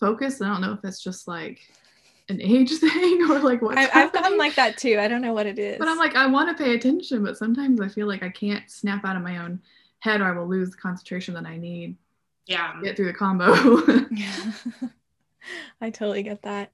focused. 0.00 0.42
I 0.42 0.48
don't 0.48 0.62
know 0.62 0.72
if 0.72 0.84
it's 0.84 1.02
just 1.02 1.28
like 1.28 1.60
an 2.28 2.42
age 2.42 2.72
thing 2.80 3.22
or 3.30 3.38
like 3.38 3.62
what 3.62 3.78
I've 3.78 4.12
gotten 4.12 4.36
like 4.36 4.56
that 4.56 4.78
too. 4.78 4.98
I 4.98 5.06
don't 5.06 5.22
know 5.22 5.32
what 5.32 5.46
it 5.46 5.60
is. 5.60 5.78
But 5.78 5.86
I'm 5.86 5.98
like 5.98 6.16
I 6.16 6.26
want 6.26 6.56
to 6.56 6.64
pay 6.64 6.74
attention, 6.74 7.22
but 7.22 7.36
sometimes 7.38 7.80
I 7.80 7.86
feel 7.86 8.08
like 8.08 8.24
I 8.24 8.30
can't 8.30 8.68
snap 8.68 9.04
out 9.04 9.14
of 9.14 9.22
my 9.22 9.36
own 9.36 9.60
head 10.02 10.20
or 10.20 10.24
I 10.24 10.32
will 10.32 10.48
lose 10.48 10.70
the 10.70 10.76
concentration 10.76 11.32
that 11.34 11.46
I 11.46 11.56
need. 11.56 11.96
Yeah. 12.46 12.74
get 12.82 12.96
through 12.96 13.06
the 13.06 13.12
combo. 13.12 13.54
yeah. 14.10 14.52
I 15.80 15.90
totally 15.90 16.24
get 16.24 16.42
that. 16.42 16.72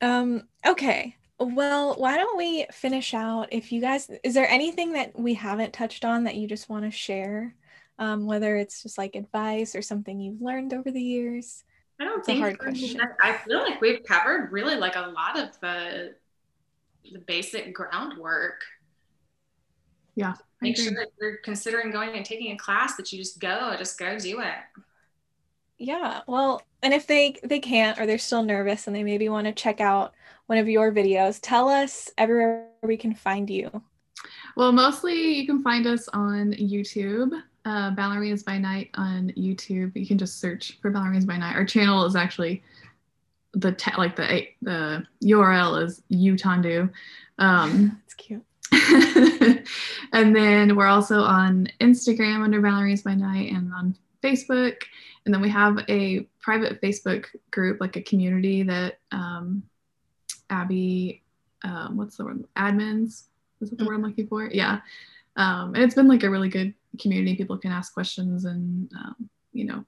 Um, 0.00 0.44
okay. 0.64 1.16
Well, 1.40 1.94
why 1.96 2.16
don't 2.16 2.36
we 2.36 2.66
finish 2.72 3.14
out? 3.14 3.48
If 3.50 3.72
you 3.72 3.80
guys, 3.80 4.08
is 4.22 4.34
there 4.34 4.48
anything 4.48 4.92
that 4.92 5.18
we 5.18 5.34
haven't 5.34 5.72
touched 5.72 6.04
on 6.04 6.24
that 6.24 6.36
you 6.36 6.46
just 6.46 6.68
want 6.68 6.84
to 6.84 6.90
share? 6.92 7.56
Um, 7.98 8.26
whether 8.26 8.56
it's 8.56 8.82
just 8.84 8.96
like 8.96 9.16
advice 9.16 9.74
or 9.74 9.82
something 9.82 10.20
you've 10.20 10.40
learned 10.40 10.72
over 10.72 10.90
the 10.90 11.02
years? 11.02 11.64
I 12.00 12.04
don't 12.04 12.20
It's 12.20 12.28
a 12.28 12.32
think 12.32 12.40
hard 12.40 12.58
question. 12.58 13.00
I 13.22 13.32
feel 13.38 13.58
like 13.58 13.80
we've 13.80 14.04
covered 14.04 14.52
really 14.52 14.76
like 14.76 14.94
a 14.96 15.12
lot 15.14 15.38
of 15.38 15.58
the 15.60 16.14
the 17.12 17.18
basic 17.18 17.74
groundwork. 17.74 18.62
Yeah. 20.14 20.34
Make 20.62 20.76
sure 20.76 20.92
that 20.92 21.08
you're 21.20 21.38
considering 21.38 21.90
going 21.90 22.16
and 22.16 22.24
taking 22.24 22.52
a 22.52 22.56
class 22.56 22.96
that 22.96 23.12
you 23.12 23.18
just 23.18 23.40
go, 23.40 23.74
just 23.78 23.98
go 23.98 24.18
do 24.18 24.40
it. 24.40 24.82
Yeah, 25.78 26.20
well, 26.26 26.60
and 26.82 26.92
if 26.92 27.06
they 27.06 27.36
they 27.42 27.58
can't 27.58 27.98
or 27.98 28.06
they're 28.06 28.18
still 28.18 28.42
nervous 28.42 28.86
and 28.86 28.94
they 28.94 29.02
maybe 29.02 29.30
want 29.30 29.46
to 29.46 29.52
check 29.52 29.80
out 29.80 30.12
one 30.46 30.58
of 30.58 30.68
your 30.68 30.92
videos, 30.92 31.38
tell 31.40 31.68
us 31.68 32.10
everywhere 32.18 32.66
we 32.82 32.98
can 32.98 33.14
find 33.14 33.48
you. 33.48 33.82
Well, 34.56 34.72
mostly 34.72 35.34
you 35.34 35.46
can 35.46 35.62
find 35.62 35.86
us 35.86 36.08
on 36.08 36.52
YouTube, 36.52 37.32
uh, 37.64 37.94
Ballerinas 37.94 38.44
by 38.44 38.58
Night 38.58 38.90
on 38.94 39.32
YouTube. 39.38 39.96
You 39.96 40.06
can 40.06 40.18
just 40.18 40.40
search 40.40 40.78
for 40.82 40.90
Ballerinas 40.90 41.26
by 41.26 41.38
Night. 41.38 41.56
Our 41.56 41.64
channel 41.64 42.04
is 42.04 42.16
actually 42.16 42.62
the 43.54 43.72
te- 43.72 43.96
like 43.96 44.16
the 44.16 44.46
the 44.62 45.06
URL 45.24 45.82
is 45.82 46.02
youtendu. 46.10 46.90
Um, 47.38 48.00
It's 48.04 48.14
cute. 48.14 48.44
and 50.12 50.34
then 50.34 50.76
we're 50.76 50.86
also 50.86 51.20
on 51.20 51.68
Instagram 51.80 52.42
under 52.42 52.60
Ballerinas 52.60 53.04
by 53.04 53.14
Night 53.14 53.52
and 53.52 53.72
on 53.72 53.96
Facebook. 54.22 54.82
And 55.24 55.34
then 55.34 55.40
we 55.40 55.48
have 55.50 55.78
a 55.88 56.20
private 56.40 56.80
Facebook 56.80 57.26
group, 57.50 57.80
like 57.80 57.96
a 57.96 58.02
community 58.02 58.62
that 58.62 58.98
um, 59.12 59.62
Abby, 60.48 61.22
um, 61.62 61.96
what's 61.96 62.16
the 62.16 62.24
word? 62.24 62.44
Admins. 62.56 63.24
Is 63.60 63.70
that 63.70 63.78
the 63.78 63.84
word 63.84 63.94
I'm 63.94 64.02
looking 64.02 64.26
for? 64.26 64.46
Yeah. 64.46 64.80
Um, 65.36 65.74
and 65.74 65.84
it's 65.84 65.94
been 65.94 66.08
like 66.08 66.22
a 66.22 66.30
really 66.30 66.48
good 66.48 66.74
community. 66.98 67.36
People 67.36 67.58
can 67.58 67.72
ask 67.72 67.92
questions 67.92 68.44
and, 68.44 68.90
um, 68.96 69.28
you 69.52 69.64
know, 69.64 69.84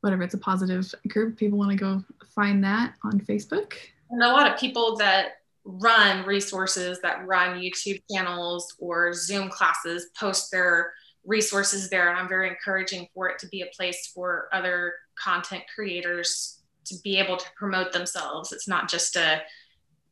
whatever. 0.00 0.22
It's 0.22 0.34
a 0.34 0.38
positive 0.38 0.92
group. 1.08 1.36
People 1.36 1.58
want 1.58 1.70
to 1.70 1.76
go 1.76 2.02
find 2.34 2.62
that 2.64 2.94
on 3.04 3.20
Facebook. 3.20 3.74
And 4.10 4.22
a 4.22 4.28
lot 4.28 4.50
of 4.50 4.58
people 4.58 4.96
that 4.96 5.41
run 5.64 6.26
resources 6.26 7.00
that 7.02 7.26
run 7.26 7.60
YouTube 7.60 8.02
channels 8.10 8.74
or 8.78 9.12
Zoom 9.12 9.48
classes 9.48 10.08
post 10.18 10.50
their 10.50 10.92
resources 11.24 11.88
there. 11.88 12.10
And 12.10 12.18
I'm 12.18 12.28
very 12.28 12.48
encouraging 12.48 13.08
for 13.14 13.28
it 13.28 13.38
to 13.40 13.48
be 13.48 13.62
a 13.62 13.66
place 13.76 14.10
for 14.14 14.48
other 14.52 14.94
content 15.22 15.62
creators 15.72 16.60
to 16.86 16.96
be 17.04 17.18
able 17.18 17.36
to 17.36 17.46
promote 17.56 17.92
themselves. 17.92 18.52
It's 18.52 18.66
not 18.66 18.90
just 18.90 19.16
a 19.16 19.42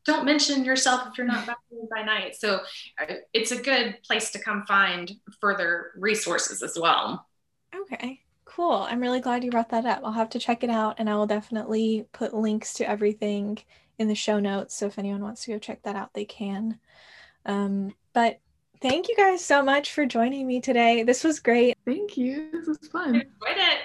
don't 0.07 0.25
mention 0.25 0.65
yourself 0.65 1.09
if 1.09 1.19
you're 1.19 1.27
not 1.27 1.47
by 1.91 2.03
night. 2.03 2.35
So 2.35 2.61
uh, 3.01 3.15
it's 3.35 3.53
a 3.53 3.61
good 3.61 3.99
place 4.03 4.31
to 4.33 4.39
come 4.39 4.65
find 4.67 5.13
further 5.41 5.93
resources 5.97 6.63
as 6.63 6.79
well. 6.81 7.27
Okay, 7.75 8.21
cool. 8.47 8.73
I'm 8.73 9.01
really 9.01 9.21
glad 9.21 9.45
you 9.45 9.51
brought 9.51 9.69
that 9.71 9.85
up. 9.85 10.01
I'll 10.03 10.13
have 10.13 10.31
to 10.31 10.39
check 10.39 10.65
it 10.65 10.71
out 10.71 10.97
and 10.99 11.11
I 11.11 11.17
will 11.17 11.27
definitely 11.27 12.07
put 12.13 12.33
links 12.33 12.75
to 12.75 12.89
everything 12.89 13.59
in 14.01 14.09
the 14.09 14.15
show 14.15 14.41
notes. 14.41 14.75
So 14.75 14.87
if 14.87 14.99
anyone 14.99 15.21
wants 15.21 15.45
to 15.45 15.53
go 15.53 15.59
check 15.59 15.83
that 15.83 15.95
out, 15.95 16.15
they 16.15 16.25
can. 16.25 16.81
Um, 17.45 17.95
but 18.15 18.41
thank 18.81 19.09
you 19.09 19.15
guys 19.15 19.45
so 19.45 19.63
much 19.63 19.93
for 19.93 20.07
joining 20.07 20.47
me 20.47 20.61
today. 20.63 21.03
This 21.03 21.23
was 21.23 21.39
great. 21.39 21.77
Thank 21.85 22.17
you. 22.17 22.49
This 22.51 22.67
was 22.67 22.79
I 22.83 22.87
fun. 22.89 23.15
enjoyed 23.17 23.29
it. 23.59 23.81